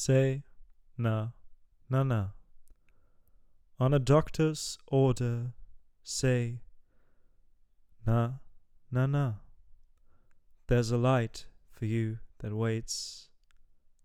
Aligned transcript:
say 0.00 0.42
na, 0.96 1.28
na, 1.90 2.02
na. 2.02 2.28
On 3.78 3.92
a 3.92 3.98
doctor's 3.98 4.78
order, 4.86 5.52
say 6.02 6.60
na, 8.06 8.30
na, 8.90 9.04
na. 9.04 9.32
There's 10.68 10.90
a 10.90 10.96
light 10.96 11.44
for 11.70 11.84
you 11.84 12.18
that 12.38 12.54
waits. 12.54 13.28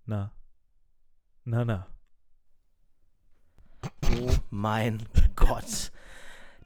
Na, 0.06 0.28
na, 1.46 1.64
na. 1.64 1.84
Oh 4.04 4.40
mein 4.52 5.08
Gott. 5.36 5.90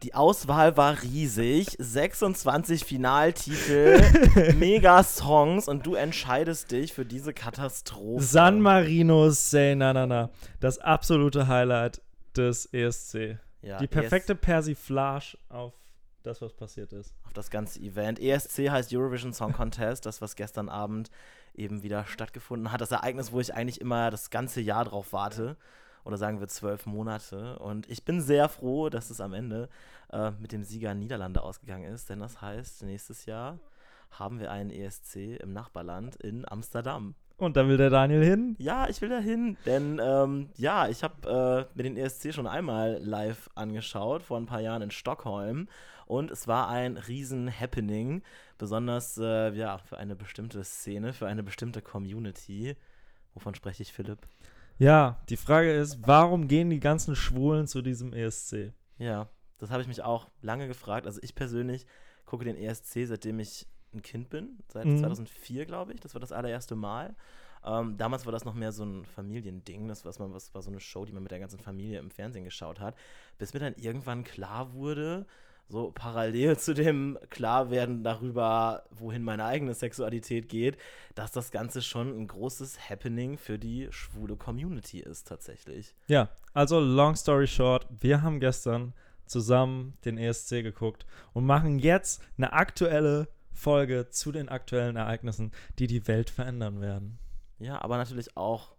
Die 0.03 0.13
Auswahl 0.13 0.77
war 0.77 1.01
riesig. 1.03 1.75
26 1.77 2.85
Finaltitel, 2.85 4.53
Mega-Songs 4.55 5.67
und 5.67 5.85
du 5.85 5.95
entscheidest 5.95 6.71
dich 6.71 6.93
für 6.93 7.05
diese 7.05 7.33
Katastrophe. 7.33 8.23
San 8.23 8.61
Marino 8.61 9.29
Say 9.29 9.75
Na 9.75 9.91
Na 9.91 10.05
Na. 10.07 10.29
Das 10.61 10.79
absolute 10.79 11.47
Highlight 11.47 12.01
des 12.35 12.65
ESC. 12.67 13.37
Ja, 13.61 13.77
Die 13.79 13.87
perfekte 13.87 14.35
Persiflage 14.35 15.37
auf 15.49 15.73
das, 16.23 16.41
was 16.41 16.53
passiert 16.53 16.93
ist. 16.93 17.13
auf 17.25 17.33
das 17.33 17.49
ganze 17.49 17.79
Event. 17.81 18.19
ESC 18.19 18.69
heißt 18.69 18.93
Eurovision 18.93 19.33
Song 19.33 19.51
Contest, 19.51 20.05
das, 20.05 20.21
was 20.21 20.37
gestern 20.37 20.69
Abend 20.69 21.09
eben 21.55 21.83
wieder 21.83 22.05
stattgefunden 22.05 22.71
hat. 22.71 22.79
Das 22.79 22.91
Ereignis, 22.91 23.33
wo 23.33 23.41
ich 23.41 23.53
eigentlich 23.53 23.81
immer 23.81 24.11
das 24.11 24.29
ganze 24.29 24.61
Jahr 24.61 24.85
drauf 24.85 25.11
warte. 25.11 25.57
Oder 26.09 26.17
sagen 26.17 26.39
wir 26.39 26.47
zwölf 26.47 26.87
Monate. 26.87 27.59
Und 27.59 27.87
ich 27.87 28.03
bin 28.03 28.19
sehr 28.19 28.49
froh, 28.49 28.89
dass 28.89 29.11
es 29.11 29.21
am 29.21 29.31
Ende 29.31 29.69
äh, 30.11 30.31
mit 30.39 30.51
dem 30.51 30.63
Sieger 30.63 30.95
Niederlande 30.95 31.43
ausgegangen 31.43 31.83
ist. 31.83 32.09
Denn 32.09 32.19
das 32.19 32.41
heißt, 32.41 32.81
nächstes 32.81 33.27
Jahr 33.27 33.59
haben 34.09 34.39
wir 34.39 34.49
einen 34.49 34.71
ESC 34.71 35.39
im 35.39 35.53
Nachbarland 35.53 36.15
in 36.15 36.49
Amsterdam. 36.49 37.13
Und 37.37 37.57
da 37.57 37.67
will 37.67 37.77
der 37.77 37.91
Daniel 37.91 38.23
hin. 38.23 38.55
Ja, 38.57 38.89
ich 38.89 39.01
will 39.01 39.09
da 39.09 39.19
hin, 39.19 39.55
denn 39.67 40.01
ähm, 40.03 40.49
ja, 40.57 40.87
ich 40.87 41.03
habe 41.03 41.67
äh, 41.69 41.77
mir 41.77 41.83
den 41.83 41.95
ESC 41.95 42.33
schon 42.33 42.47
einmal 42.47 42.99
live 43.03 43.51
angeschaut, 43.53 44.23
vor 44.23 44.37
ein 44.37 44.47
paar 44.47 44.61
Jahren 44.61 44.81
in 44.81 44.89
Stockholm. 44.89 45.67
Und 46.07 46.31
es 46.31 46.47
war 46.47 46.69
ein 46.69 46.97
riesen 46.97 47.51
Happening, 47.51 48.23
besonders 48.57 49.19
äh, 49.19 49.51
ja, 49.51 49.77
für 49.77 49.99
eine 49.99 50.15
bestimmte 50.15 50.63
Szene, 50.63 51.13
für 51.13 51.27
eine 51.27 51.43
bestimmte 51.43 51.83
Community. 51.83 52.75
Wovon 53.35 53.53
spreche 53.53 53.83
ich, 53.83 53.93
Philipp? 53.93 54.27
Ja, 54.79 55.21
die 55.29 55.37
Frage 55.37 55.71
ist, 55.73 55.99
warum 56.07 56.47
gehen 56.47 56.69
die 56.69 56.79
ganzen 56.79 57.15
Schwulen 57.15 57.67
zu 57.67 57.81
diesem 57.81 58.13
ESC? 58.13 58.71
Ja, 58.97 59.27
das 59.57 59.71
habe 59.71 59.81
ich 59.81 59.87
mich 59.89 60.01
auch 60.01 60.29
lange 60.41 60.67
gefragt. 60.67 61.05
Also 61.05 61.19
ich 61.21 61.35
persönlich 61.35 61.85
gucke 62.25 62.45
den 62.45 62.55
ESC, 62.55 63.05
seitdem 63.05 63.39
ich 63.39 63.67
ein 63.93 64.01
Kind 64.01 64.29
bin, 64.29 64.57
seit 64.69 64.85
Mhm. 64.85 64.97
2004, 64.97 65.65
glaube 65.65 65.93
ich. 65.93 65.99
Das 65.99 66.13
war 66.15 66.21
das 66.21 66.31
allererste 66.31 66.75
Mal. 66.75 67.15
Ähm, 67.65 67.97
damals 67.97 68.25
war 68.25 68.31
das 68.31 68.45
noch 68.45 68.53
mehr 68.53 68.71
so 68.71 68.85
ein 68.85 69.03
Familiending. 69.05 69.87
Das, 69.89 70.05
was 70.05 70.17
man, 70.17 70.33
was 70.33 70.53
war 70.53 70.61
so 70.61 70.69
eine 70.69 70.79
Show, 70.79 71.03
die 71.03 71.11
man 71.11 71.23
mit 71.23 71.31
der 71.31 71.39
ganzen 71.39 71.59
Familie 71.59 71.99
im 71.99 72.09
Fernsehen 72.09 72.45
geschaut 72.45 72.79
hat. 72.79 72.95
Bis 73.37 73.53
mir 73.53 73.59
dann 73.59 73.75
irgendwann 73.75 74.23
klar 74.23 74.71
wurde, 74.73 75.25
so 75.69 75.91
parallel 75.91 76.57
zu 76.57 76.73
dem 76.73 77.17
Klarwerden 77.29 78.03
darüber, 78.03 78.83
wohin 78.89 79.23
meine 79.23 79.45
eigene 79.45 79.73
Sexualität 79.75 80.49
geht, 80.49 80.77
dass 81.15 81.31
das 81.31 81.51
Ganze 81.51 81.81
schon 81.81 82.09
ein 82.19 82.27
großes 82.27 82.89
Happening 82.89 83.37
für 83.37 83.59
die 83.59 83.87
schwule 83.91 84.35
Community 84.35 84.99
ist, 84.99 85.27
tatsächlich. 85.27 85.95
Ja, 86.07 86.29
also 86.53 86.79
long 86.79 87.15
story 87.15 87.47
short, 87.47 87.87
wir 87.99 88.23
haben 88.23 88.39
gestern 88.39 88.93
zusammen 89.25 89.93
den 90.05 90.17
ESC 90.17 90.63
geguckt 90.63 91.05
und 91.33 91.45
machen 91.45 91.77
jetzt 91.77 92.21
eine 92.37 92.51
aktuelle 92.51 93.27
Folge 93.51 94.09
zu 94.09 94.31
den 94.31 94.49
aktuellen 94.49 94.95
Ereignissen, 94.95 95.51
die 95.77 95.85
die 95.85 96.07
Welt 96.07 96.31
verändern 96.31 96.81
werden. 96.81 97.19
Ja, 97.59 97.81
aber 97.81 97.97
natürlich 97.97 98.35
auch 98.35 98.71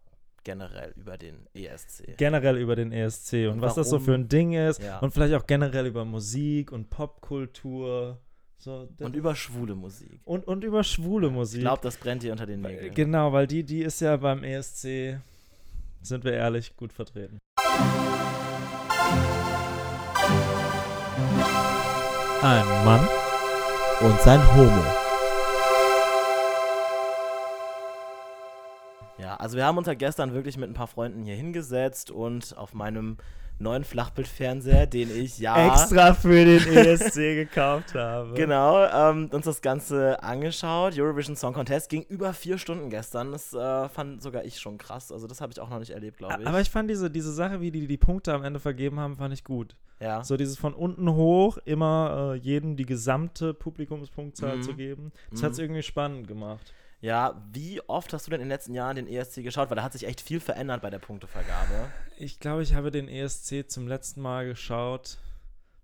generell 0.44 0.92
über 0.96 1.16
den 1.18 1.46
ESC. 1.54 2.16
Generell 2.16 2.56
über 2.58 2.76
den 2.76 2.92
ESC 2.92 3.46
und, 3.46 3.54
Und 3.54 3.60
was 3.62 3.74
das 3.74 3.88
so 3.90 3.98
für 3.98 4.14
ein 4.14 4.28
Ding 4.28 4.52
ist 4.52 4.82
Ja. 4.82 4.98
und 5.00 5.12
vielleicht 5.12 5.34
auch 5.34 5.46
generell 5.46 5.86
über 5.86 6.04
Musik 6.04 6.72
und 6.72 6.90
Popkultur. 6.90 8.18
So, 8.58 8.88
Und 8.98 9.16
über 9.16 9.34
schwule 9.34 9.74
Musik. 9.74 10.20
und, 10.24 10.46
und 10.46 10.64
über 10.64 10.84
schwule 10.84 11.28
Ich 11.28 11.32
Musik. 11.32 11.60
glaube, 11.62 11.80
das 11.82 11.96
brennt 11.96 12.22
dir 12.22 12.32
unter 12.32 12.44
den 12.46 12.60
Nägeln. 12.60 12.94
Genau, 12.94 13.32
weil 13.32 13.46
die, 13.46 13.64
die 13.64 13.80
ist 13.82 14.00
ja 14.00 14.16
beim 14.18 14.44
ESC, 14.44 15.18
sind 16.02 16.24
wir 16.24 16.32
ehrlich, 16.34 16.76
gut 16.76 16.92
vertreten. 16.92 17.38
Ein 22.42 22.84
Mann 22.84 23.06
Und 24.00 24.20
sein 24.22 24.40
Homo. 24.54 24.82
Ja, 29.30 29.36
also 29.36 29.56
wir 29.56 29.64
haben 29.64 29.78
uns 29.78 29.86
ja 29.86 29.94
gestern 29.94 30.34
wirklich 30.34 30.56
mit 30.58 30.68
ein 30.68 30.74
paar 30.74 30.88
Freunden 30.88 31.22
hier 31.22 31.36
hingesetzt 31.36 32.10
und 32.10 32.56
auf 32.56 32.74
meinem 32.74 33.16
neuen 33.60 33.84
Flachbildfernseher, 33.84 34.86
den 34.86 35.08
ich 35.14 35.38
ja 35.38 35.68
extra 35.72 36.14
für 36.14 36.44
den 36.44 36.66
ESC 36.76 37.14
gekauft 37.36 37.94
habe. 37.94 38.34
genau 38.34 38.86
ähm, 38.86 39.28
uns 39.32 39.44
das 39.44 39.62
Ganze 39.62 40.20
angeschaut. 40.20 40.98
Eurovision 40.98 41.36
Song 41.36 41.52
Contest 41.54 41.90
ging 41.90 42.02
über 42.08 42.32
vier 42.32 42.58
Stunden 42.58 42.90
gestern. 42.90 43.30
Das 43.30 43.52
äh, 43.54 43.88
fand 43.88 44.20
sogar 44.20 44.44
ich 44.44 44.58
schon 44.58 44.78
krass. 44.78 45.12
Also 45.12 45.28
das 45.28 45.40
habe 45.40 45.52
ich 45.52 45.60
auch 45.60 45.68
noch 45.70 45.78
nicht 45.78 45.90
erlebt, 45.90 46.18
glaube 46.18 46.40
ich. 46.42 46.48
Aber 46.48 46.60
ich 46.60 46.70
fand 46.70 46.90
diese, 46.90 47.08
diese 47.08 47.32
Sache, 47.32 47.60
wie 47.60 47.70
die 47.70 47.86
die 47.86 47.98
Punkte 47.98 48.32
am 48.34 48.42
Ende 48.42 48.58
vergeben 48.58 48.98
haben, 48.98 49.14
fand 49.16 49.32
ich 49.32 49.44
gut. 49.44 49.76
ja. 50.00 50.24
So 50.24 50.36
dieses 50.38 50.56
von 50.58 50.74
unten 50.74 51.08
hoch 51.14 51.56
immer 51.66 52.32
äh, 52.34 52.38
jedem 52.38 52.74
die 52.76 52.86
gesamte 52.86 53.54
Publikumspunktzahl 53.54 54.56
Mhm. 54.56 54.62
zu 54.62 54.74
geben. 54.74 55.12
Das 55.30 55.42
Mhm. 55.42 55.44
hat 55.44 55.52
es 55.52 55.58
irgendwie 55.60 55.82
spannend 55.84 56.26
gemacht. 56.26 56.72
Ja, 57.00 57.42
wie 57.52 57.80
oft 57.88 58.12
hast 58.12 58.26
du 58.26 58.30
denn 58.30 58.40
in 58.40 58.46
den 58.46 58.52
letzten 58.52 58.74
Jahren 58.74 58.96
den 58.96 59.06
ESC 59.06 59.42
geschaut? 59.42 59.70
Weil 59.70 59.76
da 59.76 59.82
hat 59.82 59.92
sich 59.92 60.06
echt 60.06 60.20
viel 60.20 60.40
verändert 60.40 60.82
bei 60.82 60.90
der 60.90 60.98
Punktevergabe. 60.98 61.90
Ich 62.18 62.40
glaube, 62.40 62.62
ich 62.62 62.74
habe 62.74 62.90
den 62.90 63.08
ESC 63.08 63.70
zum 63.70 63.88
letzten 63.88 64.20
Mal 64.20 64.46
geschaut. 64.46 65.18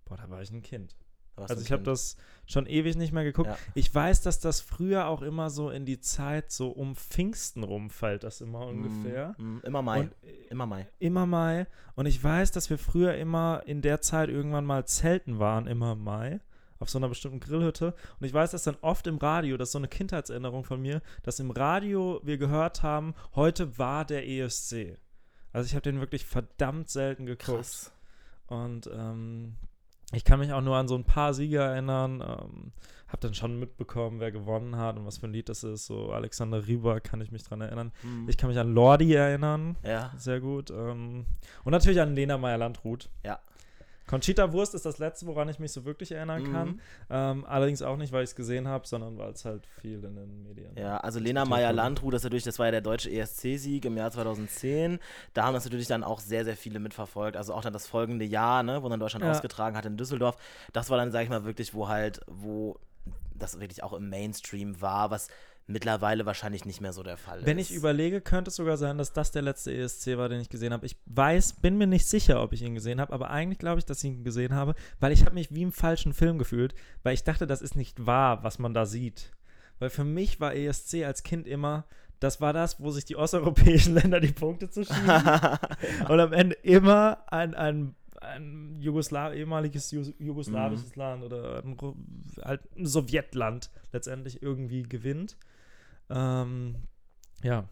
Boah, 0.05 0.17
da 0.19 0.29
war 0.29 0.43
ich 0.43 0.51
ein 0.51 0.63
Kind. 0.63 0.95
Also 1.37 1.61
ich 1.61 1.71
habe 1.71 1.83
das 1.83 2.17
schon 2.47 2.67
ewig 2.67 2.97
nicht 2.97 3.13
mehr 3.13 3.25
geguckt. 3.25 3.49
Ja. 3.49 3.59
Ich 3.75 3.95
weiß, 3.95 4.23
dass 4.23 4.41
das 4.41 4.61
früher 4.61 5.07
auch 5.07 5.21
immer 5.21 5.51
so 5.51 5.71
in 5.71 5.85
die 5.85 6.01
Zeit 6.01 6.51
so 6.51 6.71
um 6.71 6.97
Pfingsten 6.97 7.63
rumfällt, 7.63 8.25
das 8.25 8.41
immer 8.41 8.67
ungefähr. 8.67 9.35
Mm, 9.37 9.57
mm, 9.57 9.61
immer 9.65 9.83
Mai. 9.83 10.01
Und 10.01 10.13
äh, 10.23 10.47
immer 10.51 10.67
Mai. 10.67 10.87
immer 10.99 11.27
Mai. 11.27 11.67
Und 11.95 12.07
ich 12.07 12.23
weiß, 12.23 12.53
dass 12.53 12.71
wir 12.71 12.79
früher 12.79 13.15
immer 13.17 13.63
in 13.67 13.83
der 13.83 14.01
Zeit 14.01 14.31
irgendwann 14.31 14.65
mal 14.65 14.87
zelten 14.87 15.39
waren, 15.39 15.67
immer 15.67 15.93
im 15.93 16.05
Mai, 16.05 16.41
auf 16.79 16.91
so 16.91 16.99
einer 16.99 17.09
bestimmten 17.09 17.41
Grillhütte. 17.41 17.95
Und 18.21 18.27
ich 18.27 18.33
weiß, 18.33 18.51
dass 18.51 18.65
dann 18.65 18.77
oft 18.81 19.07
im 19.07 19.19
Radio, 19.19 19.57
das 19.57 19.69
ist 19.69 19.73
so 19.73 19.79
eine 19.79 19.89
Kindheitserinnerung 19.89 20.65
von 20.65 20.81
mir, 20.81 21.03
dass 21.23 21.41
im 21.41 21.51
Radio 21.51 22.21
wir 22.23 22.39
gehört 22.39 22.83
haben, 22.83 23.15
heute 23.35 23.79
war 23.79 24.05
der 24.05 24.29
ESC. 24.29 24.99
Also 25.53 25.67
ich 25.67 25.75
habe 25.75 25.83
den 25.83 26.01
wirklich 26.01 26.27
verdammt 26.27 26.91
selten 26.91 27.27
geguckt. 27.27 27.59
Krass. 27.59 27.93
Und 28.47 28.89
ähm, 28.93 29.57
ich 30.13 30.25
kann 30.25 30.39
mich 30.39 30.53
auch 30.53 30.61
nur 30.61 30.77
an 30.77 30.89
so 30.89 30.95
ein 30.95 31.05
paar 31.05 31.35
Sieger 31.35 31.65
erinnern. 31.65 32.21
Ähm, 32.21 32.73
habe 33.09 33.21
dann 33.21 33.35
schon 33.35 33.59
mitbekommen, 33.59 34.21
wer 34.21 34.33
gewonnen 34.33 34.77
hat 34.77 34.97
und 34.97 35.07
was 35.07 35.19
für 35.19 35.27
ein 35.27 35.33
Lied 35.33 35.49
das 35.49 35.63
ist. 35.65 35.87
So 35.87 36.13
Alexander 36.13 36.67
Rieber 36.67 37.01
kann 37.01 37.21
ich 37.21 37.31
mich 37.31 37.45
dran 37.45 37.61
erinnern. 37.61 37.93
Mm. 38.03 38.29
Ich 38.29 38.37
kann 38.37 38.49
mich 38.49 38.59
an 38.59 38.75
Lordi 38.75 39.15
erinnern. 39.15 39.77
ja, 39.85 40.13
Sehr 40.17 40.41
gut. 40.41 40.71
Ähm, 40.71 41.27
und 41.65 41.73
natürlich 41.73 42.01
an 42.01 42.15
Lena 42.15 42.37
Meyer-Landrut. 42.39 43.09
ja. 43.25 43.39
Conchita 44.07 44.53
Wurst 44.53 44.75
ist 44.75 44.87
das 44.87 44.99
letzte, 44.99 45.27
woran 45.27 45.49
ich 45.49 45.59
mich 45.59 45.73
so 45.73 45.85
wirklich 45.85 46.13
erinnern 46.13 46.45
kann. 46.53 46.69
Mhm. 46.69 46.81
Ähm, 47.11 47.45
allerdings 47.45 47.83
auch 47.83 47.97
nicht, 47.97 48.13
weil 48.13 48.23
ich 48.25 48.31
es 48.31 48.37
gesehen 48.37 48.69
habe, 48.69 48.87
sondern 48.87 49.19
weil 49.19 49.33
es 49.33 49.45
halt 49.45 49.67
viel 49.81 50.05
in 50.05 50.15
den 50.15 50.43
Medien 50.43 50.77
Ja, 50.77 50.99
also 50.99 51.19
Lena 51.19 51.43
Total 51.43 51.59
Meyer-Landrut, 51.59 52.15
das, 52.15 52.23
natürlich, 52.23 52.45
das 52.45 52.59
war 52.59 52.67
ja 52.67 52.73
der 52.73 52.81
deutsche 52.83 53.11
ESC-Sieg 53.11 53.85
im 53.85 53.97
Jahr 53.97 54.11
2010. 54.11 54.99
Da 55.35 55.45
haben 55.45 55.55
das 55.55 55.65
natürlich 55.65 55.89
dann 55.89 56.05
auch 56.05 56.21
sehr, 56.21 56.45
sehr 56.45 56.57
viele 56.57 56.79
mitverfolgt. 56.79 57.37
Also 57.37 57.53
auch 57.55 57.63
dann 57.63 57.73
das 57.73 57.87
folgende 57.87 58.25
Jahr, 58.25 58.63
ne, 58.63 58.83
wo 58.83 58.89
dann 58.89 59.01
Deutschland 59.01 59.25
Ja. 59.25 59.31
ausgetragen 59.33 59.77
hat 59.77 59.87
in 59.87 59.97
Düsseldorf. 59.97 60.37
Das 60.73 60.89
war 60.91 60.99
dann, 60.99 61.11
sag 61.11 61.23
ich 61.25 61.29
mal, 61.29 61.45
wirklich, 61.45 61.75
wo 61.75 61.89
halt, 61.89 62.21
wo 62.29 62.79
das 63.35 63.61
wirklich 63.61 63.83
auch 63.83 63.93
im 63.93 64.09
Mainstream 64.09 64.81
war, 64.81 65.11
was 65.11 65.29
mittlerweile 65.67 66.27
wahrscheinlich 66.27 66.65
nicht 66.65 66.81
mehr 66.81 66.93
so 66.93 67.03
der 67.03 67.17
Fall 67.17 67.45
Wenn 67.45 67.59
ist. 67.59 67.71
ich 67.71 67.77
überlege, 67.77 68.21
könnte 68.21 68.51
es 68.51 68.57
sogar 68.57 68.77
sein, 68.77 68.99
dass 68.99 69.13
das 69.13 69.33
der 69.33 69.43
letzte 69.43 69.75
ESC 69.75 70.17
war, 70.17 70.29
den 70.29 70.41
ich 70.41 70.49
gesehen 70.49 70.73
habe. 70.73 70.87
Ich 70.87 70.97
weiß, 71.07 71.55
bin 71.55 71.77
mir 71.77 71.87
nicht 71.87 72.07
sicher, 72.07 72.43
ob 72.43 72.53
ich 72.53 72.63
ihn 72.63 72.75
gesehen 72.75 73.01
habe, 73.01 73.13
aber 73.13 73.31
eigentlich 73.31 73.59
glaube 73.59 73.79
ich, 73.79 73.85
dass 73.85 74.03
ich 74.05 74.11
ihn 74.11 74.25
gesehen 74.25 74.55
habe, 74.55 74.75
weil 75.01 75.13
ich 75.13 75.25
habe 75.25 75.35
mich 75.35 75.53
wie 75.53 75.63
im 75.63 75.73
falschen 75.73 76.13
Film 76.13 76.39
gefühlt, 76.39 76.75
weil 77.03 77.15
ich 77.15 77.25
dachte, 77.25 77.47
das 77.47 77.63
ist 77.63 77.77
nicht 77.77 78.07
wahr, 78.07 78.45
was 78.45 78.59
man 78.59 78.75
da 78.75 78.87
sieht. 78.87 79.33
Weil 79.79 79.91
für 79.91 80.05
mich 80.05 80.41
war 80.41 80.55
ESC 80.55 81.05
als 81.05 81.23
Kind 81.23 81.47
immer, 81.47 81.85
das 82.21 82.41
war 82.41 82.53
das, 82.53 82.81
wo 82.81 82.91
sich 82.91 83.05
die 83.05 83.17
osteuropäischen 83.17 83.95
Länder 83.95 84.21
die 84.21 84.33
Punkte 84.33 84.71
zu 84.71 84.85
schieben 84.85 85.11
und 86.09 86.21
am 86.21 86.33
Ende 86.33 86.57
immer 86.63 87.25
ein, 87.27 87.55
ein, 87.55 87.95
ein 88.21 88.77
Jugoslaw 88.81 89.35
ehemaliges 89.35 89.91
Ju 89.91 90.03
jugoslawisches 90.19 90.97
Land 90.97 91.25
oder 91.25 91.63
ein, 91.63 91.77
halt 92.43 92.61
ein 92.77 92.87
Sowjetland 92.87 93.71
letztendlich 93.93 94.43
irgendwie 94.43 94.85
gewinnt. 94.85 95.37
Ähm, 96.11 96.77
ja. 97.43 97.65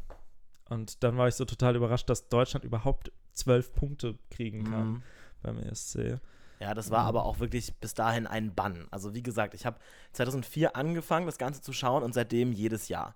Und 0.69 1.03
dann 1.05 1.17
war 1.17 1.29
ich 1.29 1.35
so 1.35 1.45
total 1.45 1.77
überrascht, 1.77 2.09
dass 2.09 2.29
Deutschland 2.29 2.65
überhaupt 2.65 3.13
zwölf 3.33 3.73
Punkte 3.75 4.19
kriegen 4.31 4.65
kann 4.65 4.89
Mhm. 4.93 5.03
beim 5.43 5.59
ESC. 5.59 6.19
Ja, 6.61 6.73
das 6.73 6.91
war 6.91 7.03
Mhm. 7.03 7.09
aber 7.09 7.25
auch 7.25 7.41
wirklich 7.41 7.75
bis 7.81 7.95
dahin 7.95 8.27
ein 8.27 8.55
Bann. 8.55 8.87
Also 8.91 9.15
wie 9.15 9.23
gesagt, 9.23 9.55
ich 9.55 9.67
habe 9.67 9.79
2004 10.13 10.77
angefangen, 10.77 11.27
das 11.27 11.39
Ganze 11.39 11.61
zu 11.61 11.73
schauen 11.73 12.03
und 12.03 12.15
seitdem 12.15 12.53
jedes 12.53 12.89
Jahr. 12.89 13.15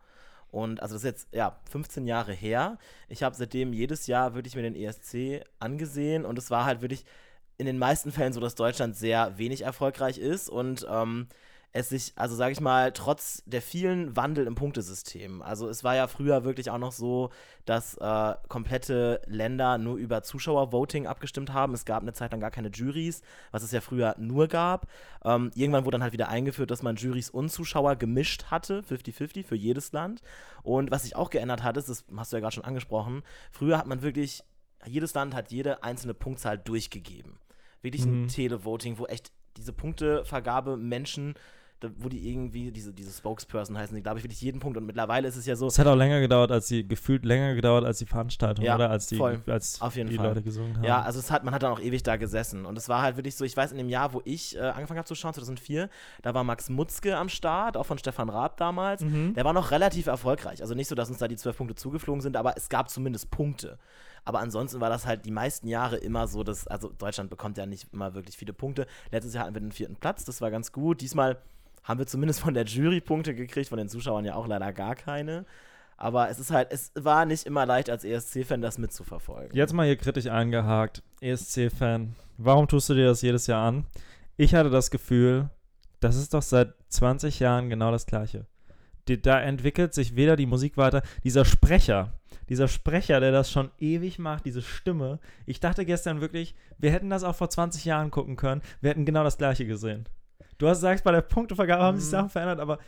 Und 0.51 0.81
also 0.83 0.95
das 0.95 1.03
ist 1.05 1.09
jetzt 1.09 1.29
ja 1.35 1.59
15 1.71 2.07
Jahre 2.07 2.33
her. 2.33 2.79
Ich 3.09 3.23
habe 3.23 3.37
seitdem 3.37 3.73
jedes 3.73 4.07
Jahr 4.07 4.35
wirklich 4.35 4.57
mir 4.57 4.63
den 4.63 4.75
ESC 4.75 5.45
angesehen 5.59 6.25
und 6.25 6.39
es 6.39 6.51
war 6.51 6.65
halt 6.65 6.81
wirklich 6.81 7.05
in 7.59 7.67
den 7.67 7.79
meisten 7.79 8.13
Fällen 8.13 8.33
so, 8.33 8.41
dass 8.41 8.55
Deutschland 8.55 8.97
sehr 8.97 9.37
wenig 9.39 9.63
erfolgreich 9.63 10.19
ist 10.19 10.49
und 10.49 10.87
ähm, 10.91 11.29
es 11.73 11.91
sich, 11.91 12.13
also 12.17 12.35
sage 12.35 12.53
ich 12.53 12.61
mal, 12.61 12.93
trotz 12.93 13.43
der 13.45 13.61
vielen 13.61 14.17
Wandel 14.17 14.47
im 14.47 14.55
Punktesystem, 14.55 15.43
also 15.43 15.69
es 15.69 15.85
war 15.85 15.95
ja 15.95 16.07
früher 16.07 16.43
wirklich 16.45 16.71
auch 16.71 16.79
noch 16.79 16.93
so, 16.93 17.31
dass 17.67 17.97
äh, 17.99 18.35
komplette 18.49 19.21
Länder 19.27 19.77
nur 19.77 19.97
über 19.97 20.23
Zuschauervoting 20.23 21.07
abgestimmt 21.07 21.53
haben. 21.53 21.75
Es 21.75 21.85
gab 21.85 22.03
eine 22.03 22.15
Zeit 22.15 22.33
lang 22.33 22.41
gar 22.41 22.51
keine 22.51 22.71
Juries, 22.71 23.21
was 23.51 23.63
es 23.63 23.71
ja 23.73 23.83
früher 23.83 24.15
nur 24.19 24.49
gab. 24.49 24.87
Ähm, 25.25 25.51
irgendwann 25.55 25.85
wurde 25.85 25.97
dann 25.97 26.03
halt 26.03 26.15
wieder 26.15 26.31
eingeführt, 26.31 26.71
dass 26.71 26.83
man 26.83 26.97
Juries 26.97 27.29
und 27.29 27.51
Zuschauer 27.51 27.97
gemischt 27.97 28.45
hatte, 28.47 28.81
50-50 28.83 29.45
für 29.45 29.55
jedes 29.57 29.93
Land. 29.93 30.23
Und 30.63 30.91
was 30.91 31.03
sich 31.03 31.17
auch 31.17 31.29
geändert 31.29 31.63
hat, 31.63 31.77
ist, 31.77 31.89
das 31.91 32.05
hast 32.17 32.33
du 32.33 32.37
ja 32.37 32.41
gerade 32.41 32.55
schon 32.55 32.65
angesprochen, 32.65 33.23
früher 33.53 33.77
hat 33.77 33.87
man 33.87 34.01
wirklich, 34.01 34.43
jedes 34.87 35.13
Land 35.13 35.35
hat 35.35 35.53
jede 35.53 35.83
einzelne 35.83 36.15
Punktzahl 36.15 36.57
durchgegeben. 36.57 37.39
Wirklich 37.83 38.07
Mhm. 38.07 38.25
ein 38.25 38.29
Televoting, 38.29 38.99
wo 38.99 39.05
echt 39.07 39.33
diese 39.57 39.73
Punktevergabe 39.73 40.77
Menschen 40.77 41.35
da, 41.81 41.89
wo 41.99 42.09
die 42.09 42.29
irgendwie, 42.29 42.73
diese, 42.73 42.93
diese 42.93 43.13
Spokesperson 43.13 43.79
heißen, 43.79 43.95
die 43.95 44.03
glaube 44.03 44.19
ich 44.19 44.25
wirklich 44.25 44.41
jeden 44.41 44.59
Punkt. 44.61 44.77
Und 44.77 44.87
mittlerweile 44.87 45.29
ist 45.29 45.37
es 45.37 45.47
ja 45.47 45.55
so, 45.55 45.67
Es 45.69 45.79
hat 45.79 45.87
auch 45.87 45.95
länger 45.95 46.21
gedauert, 46.21 46.51
als 46.51 46.67
die, 46.67 46.87
gefühlt 46.87 47.25
länger 47.25 47.55
gedauert 47.55 47.85
als 47.85 47.99
die 47.99 48.07
Veranstaltung, 48.07 48.65
Ja, 48.65 48.75
oder? 48.75 48.91
Als 48.91 49.07
die, 49.07 49.17
voll. 49.17 49.41
als 49.47 49.81
Auf 49.81 49.95
jeden 49.97 50.11
die 50.11 50.17
Fall. 50.17 50.27
Leute 50.29 50.43
gesungen 50.43 50.77
haben. 50.77 50.85
ja, 50.85 51.03
also 51.03 51.19
es 51.21 51.31
hat, 51.31 51.45
man 51.45 51.55
hat 51.55 51.63
dann 51.63 51.73
auch 51.73 51.81
ewig 51.81 52.03
da 52.03 52.17
gesessen. 52.17 52.67
Und 52.67 52.77
es 52.77 52.89
war 52.89 53.03
halt 53.03 53.17
wirklich 53.17 53.37
so, 53.37 53.45
ich 53.45 53.57
weiß, 53.57 53.71
in 53.73 53.79
dem 53.79 53.89
Jahr, 53.89 54.13
wo 54.13 54.23
ich 54.25 54.57
äh, 54.57 54.61
angefangen 54.61 54.99
habe 54.99 55.07
zu 55.09 55.15
schauen, 55.15 55.35
2004, 55.35 55.89
da 56.23 56.35
war 56.35 56.43
Max 56.45 56.69
Mutzke 56.69 57.17
am 57.17 57.29
Start, 57.29 57.77
auch 57.77 57.87
von 57.87 57.99
Stefan 57.99 58.29
Raab 58.29 58.57
damals. 58.57 59.03
Mhm. 59.03 59.35
Der 59.35 59.45
war 59.45 59.53
noch 59.53 59.71
relativ 59.71 60.07
erfolgreich. 60.09 60.61
Also 60.63 60.75
nicht 60.75 60.89
so, 60.89 60.95
dass 60.95 61.09
uns 61.09 61.19
da 61.19 61.29
die 61.29 61.37
zwölf 61.37 61.57
Punkte 61.57 61.75
zugeflogen 61.77 62.21
sind, 62.23 62.37
aber 62.37 62.55
es 62.57 62.69
gab 62.69 62.91
zumindest 62.91 63.31
Punkte. 63.31 63.79
Aber 64.25 64.41
ansonsten 64.41 64.81
war 64.81 64.91
das 64.91 65.07
halt 65.07 65.25
die 65.25 65.31
meisten 65.31 65.69
Jahre 65.69 65.97
immer 65.97 66.27
so, 66.27 66.43
dass, 66.43 66.67
also 66.67 66.91
Deutschland 66.91 67.31
bekommt 67.31 67.57
ja 67.57 67.65
nicht 67.65 67.87
immer 67.95 68.15
wirklich 68.15 68.37
viele 68.37 68.53
Punkte. 68.53 68.87
Letztes 69.11 69.33
Jahr 69.33 69.45
hatten 69.45 69.55
wir 69.55 69.61
den 69.61 69.73
vierten 69.73 69.97
Platz, 69.97 70.25
das 70.25 70.41
war 70.41 70.51
ganz 70.51 70.73
gut. 70.73 71.01
Diesmal 71.01 71.39
haben 71.85 71.99
wir 71.99 72.07
zumindest 72.07 72.41
von 72.41 72.55
der 72.55 72.65
Jury 72.65 73.01
Punkte 73.01 73.35
gekriegt, 73.35 73.69
von 73.69 73.79
den 73.79 73.89
Zuschauern 73.89 74.25
ja 74.25 74.35
auch 74.35 74.47
leider 74.47 74.73
gar 74.73 74.95
keine. 74.95 75.45
Aber 75.97 76.31
es 76.31 76.39
ist 76.39 76.53
halt, 76.53 76.69
es 76.71 76.93
war 76.95 77.25
nicht 77.25 77.45
immer 77.45 77.67
leicht 77.67 77.91
als 77.91 78.05
ESC-Fan 78.05 78.61
das 78.61 78.79
mitzuverfolgen. 78.79 79.57
Jetzt 79.57 79.73
mal 79.73 79.85
hier 79.85 79.97
kritisch 79.97 80.29
eingehakt. 80.29 81.03
ESC-Fan, 81.21 82.15
warum 82.37 82.69
tust 82.69 82.89
du 82.89 82.95
dir 82.95 83.07
das 83.07 83.23
jedes 83.23 83.49
Jahr 83.49 83.67
an? 83.67 83.85
Ich 84.37 84.55
hatte 84.55 84.71
das 84.71 84.93
Gefühl, 84.93 85.51
das 85.99 86.15
ist 86.15 86.35
doch 86.35 86.43
seit 86.43 86.75
20 86.91 87.41
Jahren 87.41 87.69
genau 87.69 87.91
das 87.91 88.07
Gleiche. 88.07 88.47
Die, 89.09 89.21
da 89.21 89.41
entwickelt 89.41 89.93
sich 89.93 90.15
weder 90.15 90.37
die 90.37 90.47
Musik 90.47 90.77
weiter, 90.77 91.03
dieser 91.25 91.45
Sprecher, 91.45 92.13
dieser 92.49 92.69
Sprecher, 92.69 93.19
der 93.19 93.33
das 93.33 93.51
schon 93.51 93.71
ewig 93.79 94.19
macht, 94.21 94.45
diese 94.45 94.63
Stimme. 94.63 95.19
Ich 95.47 95.59
dachte 95.59 95.85
gestern 95.85 96.21
wirklich, 96.21 96.55
wir 96.79 96.93
hätten 96.93 97.11
das 97.11 97.25
auch 97.25 97.35
vor 97.35 97.51
20 97.51 97.85
Jahren 97.85 98.11
gucken 98.11 98.37
können. 98.37 98.63
Wir 98.81 98.91
hätten 98.91 99.05
genau 99.05 99.25
das 99.25 99.39
Gleiche 99.39 99.67
gesehen. 99.67 100.09
Du 100.59 100.69
hast 100.69 100.79
gesagt, 100.79 101.05
bei 101.05 101.13
der 101.13 101.23
Punktevergabe 101.23 101.83
haben 101.83 101.99
sich 101.99 102.07
Mhm. 102.09 102.11
Sachen 102.11 102.31
verändert, 102.31 102.61
aber 102.61 102.79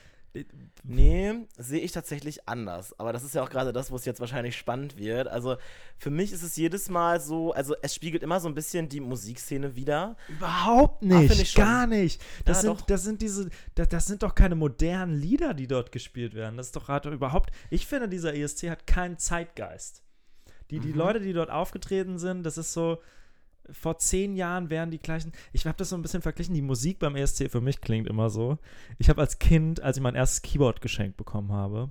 Nee, 0.84 1.34
sehe 1.58 1.81
ich 1.81 1.90
tatsächlich 1.90 2.49
anders. 2.49 2.96
Aber 3.00 3.12
das 3.12 3.25
ist 3.25 3.34
ja 3.34 3.43
auch 3.43 3.50
gerade 3.50 3.72
das, 3.72 3.90
wo 3.90 3.96
es 3.96 4.05
jetzt 4.05 4.20
wahrscheinlich 4.20 4.56
spannend 4.56 4.96
wird. 4.96 5.26
Also 5.26 5.56
für 5.99 6.11
mich 6.11 6.32
ist 6.32 6.44
es 6.44 6.55
jedes 6.55 6.88
Mal 6.88 7.20
so, 7.20 7.52
also 7.52 7.75
es 7.82 7.96
spiegelt 7.96 8.22
immer 8.22 8.38
so 8.38 8.46
ein 8.49 8.55
bisschen 8.55 8.88
die 8.88 9.00
Musikszene 9.00 9.75
wieder. 9.75 10.17
Überhaupt 10.28 11.02
Ah, 11.02 11.06
nicht, 11.06 11.49
schon. 11.49 11.64
gar 11.64 11.87
nicht. 11.88 12.22
Das, 12.44 12.58
Ja, 12.58 12.61
sind, 12.70 12.81
doch. 12.81 12.87
das 12.87 13.02
sind 13.02 13.20
diese, 13.22 13.50
das, 13.75 13.88
das 13.88 14.06
sind 14.06 14.23
doch 14.23 14.37
keine 14.37 14.55
modernen 14.55 15.16
Lieder, 15.19 15.52
die 15.52 15.66
dort 15.66 15.90
gespielt 15.90 16.34
werden. 16.34 16.56
Das 16.56 16.66
ist 16.66 16.76
doch 16.76 16.87
gerade 16.87 17.11
überhaupt. 17.11 17.50
Ich 17.69 17.87
finde, 17.88 18.08
dieser 18.08 18.32
ESC 18.32 18.70
hat 18.70 18.87
keinen 18.87 19.19
Zeitgeist. 19.19 20.05
Die, 20.70 20.78
die 20.78 20.90
Mhm. 20.93 20.94
Leute, 20.99 21.20
die 21.20 21.32
dort 21.32 21.50
aufgetreten 21.50 22.19
sind, 22.19 22.44
das 22.44 22.56
ist 22.56 22.73
so. 22.73 22.99
Vor 23.72 23.99
zehn 23.99 24.34
Jahren 24.37 24.70
wären 24.70 24.90
die 24.90 24.99
gleichen. 24.99 25.32
Ich 25.52 25.67
habe 25.67 25.76
das 25.76 25.90
so 25.90 25.96
ein 25.96 26.02
bisschen 26.02 26.22
verglichen. 26.22 26.55
Die 26.55 26.62
Musik 26.62 26.99
beim 26.99 27.17
ESC 27.17 27.50
für 27.50 27.61
mich 27.61 27.81
klingt 27.81 28.06
immer 28.08 28.31
so. 28.31 28.58
Ich 28.99 29.08
habe 29.08 29.20
als 29.20 29.38
Kind, 29.38 29.81
als 29.82 29.96
ich 29.96 30.02
mein 30.02 30.14
erstes 30.14 30.43
Keyboard 30.43 30.81
geschenkt 30.81 31.17
bekommen 31.17 31.52
habe, 31.52 31.90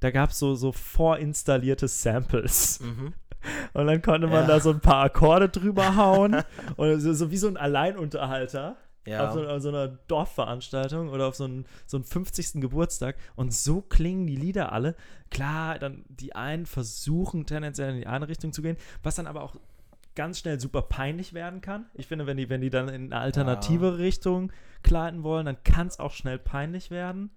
da 0.00 0.10
gab 0.10 0.30
es 0.30 0.38
so, 0.38 0.54
so 0.54 0.72
vorinstallierte 0.72 1.88
Samples. 1.88 2.80
Mhm. 2.80 3.12
Und 3.74 3.86
dann 3.86 4.02
konnte 4.02 4.26
man 4.26 4.42
Ja. 4.42 4.46
da 4.46 4.60
so 4.60 4.70
ein 4.70 4.80
paar 4.80 5.04
Akkorde 5.04 5.48
drüber 5.48 5.94
hauen. 5.96 6.42
und 6.76 7.00
so, 7.00 7.12
so 7.14 7.30
wie 7.30 7.36
so 7.36 7.46
ein 7.48 7.56
Alleinunterhalter 7.56 8.76
Ja. 9.06 9.28
auf, 9.28 9.34
so, 9.34 9.46
auf 9.46 9.62
so 9.62 9.68
einer 9.68 9.86
Dorfveranstaltung 9.88 11.08
oder 11.10 11.28
auf 11.28 11.36
so 11.36 11.44
einen, 11.44 11.64
so 11.86 11.96
einen 11.96 12.04
50. 12.04 12.60
Geburtstag. 12.60 13.16
Und 13.36 13.52
so 13.54 13.80
klingen 13.82 14.26
die 14.26 14.36
Lieder 14.36 14.72
alle. 14.72 14.96
Klar, 15.30 15.78
dann 15.78 16.04
die 16.08 16.34
einen 16.34 16.66
versuchen 16.66 17.46
tendenziell 17.46 17.90
in 17.94 18.00
die 18.00 18.06
eine 18.06 18.28
Richtung 18.28 18.52
zu 18.52 18.62
gehen, 18.62 18.76
was 19.02 19.14
dann 19.14 19.26
aber 19.28 19.42
auch 19.42 19.54
ganz 20.16 20.40
schnell 20.40 20.58
super 20.58 20.82
peinlich 20.82 21.32
werden 21.32 21.60
kann. 21.60 21.86
Ich 21.94 22.08
finde, 22.08 22.26
wenn 22.26 22.36
die, 22.36 22.48
wenn 22.48 22.60
die 22.60 22.70
dann 22.70 22.88
in 22.88 23.12
eine 23.12 23.20
alternative 23.20 23.98
Richtung 23.98 24.50
gleiten 24.82 25.22
wollen, 25.22 25.46
dann 25.46 25.62
kann 25.62 25.86
es 25.86 26.00
auch 26.00 26.12
schnell 26.12 26.38
peinlich 26.38 26.90
werden. 26.90 27.30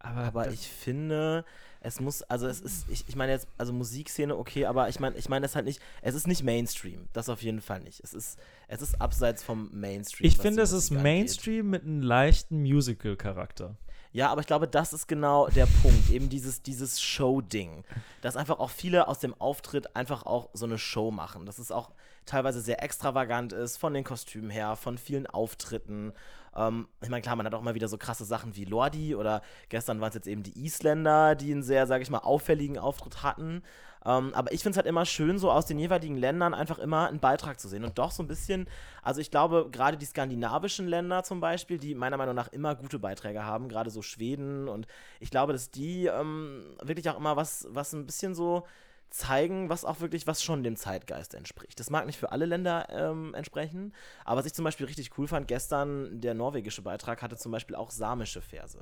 Aber, 0.00 0.22
Aber 0.22 0.50
ich 0.50 0.66
finde, 0.66 1.44
es 1.82 2.00
muss, 2.00 2.22
also 2.22 2.46
es 2.46 2.60
ist, 2.60 2.88
ich, 2.88 3.04
ich 3.06 3.16
meine 3.16 3.32
jetzt, 3.32 3.48
also 3.58 3.72
Musikszene, 3.74 4.36
okay, 4.36 4.64
aber 4.64 4.88
ich 4.88 4.98
meine, 4.98 5.16
ich 5.16 5.28
meine 5.28 5.44
es 5.44 5.54
halt 5.54 5.66
nicht, 5.66 5.80
es 6.00 6.14
ist 6.14 6.26
nicht 6.26 6.42
Mainstream, 6.42 7.06
das 7.12 7.28
auf 7.28 7.42
jeden 7.42 7.60
Fall 7.60 7.80
nicht. 7.80 8.00
Es 8.02 8.14
ist, 8.14 8.38
es 8.68 8.80
ist 8.80 9.00
abseits 9.00 9.42
vom 9.42 9.68
Mainstream. 9.72 10.26
ich 10.26 10.38
finde, 10.38 10.62
es 10.62 10.72
ist 10.72 10.90
Musik 10.90 10.98
angeht. 10.98 11.02
Mainstream 11.02 11.70
mit 11.70 11.82
einem 11.82 12.00
leichten 12.00 12.60
Musical-Charakter. 12.60 13.76
Ja, 14.12 14.28
aber 14.28 14.40
ich 14.40 14.46
glaube, 14.48 14.66
das 14.66 14.92
ist 14.92 15.06
genau 15.06 15.46
der 15.48 15.66
Punkt, 15.82 16.10
eben 16.10 16.28
dieses, 16.28 16.62
dieses 16.62 17.00
Show-Ding. 17.00 17.84
Dass 18.22 18.36
einfach 18.36 18.58
auch 18.58 18.70
viele 18.70 19.06
aus 19.06 19.20
dem 19.20 19.34
Auftritt 19.40 19.94
einfach 19.94 20.26
auch 20.26 20.48
so 20.52 20.66
eine 20.66 20.78
Show 20.78 21.12
machen. 21.12 21.46
Dass 21.46 21.58
es 21.58 21.70
auch 21.70 21.90
teilweise 22.26 22.60
sehr 22.60 22.82
extravagant 22.82 23.52
ist, 23.52 23.76
von 23.76 23.94
den 23.94 24.02
Kostümen 24.02 24.50
her, 24.50 24.74
von 24.74 24.98
vielen 24.98 25.28
Auftritten. 25.28 26.12
Ähm, 26.56 26.88
ich 27.00 27.08
meine, 27.08 27.22
klar, 27.22 27.36
man 27.36 27.46
hat 27.46 27.54
auch 27.54 27.62
mal 27.62 27.74
wieder 27.74 27.88
so 27.88 27.98
krasse 27.98 28.24
Sachen 28.24 28.56
wie 28.56 28.64
Lordi 28.64 29.14
oder 29.14 29.42
gestern 29.68 30.00
waren 30.00 30.08
es 30.08 30.16
jetzt 30.16 30.28
eben 30.28 30.42
die 30.42 30.64
Isländer, 30.64 31.36
die 31.36 31.52
einen 31.52 31.62
sehr, 31.62 31.86
sage 31.86 32.02
ich 32.02 32.10
mal, 32.10 32.18
auffälligen 32.18 32.78
Auftritt 32.78 33.22
hatten. 33.22 33.62
Ähm, 34.04 34.32
aber 34.34 34.52
ich 34.52 34.62
finde 34.62 34.72
es 34.72 34.76
halt 34.76 34.86
immer 34.86 35.04
schön, 35.04 35.38
so 35.38 35.50
aus 35.50 35.66
den 35.66 35.78
jeweiligen 35.78 36.16
Ländern 36.16 36.54
einfach 36.54 36.78
immer 36.78 37.08
einen 37.08 37.20
Beitrag 37.20 37.60
zu 37.60 37.68
sehen. 37.68 37.84
Und 37.84 37.98
doch 37.98 38.10
so 38.10 38.22
ein 38.22 38.28
bisschen, 38.28 38.66
also 39.02 39.20
ich 39.20 39.30
glaube, 39.30 39.68
gerade 39.70 39.96
die 39.96 40.06
skandinavischen 40.06 40.86
Länder 40.86 41.22
zum 41.22 41.40
Beispiel, 41.40 41.78
die 41.78 41.94
meiner 41.94 42.16
Meinung 42.16 42.34
nach 42.34 42.48
immer 42.48 42.74
gute 42.74 42.98
Beiträge 42.98 43.44
haben, 43.44 43.68
gerade 43.68 43.90
so 43.90 44.02
Schweden. 44.02 44.68
Und 44.68 44.86
ich 45.20 45.30
glaube, 45.30 45.52
dass 45.52 45.70
die 45.70 46.06
ähm, 46.06 46.76
wirklich 46.82 47.08
auch 47.10 47.18
immer 47.18 47.36
was, 47.36 47.66
was 47.70 47.92
ein 47.92 48.06
bisschen 48.06 48.34
so 48.34 48.64
zeigen, 49.10 49.68
was 49.68 49.84
auch 49.84 50.00
wirklich, 50.00 50.26
was 50.26 50.42
schon 50.42 50.62
dem 50.62 50.76
Zeitgeist 50.76 51.34
entspricht. 51.34 51.78
Das 51.80 51.90
mag 51.90 52.06
nicht 52.06 52.18
für 52.18 52.32
alle 52.32 52.46
Länder 52.46 52.86
ähm, 52.90 53.34
entsprechen, 53.34 53.92
aber 54.24 54.38
was 54.38 54.46
ich 54.46 54.54
zum 54.54 54.64
Beispiel 54.64 54.86
richtig 54.86 55.18
cool 55.18 55.26
fand, 55.26 55.48
gestern 55.48 56.20
der 56.20 56.34
norwegische 56.34 56.82
Beitrag 56.82 57.20
hatte 57.20 57.36
zum 57.36 57.50
Beispiel 57.52 57.74
auch 57.74 57.90
samische 57.90 58.40
Verse. 58.40 58.78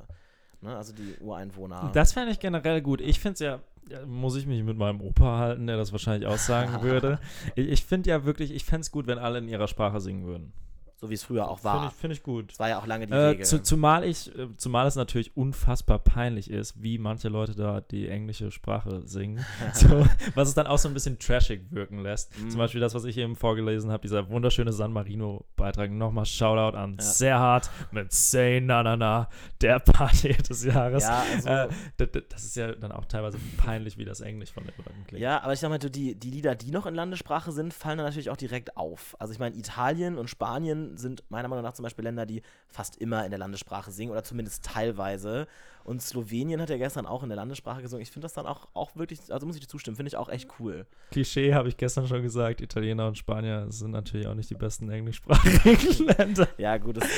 Ne? 0.60 0.76
Also 0.76 0.92
die 0.92 1.16
Ureinwohner. 1.20 1.90
Das 1.94 2.12
fände 2.12 2.32
ich 2.32 2.40
generell 2.40 2.82
gut. 2.82 3.00
Ich 3.00 3.20
finde 3.20 3.34
es 3.34 3.40
ja, 3.40 3.60
ja, 3.90 4.06
muss 4.06 4.36
ich 4.36 4.46
mich 4.46 4.62
mit 4.62 4.76
meinem 4.76 5.00
Opa 5.00 5.38
halten, 5.38 5.66
der 5.66 5.76
das 5.76 5.92
wahrscheinlich 5.92 6.28
auch 6.28 6.38
sagen 6.38 6.82
würde. 6.82 7.18
Ich, 7.54 7.68
ich 7.68 7.84
finde 7.84 8.10
ja 8.10 8.24
wirklich, 8.24 8.52
ich 8.52 8.64
fände 8.64 8.82
es 8.82 8.90
gut, 8.90 9.06
wenn 9.06 9.18
alle 9.18 9.38
in 9.38 9.48
ihrer 9.48 9.68
Sprache 9.68 10.00
singen 10.00 10.26
würden. 10.26 10.52
So 11.00 11.08
wie 11.10 11.14
es 11.14 11.22
früher 11.22 11.48
auch 11.48 11.60
Finde 11.60 11.74
war. 11.78 11.86
ich, 11.88 11.92
find 11.94 12.12
ich 12.12 12.22
gut. 12.24 12.50
Das 12.50 12.58
war 12.58 12.68
ja 12.68 12.78
auch 12.80 12.86
lange 12.86 13.06
die 13.06 13.12
Äh, 13.12 13.16
Regel. 13.16 13.44
zu, 13.46 13.62
zumal 13.62 14.02
ich, 14.04 14.36
äh, 14.36 14.48
zumal 14.56 14.86
es 14.86 14.96
natürlich 14.96 15.36
unfassbar 15.36 16.00
peinlich 16.00 16.50
ist, 16.50 16.82
wie 16.82 16.98
manche 16.98 17.28
Leute 17.28 17.54
da 17.54 17.80
die 17.80 18.08
englische 18.08 18.50
Sprache 18.50 19.02
singen. 19.06 19.44
so, 19.74 20.04
was 20.34 20.48
es 20.48 20.54
dann 20.54 20.66
auch 20.66 20.78
so 20.78 20.88
ein 20.88 20.94
bisschen 20.94 21.18
trashig 21.18 21.62
wirken 21.70 22.00
lässt. 22.00 22.36
Mhm. 22.38 22.50
Zum 22.50 22.58
Beispiel 22.58 22.80
das, 22.80 22.94
was 22.94 23.04
ich 23.04 23.16
eben 23.16 23.36
vorgelesen 23.36 23.90
habe, 23.92 24.02
dieser 24.02 24.28
wunderschöne 24.28 24.72
San 24.72 24.92
Marino-Beitrag. 24.92 25.90
Nochmal 25.90 26.24
Shoutout 26.26 26.76
an 26.76 26.96
Ja. 26.98 27.04
sehr 27.04 27.38
hart 27.38 27.70
mit 27.92 28.12
Say 28.12 28.60
Na 28.60 28.82
Na 28.82 28.96
Na, 28.96 29.28
der 29.60 29.78
Party 29.80 30.34
des 30.34 30.64
Jahres. 30.64 31.04
ja, 31.04 31.22
also, 31.34 31.48
Äh, 31.48 31.68
d- 32.00 32.06
d- 32.06 32.22
das 32.28 32.44
ist 32.44 32.56
ja 32.56 32.72
dann 32.74 32.92
auch 32.92 33.04
teilweise 33.04 33.38
peinlich, 33.56 33.98
wie 33.98 34.04
das 34.04 34.20
Englisch 34.20 34.50
von 34.52 34.64
den 34.64 34.72
Leuten 34.76 35.04
klingt. 35.06 35.22
ja, 35.22 35.42
aber 35.42 35.52
ich 35.52 35.60
sag 35.60 35.68
mal, 35.68 35.78
die, 35.78 36.14
die 36.14 36.30
Lieder, 36.30 36.54
die 36.54 36.70
noch 36.70 36.86
in 36.86 36.94
Landessprache 36.94 37.52
sind, 37.52 37.72
fallen 37.72 37.98
dann 37.98 38.06
natürlich 38.06 38.30
auch 38.30 38.36
direkt 38.36 38.76
auf. 38.76 39.14
Also 39.18 39.32
ich 39.32 39.38
meine, 39.38 39.56
Italien 39.56 40.18
und 40.18 40.28
Spanien 40.28 40.87
sind 40.96 41.24
meiner 41.30 41.48
Meinung 41.48 41.64
nach 41.64 41.72
zum 41.74 41.82
Beispiel 41.82 42.04
Länder, 42.04 42.26
die 42.26 42.42
fast 42.68 42.96
immer 42.96 43.24
in 43.24 43.30
der 43.30 43.38
Landessprache 43.38 43.90
singen 43.90 44.12
oder 44.12 44.24
zumindest 44.24 44.64
teilweise. 44.64 45.46
Und 45.88 46.02
Slowenien 46.02 46.60
hat 46.60 46.68
ja 46.68 46.76
gestern 46.76 47.06
auch 47.06 47.22
in 47.22 47.30
der 47.30 47.36
Landessprache 47.36 47.80
gesungen. 47.80 48.02
Ich 48.02 48.10
finde 48.10 48.26
das 48.26 48.34
dann 48.34 48.44
auch, 48.44 48.68
auch 48.74 48.94
wirklich, 48.94 49.20
also 49.32 49.46
muss 49.46 49.56
ich 49.56 49.62
dir 49.62 49.68
zustimmen, 49.68 49.96
finde 49.96 50.08
ich 50.08 50.16
auch 50.16 50.28
echt 50.28 50.48
cool. 50.60 50.86
Klischee 51.12 51.54
habe 51.54 51.68
ich 51.68 51.78
gestern 51.78 52.06
schon 52.06 52.20
gesagt, 52.22 52.60
Italiener 52.60 53.06
und 53.06 53.16
Spanier 53.16 53.66
sind 53.70 53.92
natürlich 53.92 54.26
auch 54.26 54.34
nicht 54.34 54.50
die 54.50 54.54
besten 54.54 54.90
englischsprachigen 54.90 56.06
Länder. 56.18 56.46
Ja, 56.58 56.76
gut, 56.76 56.98
das 56.98 57.08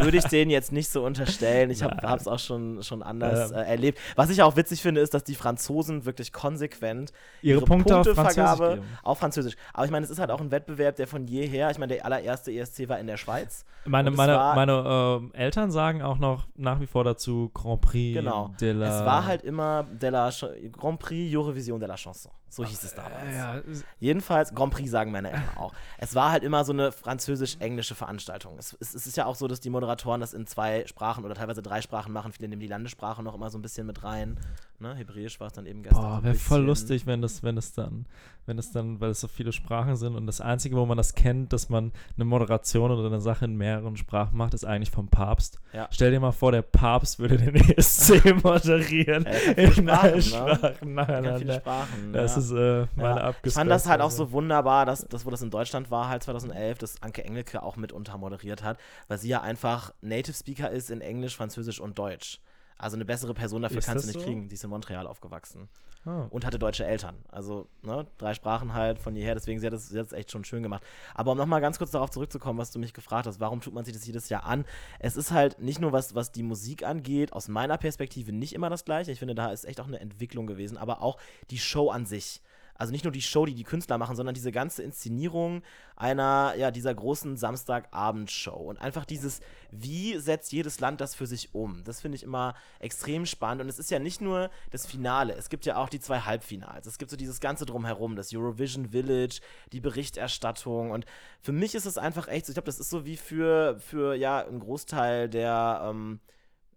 würde 0.00 0.18
ich 0.18 0.24
denen 0.26 0.52
jetzt 0.52 0.70
nicht 0.70 0.88
so 0.88 1.04
unterstellen. 1.04 1.70
Ich 1.70 1.82
habe 1.82 1.96
es 2.16 2.28
auch 2.28 2.38
schon, 2.38 2.82
schon 2.84 3.02
anders 3.02 3.50
Ähm. 3.50 3.56
äh, 3.58 3.62
erlebt. 3.62 3.98
Was 4.14 4.30
ich 4.30 4.40
auch 4.40 4.54
witzig 4.54 4.82
finde, 4.82 5.00
ist, 5.00 5.14
dass 5.14 5.24
die 5.24 5.34
Franzosen 5.34 6.04
wirklich 6.04 6.32
konsequent 6.32 7.12
Ihre, 7.42 7.62
Punkte 7.62 7.98
auf 7.98 8.06
Französisch 8.06 8.58
geben. 8.58 8.82
auf 9.02 9.18
Französisch. 9.18 9.56
Aber 9.74 9.84
ich 9.84 9.90
meine, 9.90 10.04
es 10.04 10.10
ist 10.10 10.20
halt 10.20 10.30
auch 10.30 10.40
ein 10.40 10.52
Wettbewerb, 10.52 10.94
der 10.94 11.08
von 11.08 11.26
jeher, 11.26 11.70
ich 11.72 11.78
meine, 11.78 11.94
der 11.94 12.04
allererste 12.06 12.52
ESC 12.52 12.88
war 12.88 13.00
in 13.00 13.08
der 13.08 13.16
Schweiz. 13.16 13.64
Meine, 13.84 14.12
meine, 14.12 14.36
meine 14.54 15.18
ähm, 15.20 15.30
Eltern 15.34 15.72
sagen 15.72 16.02
auch 16.02 16.18
noch 16.18 16.46
nach 16.54 16.80
wie 16.80 16.86
vor 16.86 17.02
dazu 17.02 17.50
Grand 17.52 17.80
Prix 17.80 18.11
Prix 18.12 18.24
Genau. 18.24 18.50
de 18.60 18.72
la... 18.72 19.00
Es 19.00 19.04
war 19.06 19.24
halt 19.26 19.42
immer 19.42 19.84
de 19.84 20.08
la 20.10 20.30
Ch 20.30 20.44
Grand 20.72 20.98
Prix 20.98 21.34
Eurovision 21.34 21.78
de 21.78 21.86
la 21.86 21.96
Chanson. 21.96 22.32
So 22.52 22.66
hieß 22.66 22.84
es 22.84 22.94
damals. 22.94 23.34
Ja, 23.34 23.62
Jedenfalls, 23.98 24.54
Grand 24.54 24.74
Prix 24.74 24.90
sagen 24.90 25.10
meine 25.10 25.30
Eltern 25.30 25.56
auch. 25.56 25.72
Es 25.96 26.14
war 26.14 26.30
halt 26.30 26.42
immer 26.44 26.64
so 26.66 26.74
eine 26.74 26.92
französisch-englische 26.92 27.94
Veranstaltung. 27.94 28.58
Es, 28.58 28.76
es, 28.78 28.94
es 28.94 29.06
ist 29.06 29.16
ja 29.16 29.24
auch 29.24 29.36
so, 29.36 29.48
dass 29.48 29.60
die 29.60 29.70
Moderatoren 29.70 30.20
das 30.20 30.34
in 30.34 30.46
zwei 30.46 30.84
Sprachen 30.86 31.24
oder 31.24 31.34
teilweise 31.34 31.62
drei 31.62 31.80
Sprachen 31.80 32.12
machen. 32.12 32.32
Viele 32.32 32.48
nehmen 32.48 32.60
die 32.60 32.66
Landessprache 32.66 33.22
noch 33.22 33.34
immer 33.34 33.48
so 33.48 33.56
ein 33.56 33.62
bisschen 33.62 33.86
mit 33.86 34.04
rein. 34.04 34.38
Ne? 34.82 34.94
Hebräisch 34.96 35.38
war 35.40 35.46
es 35.46 35.52
dann 35.52 35.64
eben 35.64 35.82
gestern. 35.82 36.02
Boah, 36.02 36.22
wäre 36.24 36.34
voll 36.34 36.62
lustig, 36.62 37.06
wenn 37.06 37.22
das, 37.22 37.42
wenn 37.42 37.56
es 37.56 37.72
dann, 37.72 38.04
wenn 38.46 38.58
es 38.58 38.72
dann, 38.72 39.00
weil 39.00 39.10
es 39.10 39.20
so 39.20 39.28
viele 39.28 39.52
Sprachen 39.52 39.94
sind 39.96 40.16
und 40.16 40.26
das 40.26 40.40
Einzige, 40.40 40.76
wo 40.76 40.84
man 40.84 40.96
das 40.96 41.14
kennt, 41.14 41.52
dass 41.52 41.68
man 41.68 41.92
eine 42.16 42.24
Moderation 42.24 42.90
oder 42.90 43.06
eine 43.06 43.20
Sache 43.20 43.44
in 43.44 43.56
mehreren 43.56 43.96
Sprachen 43.96 44.36
macht, 44.36 44.54
ist 44.54 44.64
eigentlich 44.64 44.90
vom 44.90 45.08
Papst. 45.08 45.60
Ja. 45.72 45.88
Stell 45.92 46.10
dir 46.10 46.18
mal 46.18 46.32
vor, 46.32 46.50
der 46.50 46.62
Papst 46.62 47.20
würde 47.20 47.36
den 47.36 47.54
ESC 47.76 48.42
moderieren 48.42 49.24
Ja, 49.24 49.52
in 49.52 49.88
allen 49.88 50.20
Sprachen, 50.20 50.60
ne? 50.60 50.62
Sprachen 50.62 50.62
Ganz 50.62 50.78
viele 50.80 50.94
nacheinander. 50.94 51.54
Sprachen. 51.60 52.12
Das 52.12 52.32
ja. 52.32 52.38
ist 52.40 52.41
äh, 52.50 52.86
meine 52.96 53.20
Ja. 53.20 53.34
Ich 53.42 53.54
fand 53.54 53.70
das 53.70 53.86
halt 53.86 54.00
auch 54.00 54.10
so 54.10 54.32
wunderbar, 54.32 54.86
dass 54.86 55.06
das, 55.08 55.24
wo 55.24 55.30
das 55.30 55.42
in 55.42 55.50
Deutschland 55.50 55.90
war, 55.90 56.08
halt 56.08 56.22
2011, 56.22 56.78
dass 56.78 57.02
Anke 57.02 57.24
Engelke 57.24 57.62
auch 57.62 57.76
mit 57.76 57.92
untermoderiert 57.92 58.62
hat, 58.62 58.78
weil 59.08 59.18
sie 59.18 59.28
ja 59.28 59.40
einfach 59.40 59.92
Native 60.00 60.36
Speaker 60.36 60.70
ist 60.70 60.90
in 60.90 61.00
Englisch, 61.00 61.36
Französisch 61.36 61.80
und 61.80 61.98
Deutsch. 61.98 62.40
Also 62.78 62.96
eine 62.96 63.04
bessere 63.04 63.34
Person 63.34 63.62
dafür 63.62 63.78
Ist 63.78 63.86
kannst 63.86 64.04
du 64.04 64.08
nicht 64.08 64.18
so? 64.20 64.24
kriegen. 64.26 64.48
Die 64.48 64.54
ist 64.54 64.64
in 64.64 64.70
Montreal 64.70 65.06
aufgewachsen 65.06 65.68
Oh. 66.04 66.26
und 66.30 66.44
hatte 66.44 66.58
deutsche 66.58 66.84
Eltern. 66.84 67.14
Also 67.28 67.68
ne, 67.82 68.06
drei 68.18 68.34
Sprachen 68.34 68.74
halt 68.74 68.98
von 68.98 69.14
jeher, 69.14 69.34
deswegen 69.34 69.60
sie 69.60 69.66
hat 69.66 69.72
es 69.74 70.12
echt 70.12 70.32
schon 70.32 70.44
schön 70.44 70.62
gemacht. 70.62 70.82
Aber 71.14 71.32
um 71.32 71.38
nochmal 71.38 71.60
ganz 71.60 71.78
kurz 71.78 71.92
darauf 71.92 72.10
zurückzukommen, 72.10 72.58
was 72.58 72.72
du 72.72 72.80
mich 72.80 72.92
gefragt 72.92 73.28
hast, 73.28 73.38
warum 73.38 73.60
tut 73.60 73.72
man 73.72 73.84
sich 73.84 73.94
das 73.94 74.04
jedes 74.04 74.28
Jahr 74.28 74.44
an? 74.44 74.64
Es 74.98 75.16
ist 75.16 75.30
halt 75.30 75.60
nicht 75.60 75.80
nur 75.80 75.92
was, 75.92 76.16
was 76.16 76.32
die 76.32 76.42
Musik 76.42 76.84
angeht, 76.84 77.32
aus 77.32 77.46
meiner 77.46 77.78
Perspektive 77.78 78.32
nicht 78.32 78.52
immer 78.52 78.68
das 78.68 78.84
Gleiche. 78.84 79.12
Ich 79.12 79.20
finde, 79.20 79.36
da 79.36 79.52
ist 79.52 79.64
echt 79.64 79.80
auch 79.80 79.86
eine 79.86 80.00
Entwicklung 80.00 80.48
gewesen, 80.48 80.76
aber 80.76 81.02
auch 81.02 81.18
die 81.50 81.58
Show 81.58 81.90
an 81.90 82.04
sich. 82.04 82.40
Also 82.74 82.92
nicht 82.92 83.04
nur 83.04 83.12
die 83.12 83.22
Show, 83.22 83.46
die 83.46 83.54
die 83.54 83.64
Künstler 83.64 83.98
machen, 83.98 84.16
sondern 84.16 84.34
diese 84.34 84.52
ganze 84.52 84.82
Inszenierung 84.82 85.62
einer, 85.96 86.54
ja, 86.56 86.70
dieser 86.70 86.94
großen 86.94 87.36
Samstagabendshow. 87.36 88.56
Und 88.56 88.80
einfach 88.80 89.04
dieses, 89.04 89.40
wie 89.70 90.18
setzt 90.18 90.52
jedes 90.52 90.80
Land 90.80 91.00
das 91.00 91.14
für 91.14 91.26
sich 91.26 91.54
um? 91.54 91.84
Das 91.84 92.00
finde 92.00 92.16
ich 92.16 92.22
immer 92.22 92.54
extrem 92.80 93.26
spannend. 93.26 93.62
Und 93.62 93.68
es 93.68 93.78
ist 93.78 93.90
ja 93.90 93.98
nicht 93.98 94.20
nur 94.20 94.50
das 94.70 94.86
Finale, 94.86 95.34
es 95.34 95.48
gibt 95.48 95.64
ja 95.66 95.76
auch 95.76 95.88
die 95.88 96.00
zwei 96.00 96.20
Halbfinals. 96.20 96.86
Es 96.86 96.98
gibt 96.98 97.10
so 97.10 97.16
dieses 97.16 97.40
Ganze 97.40 97.66
drumherum, 97.66 98.16
das 98.16 98.34
Eurovision 98.34 98.90
Village, 98.90 99.40
die 99.72 99.80
Berichterstattung. 99.80 100.90
Und 100.90 101.04
für 101.40 101.52
mich 101.52 101.74
ist 101.74 101.86
es 101.86 101.98
einfach 101.98 102.28
echt 102.28 102.46
so, 102.46 102.50
ich 102.50 102.54
glaube, 102.54 102.66
das 102.66 102.80
ist 102.80 102.90
so 102.90 103.04
wie 103.04 103.16
für, 103.16 103.78
für 103.78 104.14
ja, 104.14 104.44
einen 104.44 104.60
Großteil 104.60 105.28
der, 105.28 105.82
ähm, 105.84 106.20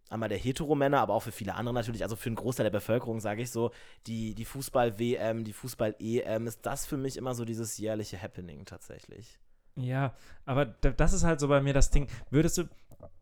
einmal 0.09 0.29
der 0.29 0.37
Heteromänner, 0.37 0.99
aber 0.99 1.13
auch 1.13 1.21
für 1.23 1.31
viele 1.31 1.55
andere 1.55 1.73
natürlich, 1.73 2.03
also 2.03 2.15
für 2.15 2.27
einen 2.27 2.35
Großteil 2.35 2.65
der 2.65 2.71
Bevölkerung, 2.71 3.19
sage 3.19 3.41
ich 3.41 3.51
so, 3.51 3.71
die, 4.07 4.35
die 4.35 4.45
Fußball-WM, 4.45 5.43
die 5.43 5.53
Fußball-EM, 5.53 6.47
ist 6.47 6.65
das 6.65 6.85
für 6.85 6.97
mich 6.97 7.17
immer 7.17 7.33
so 7.33 7.45
dieses 7.45 7.77
jährliche 7.77 8.21
Happening 8.21 8.65
tatsächlich. 8.65 9.39
Ja, 9.75 10.13
aber 10.45 10.65
da- 10.65 10.91
das 10.91 11.13
ist 11.13 11.23
halt 11.23 11.39
so 11.39 11.47
bei 11.47 11.61
mir 11.61 11.73
das 11.73 11.89
Ding. 11.89 12.07
Würdest 12.29 12.57
du, 12.57 12.63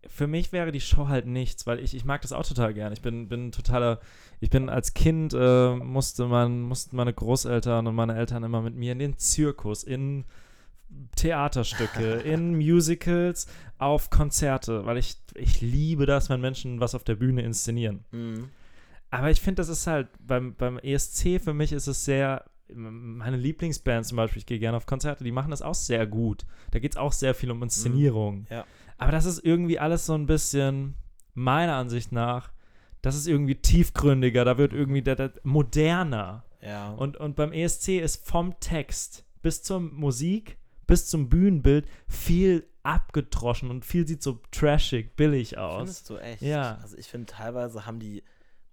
für 0.08 0.28
mich 0.28 0.52
wäre 0.52 0.72
die 0.72 0.82
Show 0.82 1.08
halt 1.08 1.26
nichts, 1.26 1.66
weil 1.66 1.80
ich, 1.80 1.96
ich 1.96 2.06
mag 2.06 2.22
das 2.22 2.32
auch 2.34 2.46
total 2.46 2.74
gern. 2.74 2.94
Ich 2.94 3.02
bin, 3.02 3.28
bin 3.28 3.52
totaler, 3.52 4.00
ich 4.40 4.50
bin 4.50 4.70
als 4.70 4.94
Kind, 4.94 5.34
äh, 5.34 5.76
musste 5.76 6.26
man, 6.26 6.62
mussten 6.62 6.96
meine 6.96 7.14
Großeltern 7.14 7.88
und 7.88 7.96
meine 7.96 8.16
Eltern 8.16 8.44
immer 8.44 8.62
mit 8.62 8.76
mir 8.76 8.92
in 8.92 9.00
den 9.00 9.18
Zirkus, 9.18 9.84
in 9.84 10.26
Theaterstücke, 11.16 12.14
in 12.26 12.56
Musicals, 12.56 13.48
auf 13.78 14.10
Konzerte, 14.10 14.86
weil 14.86 14.98
ich, 14.98 15.18
ich 15.36 15.62
liebe 15.62 16.06
das, 16.06 16.30
wenn 16.30 16.42
Menschen 16.42 16.80
was 16.80 16.96
auf 16.96 17.04
der 17.04 17.16
Bühne 17.16 17.42
inszenieren. 17.42 18.06
Mhm. 18.12 18.50
Aber 19.10 19.30
ich 19.30 19.42
finde, 19.42 19.62
das 19.62 19.70
ist 19.70 19.86
halt 19.86 20.08
beim, 20.20 20.56
beim 20.56 20.80
ESC 20.80 21.40
für 21.40 21.54
mich 21.54 21.72
ist 21.72 21.88
es 21.88 22.06
sehr. 22.06 22.46
Meine 22.74 23.38
Lieblingsband 23.38 24.06
zum 24.06 24.16
Beispiel, 24.16 24.40
ich 24.40 24.46
gehe 24.46 24.58
gerne 24.58 24.78
auf 24.78 24.88
Konzerte, 24.88 25.24
die 25.24 25.32
machen 25.32 25.52
das 25.52 25.62
auch 25.62 25.76
sehr 25.76 26.08
gut. 26.08 26.46
Da 26.72 26.80
geht 26.80 26.94
es 26.94 26.98
auch 26.98 27.12
sehr 27.12 27.36
viel 27.36 27.52
um 27.52 27.62
Inszenierung. 27.62 28.48
ja. 28.50 28.66
Aber 28.98 29.12
das 29.12 29.26
ist 29.26 29.44
irgendwie 29.44 29.80
alles 29.80 30.06
so 30.06 30.14
ein 30.14 30.26
bisschen, 30.26 30.96
meiner 31.34 31.76
Ansicht 31.76 32.12
nach, 32.12 32.52
das 33.02 33.16
ist 33.16 33.28
irgendwie 33.28 33.56
tiefgründiger, 33.56 34.46
da 34.46 34.58
wird 34.58 34.74
irgendwie 34.74 35.02
der, 35.02 35.16
der, 35.16 35.34
moderner. 35.44 36.46
Ja. 36.62 36.92
Und, 36.92 37.18
und 37.18 37.36
beim 37.36 37.52
ESC 37.52 38.00
ist 38.00 38.26
vom 38.26 38.60
Text 38.60 39.26
bis 39.42 39.62
zur 39.62 39.82
Musik, 39.82 40.58
bis 40.94 41.08
zum 41.08 41.30
Bühnenbild 41.30 41.88
viel 42.08 42.68
abgedroschen 42.84 43.70
und 43.72 43.84
viel 43.86 44.08
sieht 44.08 44.22
so 44.22 44.42
trashig, 44.52 45.16
billig 45.16 45.58
aus. 45.58 45.78
Findest 45.78 46.10
du 46.10 46.18
echt? 46.18 46.42
Ja. 46.42 46.78
Also 46.82 46.98
ich 46.98 47.08
finde, 47.08 47.26
teilweise 47.28 47.86
haben 47.86 48.00
die 48.00 48.24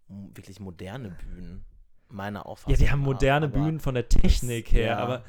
wirklich 0.08 0.60
moderne 0.60 1.10
Bühnen, 1.10 1.64
meiner 2.08 2.44
Auffassung 2.46 2.72
Ja, 2.72 2.78
die 2.78 2.90
haben 2.90 3.00
moderne 3.00 3.46
aber 3.46 3.58
Bühnen 3.58 3.80
von 3.80 3.94
der 3.94 4.08
Technik 4.08 4.72
her, 4.72 4.86
ja, 4.86 4.98
aber 4.98 5.24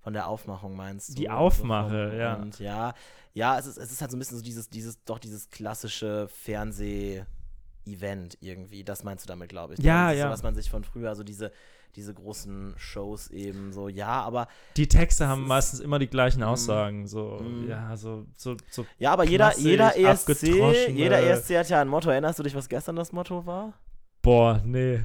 Von 0.00 0.12
der 0.14 0.28
Aufmachung 0.28 0.76
meinst 0.76 1.10
du? 1.10 1.14
Die 1.14 1.28
Aufmache, 1.28 2.08
vom- 2.10 2.18
ja. 2.18 2.34
Und 2.36 2.58
ja, 2.58 2.94
ja, 3.34 3.58
es 3.58 3.66
ist, 3.66 3.76
es 3.76 3.92
ist 3.92 4.00
halt 4.00 4.10
so 4.10 4.16
ein 4.16 4.20
bisschen 4.20 4.38
so 4.38 4.42
dieses, 4.44 4.70
dieses, 4.70 5.04
doch 5.04 5.18
dieses 5.18 5.50
klassische 5.50 6.28
Fernseh-Event 7.96 8.38
irgendwie. 8.40 8.84
Das 8.84 9.04
meinst 9.04 9.24
du 9.24 9.28
damit, 9.28 9.48
glaube 9.48 9.74
ich. 9.74 9.80
Ja, 9.80 10.06
das 10.08 10.14
ist 10.14 10.18
ja. 10.20 10.26
So, 10.26 10.32
was 10.32 10.42
man 10.42 10.54
sich 10.54 10.70
von 10.70 10.84
früher, 10.84 11.08
also 11.08 11.22
diese, 11.22 11.52
diese 11.96 12.14
großen 12.14 12.74
Shows 12.76 13.30
eben 13.30 13.72
so, 13.72 13.88
ja, 13.88 14.22
aber 14.22 14.46
die 14.76 14.86
Texte 14.88 15.26
haben 15.26 15.42
ist- 15.42 15.48
meistens 15.48 15.80
immer 15.80 15.98
die 15.98 16.06
gleichen 16.08 16.40
Mm. 16.40 16.44
Aussagen. 16.44 17.06
So, 17.08 17.40
Mm. 17.42 17.68
ja, 17.68 17.96
so, 17.96 18.26
so, 18.36 18.56
so. 18.70 18.86
ja, 18.98 19.12
aber 19.12 19.24
jeder, 19.24 19.58
jeder 19.58 19.96
ESC, 19.96 20.42
jeder 20.90 21.20
ESC 21.22 21.58
hat 21.58 21.68
ja 21.68 21.80
ein 21.80 21.88
Motto. 21.88 22.10
Erinnerst 22.10 22.38
du 22.38 22.42
dich, 22.44 22.54
was 22.54 22.68
gestern 22.68 22.96
das 22.96 23.12
Motto 23.12 23.44
war? 23.46 23.72
Boah, 24.22 24.60
nee. 24.64 25.00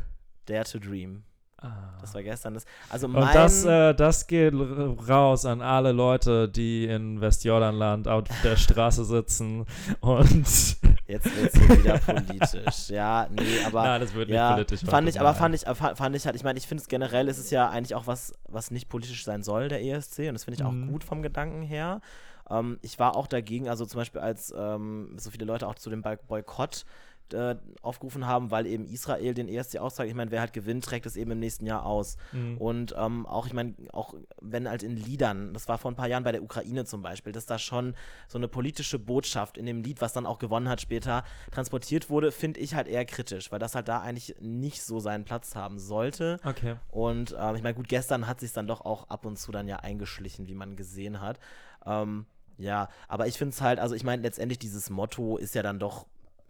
Dare 0.45 0.65
to 0.65 0.77
Dream. 0.79 1.23
Ah. 1.57 1.97
Das 2.01 2.13
war 2.13 2.21
gestern 2.21 2.53
das. 2.53 2.65
Also 2.89 3.07
Und 3.07 3.13
mein, 3.13 3.33
das, 3.33 3.65
äh, 3.65 3.95
das 3.95 4.27
geht 4.27 4.53
raus 4.53 5.45
an 5.45 5.61
alle 5.61 5.93
Leute, 5.93 6.47
die 6.47 6.85
in 6.85 7.19
Westjordanland 7.21 8.07
auf 8.07 8.25
der 8.43 8.57
Straße 8.57 9.05
sitzen 9.05 9.65
und. 10.01 10.77
Jetzt 11.07 11.35
wird 11.35 11.53
es 11.53 11.69
wieder 11.79 11.97
politisch. 11.99 12.89
Ja, 12.89 13.27
nee, 13.31 13.59
aber 13.65 13.83
Nein, 13.83 14.01
das 14.01 14.13
wird 14.13 14.29
ja, 14.29 14.55
nicht 14.55 14.67
politisch. 14.67 14.89
fand 14.89 15.09
ich, 15.09 15.19
aber 15.19 15.33
fand 15.33 15.55
ich, 15.55 15.61
fa- 15.61 15.95
fand 15.95 16.15
ich 16.15 16.25
halt, 16.25 16.35
ich 16.35 16.43
meine, 16.43 16.57
ich 16.59 16.67
finde 16.67 16.81
es 16.81 16.87
generell 16.87 17.27
ist 17.27 17.37
es 17.37 17.49
ja 17.51 17.69
eigentlich 17.69 17.95
auch 17.95 18.07
was, 18.07 18.33
was 18.47 18.71
nicht 18.71 18.89
politisch 18.89 19.23
sein 19.23 19.43
soll, 19.43 19.67
der 19.69 19.83
ESC, 19.83 20.19
und 20.27 20.33
das 20.33 20.43
finde 20.45 20.59
ich 20.59 20.63
auch 20.65 20.71
Mhm. 20.71 20.87
gut 20.91 21.03
vom 21.03 21.21
Gedanken 21.21 21.61
her. 21.61 22.01
Ähm, 22.49 22.77
ich 22.81 22.99
war 22.99 23.15
auch 23.15 23.27
dagegen, 23.27 23.69
also 23.69 23.85
zum 23.85 23.99
Beispiel 24.01 24.21
als 24.21 24.53
ähm, 24.55 25.15
so 25.17 25.31
viele 25.31 25.45
Leute 25.45 25.67
auch 25.67 25.75
zu 25.75 25.89
dem 25.89 26.01
Boy- 26.01 26.17
Boykott 26.27 26.85
äh, 27.33 27.55
aufgerufen 27.81 28.25
haben, 28.25 28.51
weil 28.51 28.65
eben 28.65 28.85
Israel 28.85 29.33
den 29.33 29.47
ESC 29.47 29.77
austragt. 29.77 30.09
Ich 30.09 30.15
meine, 30.15 30.31
wer 30.31 30.41
halt 30.41 30.53
gewinnt, 30.53 30.85
trägt 30.85 31.05
es 31.05 31.15
eben 31.15 31.31
im 31.31 31.39
nächsten 31.39 31.65
Jahr 31.65 31.85
aus. 31.85 32.17
Mhm. 32.31 32.57
Und 32.57 32.95
ähm, 32.97 33.25
auch, 33.25 33.47
ich 33.47 33.53
meine, 33.53 33.73
auch 33.91 34.13
wenn 34.41 34.69
halt 34.69 34.83
in 34.83 34.95
Liedern, 34.95 35.53
das 35.53 35.67
war 35.67 35.77
vor 35.77 35.91
ein 35.91 35.95
paar 35.95 36.07
Jahren 36.07 36.23
bei 36.23 36.31
der 36.31 36.43
Ukraine 36.43 36.85
zum 36.85 37.01
Beispiel, 37.01 37.33
dass 37.33 37.45
da 37.45 37.57
schon 37.57 37.95
so 38.27 38.37
eine 38.37 38.47
politische 38.47 38.99
Botschaft 38.99 39.57
in 39.57 39.65
dem 39.65 39.81
Lied, 39.81 40.01
was 40.01 40.13
dann 40.13 40.25
auch 40.25 40.39
gewonnen 40.39 40.69
hat 40.69 40.81
später, 40.81 41.23
transportiert 41.51 42.09
wurde, 42.09 42.31
finde 42.31 42.59
ich 42.59 42.75
halt 42.75 42.87
eher 42.87 43.05
kritisch, 43.05 43.51
weil 43.51 43.59
das 43.59 43.75
halt 43.75 43.87
da 43.87 44.01
eigentlich 44.01 44.35
nicht 44.39 44.81
so 44.83 44.99
seinen 44.99 45.25
Platz 45.25 45.55
haben 45.55 45.79
sollte. 45.79 46.39
Okay. 46.43 46.75
Und 46.89 47.35
ähm, 47.39 47.55
ich 47.55 47.63
meine, 47.63 47.75
gut, 47.75 47.87
gestern 47.87 48.27
hat 48.27 48.39
sich 48.39 48.53
dann 48.53 48.67
doch 48.67 48.81
auch 48.81 49.09
ab 49.09 49.25
und 49.25 49.37
zu 49.37 49.51
dann 49.51 49.67
ja 49.67 49.77
eingeschlichen, 49.77 50.47
wie 50.47 50.55
man 50.55 50.75
gesehen 50.75 51.21
hat. 51.21 51.39
Ähm, 51.85 52.25
ja, 52.57 52.87
aber 53.07 53.27
ich 53.27 53.37
finde 53.37 53.53
es 53.53 53.61
halt, 53.61 53.79
also 53.79 53.95
ich 53.95 54.03
meine, 54.03 54.21
letztendlich 54.21 54.59
dieses 54.59 54.89
Motto 54.89 55.37
ist 55.37 55.55
ja 55.55 55.63
dann 55.63 55.79
doch, 55.79 56.05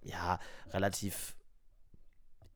ja, 0.05 0.39
relativ 0.71 1.35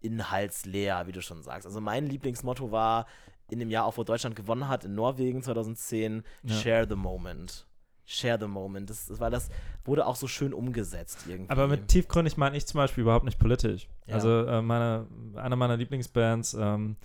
inhaltsleer, 0.02 1.08
wie 1.08 1.12
du 1.12 1.22
schon 1.22 1.44
sagst. 1.44 1.66
Also 1.66 1.82
mein 1.82 2.06
Lieblingsmotto 2.08 2.72
war 2.72 3.06
in 3.50 3.60
dem 3.60 3.70
Jahr 3.70 3.86
auch, 3.86 3.98
wo 3.98 4.04
Deutschland 4.04 4.36
gewonnen 4.36 4.68
hat, 4.68 4.86
in 4.86 4.96
Norwegen 4.96 5.42
2010, 5.42 6.24
Ja. 6.44 6.56
Share 6.56 6.88
the 6.88 6.96
Moment. 6.96 7.66
Share 8.06 8.38
the 8.40 8.48
Moment. 8.48 8.90
Das, 8.90 9.08
das 9.08 9.20
war 9.20 9.30
das, 9.30 9.50
wurde 9.84 10.06
auch 10.06 10.16
so 10.16 10.28
schön 10.28 10.54
umgesetzt 10.54 11.26
irgendwie. 11.28 11.52
Aber 11.52 11.68
mit 11.68 11.88
tiefgründig 11.90 12.38
meine 12.38 12.58
ich 12.58 12.66
zum 12.66 12.78
Beispiel 12.78 13.02
überhaupt 13.02 13.26
nicht 13.26 13.40
politisch. 13.40 13.88
Ja. 14.06 14.16
Also 14.16 14.46
äh, 14.46 14.62
meine, 14.62 15.08
eine 15.36 15.56
meiner 15.56 15.78
Lieblingsbands 15.78 16.54
ähm, 16.54 16.96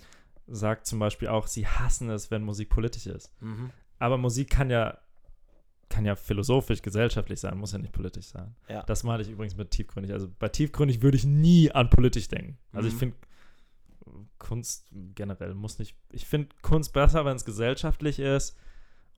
sagt 0.47 0.85
zum 0.85 0.99
Beispiel 0.99 1.27
auch, 1.27 1.47
sie 1.47 1.67
hassen 1.67 2.09
es, 2.09 2.31
wenn 2.31 2.43
Musik 2.43 2.69
politisch 2.69 3.07
ist. 3.07 3.31
mhm. 3.41 3.71
Aber 3.97 4.17
Musik 4.17 4.49
kann 4.49 4.69
ja, 4.69 4.97
kann 5.95 6.05
ja 6.05 6.15
philosophisch, 6.15 6.81
gesellschaftlich 6.81 7.39
sein, 7.39 7.57
muss 7.57 7.71
ja 7.71 7.77
nicht 7.77 7.93
politisch 7.93 8.27
sein. 8.27 8.55
Ja. 8.67 8.83
Das 8.83 9.03
meine 9.03 9.23
ich 9.23 9.29
übrigens 9.29 9.55
mit 9.55 9.71
tiefgründig. 9.71 10.11
Also 10.13 10.27
bei 10.39 10.49
tiefgründig 10.49 11.01
würde 11.01 11.17
ich 11.17 11.25
nie 11.25 11.71
an 11.71 11.89
politisch 11.89 12.27
denken. 12.27 12.57
Also 12.73 12.87
ich 12.87 12.93
Mhm. 12.95 12.99
finde 12.99 13.17
Kunst 14.37 14.87
generell 15.15 15.53
muss 15.55 15.79
nicht. 15.79 15.95
Ich 16.11 16.25
finde 16.25 16.49
Kunst 16.61 16.93
besser, 16.93 17.25
wenn 17.25 17.35
es 17.35 17.45
gesellschaftlich 17.45 18.19
ist 18.19 18.55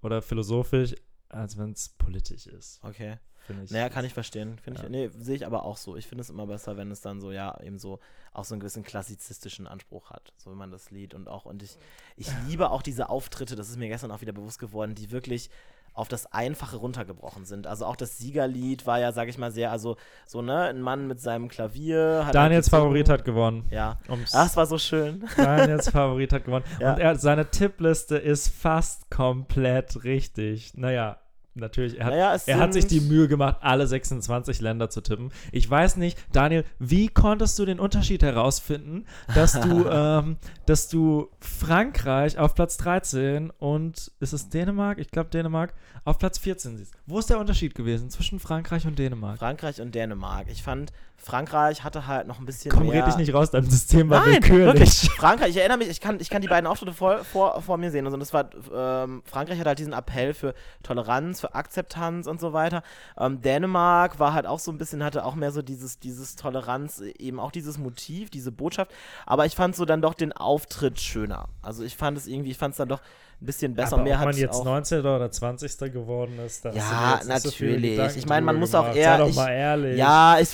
oder 0.02 0.22
philosophisch, 0.22 0.96
als 1.30 1.58
wenn 1.58 1.72
es 1.72 1.90
politisch 1.90 2.48
ist. 2.48 2.80
Okay. 2.84 3.18
Ich. 3.64 3.72
Naja, 3.72 3.88
kann 3.88 4.04
ich 4.04 4.14
verstehen. 4.14 4.60
Ja. 4.66 4.74
ich, 4.74 4.90
nee, 4.90 5.10
sehe 5.20 5.36
ich 5.36 5.46
aber 5.46 5.64
auch 5.64 5.78
so. 5.78 5.96
Ich 5.96 6.06
finde 6.08 6.22
es 6.22 6.30
immer 6.30 6.48
besser, 6.48 6.76
wenn 6.76 6.92
es 6.92 7.00
dann 7.00 7.22
so, 7.22 7.32
ja, 7.32 7.58
eben 7.62 7.80
so 7.80 8.00
auch 8.34 8.44
so 8.44 8.54
einen 8.54 8.60
gewissen 8.60 8.84
klassizistischen 8.84 9.68
Anspruch 9.68 10.10
hat. 10.10 10.34
So 10.38 10.52
wenn 10.52 10.58
man 10.58 10.70
das 10.70 10.92
Lied 10.92 11.14
und 11.14 11.30
auch, 11.30 11.46
und 11.46 11.64
ich, 11.64 11.78
ich 12.18 12.28
liebe 12.48 12.70
auch 12.70 12.82
diese 12.82 13.08
Auftritte, 13.10 13.56
das 13.56 13.70
ist 13.70 13.78
mir 13.78 13.88
gestern 13.88 14.12
auch 14.12 14.20
wieder 14.20 14.34
bewusst 14.34 14.60
geworden, 14.60 14.96
die 14.96 15.12
wirklich 15.12 15.50
auf 15.98 16.08
das 16.08 16.32
Einfache 16.32 16.78
runtergebrochen 16.78 17.46
sind. 17.46 17.66
Also 17.66 17.86
auch 17.86 17.96
das 17.96 18.18
Siegerlied 18.18 18.86
war 18.86 19.00
ja, 19.00 19.12
sag 19.12 19.28
ich 19.30 19.38
mal, 19.38 19.52
sehr, 19.52 19.72
also 19.72 19.98
so, 20.26 20.42
ne, 20.42 20.66
ein 20.66 20.82
Mann 20.82 21.08
mit 21.08 21.20
seinem 21.20 21.48
Klavier. 21.48 22.24
Hat 22.26 22.36
Daniels 22.36 22.70
Favorit 22.70 23.10
hat 23.10 23.26
gewonnen. 23.26 23.66
Ja. 23.72 24.00
Um's 24.08 24.32
Das 24.32 24.56
war 24.56 24.68
so 24.68 24.78
schön. 24.78 25.28
Daniels 25.36 25.90
Favorit 25.90 26.34
hat 26.34 26.46
gewonnen. 26.46 26.66
Ja. 26.80 26.94
Und 26.94 27.00
er, 27.00 27.16
seine 27.16 27.50
Tippliste 27.50 28.18
ist 28.18 28.50
fast 28.50 29.10
komplett 29.10 30.04
richtig. 30.04 30.76
Naja, 30.76 31.18
natürlich, 31.60 32.00
er 32.00 32.06
hat, 32.06 32.14
Naja, 32.14 32.38
er 32.46 32.60
hat 32.60 32.74
sich 32.74 32.88
die 32.88 33.00
Mühe 33.00 33.28
gemacht, 33.28 33.58
alle 33.62 33.88
26 33.88 34.62
Länder 34.62 34.90
zu 34.90 35.02
tippen. 35.02 35.32
Ich 35.52 35.70
weiß 35.70 35.98
nicht, 35.98 36.18
Daniel, 36.32 36.64
wie 36.80 37.08
konntest 37.08 37.58
du 37.60 37.66
den 37.66 37.80
Unterschied 37.80 38.24
herausfinden, 38.24 39.06
dass 39.34 39.54
du, 39.54 39.86
ähm, 39.92 40.38
dass 40.66 40.88
du 40.88 41.30
Frankreich 41.40 42.38
auf 42.38 42.56
Platz 42.56 42.78
13 42.78 43.52
und 43.58 44.12
ist 44.20 44.34
es 44.34 44.50
Dänemark? 44.50 45.00
Ich 45.00 45.12
glaube 45.12 45.30
Dänemark 45.30 45.74
auf 46.06 46.18
Platz 46.18 46.38
14 46.38 46.78
siehst. 46.78 46.94
Wo 47.06 47.20
ist 47.20 47.30
der 47.30 47.40
Unterschied 47.40 47.76
gewesen 47.76 48.10
zwischen 48.10 48.40
Frankreich 48.40 48.86
und 48.86 48.98
Dänemark? 48.98 49.40
Frankreich 49.40 49.82
und 49.82 49.94
Dänemark. 49.94 50.48
Ich 50.50 50.64
fand, 50.64 50.92
Frankreich 51.18 51.84
hatte 51.84 52.08
halt 52.08 52.28
noch 52.28 52.40
ein 52.40 52.46
bisschen 52.46 52.72
Komm, 52.72 52.88
mehr. 52.88 53.02
red 53.02 53.08
dich 53.08 53.18
nicht 53.18 53.34
raus, 53.34 53.52
dein 53.52 53.70
System 53.70 54.10
war 54.10 54.22
Nein, 54.24 54.36
willkürlich. 54.36 54.66
wirklich. 54.66 55.12
Frankreich, 55.18 55.50
ich 55.50 55.58
erinnere 55.58 55.80
mich, 55.80 55.90
ich 55.90 56.00
kann, 56.00 56.20
ich 56.20 56.30
kann 56.30 56.42
die 56.42 56.48
beiden 56.48 56.68
Auftritte 56.68 56.94
vor, 56.94 57.24
vor, 57.24 57.62
vor 57.62 57.78
mir 57.78 57.92
sehen. 57.92 58.08
Und 58.08 58.20
das 58.20 58.34
war, 58.34 58.50
ähm, 58.74 59.22
Frankreich 59.26 59.60
hat 59.60 59.68
halt 59.68 59.80
diesen 59.80 59.94
Appell 59.94 60.34
für 60.34 60.54
Toleranz, 60.84 61.46
für 61.48 61.56
Akzeptanz 61.56 62.28
und 62.28 62.40
so 62.40 62.54
weiter. 62.54 62.84
Ähm, 63.18 63.42
Dänemark 63.42 64.20
war 64.20 64.34
halt 64.34 64.46
auch 64.46 64.60
so 64.60 64.72
ein 64.72 64.78
bisschen, 64.78 65.04
hatte 65.04 65.26
auch 65.26 65.36
mehr 65.36 65.52
so 65.52 65.62
dieses, 65.62 66.00
dieses 66.00 66.36
Toleranz, 66.36 67.00
eben 67.00 67.40
auch 67.40 67.52
dieses 67.52 67.78
Motiv, 67.78 68.30
diese 68.30 68.52
Botschaft. 68.52 68.92
Aber 69.26 69.46
ich 69.46 69.56
fand 69.56 69.76
so 69.76 69.86
dann 69.86 70.02
doch 70.02 70.14
den 70.14 70.34
Auftritt 70.34 71.00
schöner. 71.00 71.50
Also 71.62 71.84
ich 71.84 71.96
fand 71.96 72.18
es 72.18 72.28
irgendwie, 72.28 72.52
ich 72.52 72.58
fand 72.58 72.74
es 72.74 72.78
dann 72.78 72.90
doch 72.90 73.02
ein 73.40 73.46
bisschen 73.46 73.74
besser. 73.76 73.94
Aber 73.96 74.04
mehr 74.04 74.18
ob 74.20 74.26
man 74.26 74.36
jetzt 74.38 74.56
auch 74.56 74.66
19. 74.66 75.00
oder 75.02 75.30
20. 75.32 75.78
geworden 75.94 76.40
ist, 76.46 76.66
da 76.66 76.72
Ja, 76.72 77.20
so 77.22 77.28
natürlich. 77.30 77.92
Gedanken 77.92 78.18
ich 78.20 78.26
meine, 78.26 78.46
man 78.46 78.56
muss 78.56 78.74
auch 78.74 78.94
eher. 78.96 79.12
Sei 79.14 79.18
doch 79.18 79.30
ich, 79.30 79.36
mal 79.36 79.50
ehrlich. 79.52 79.98
Ja, 79.98 80.38
ich, 80.40 80.50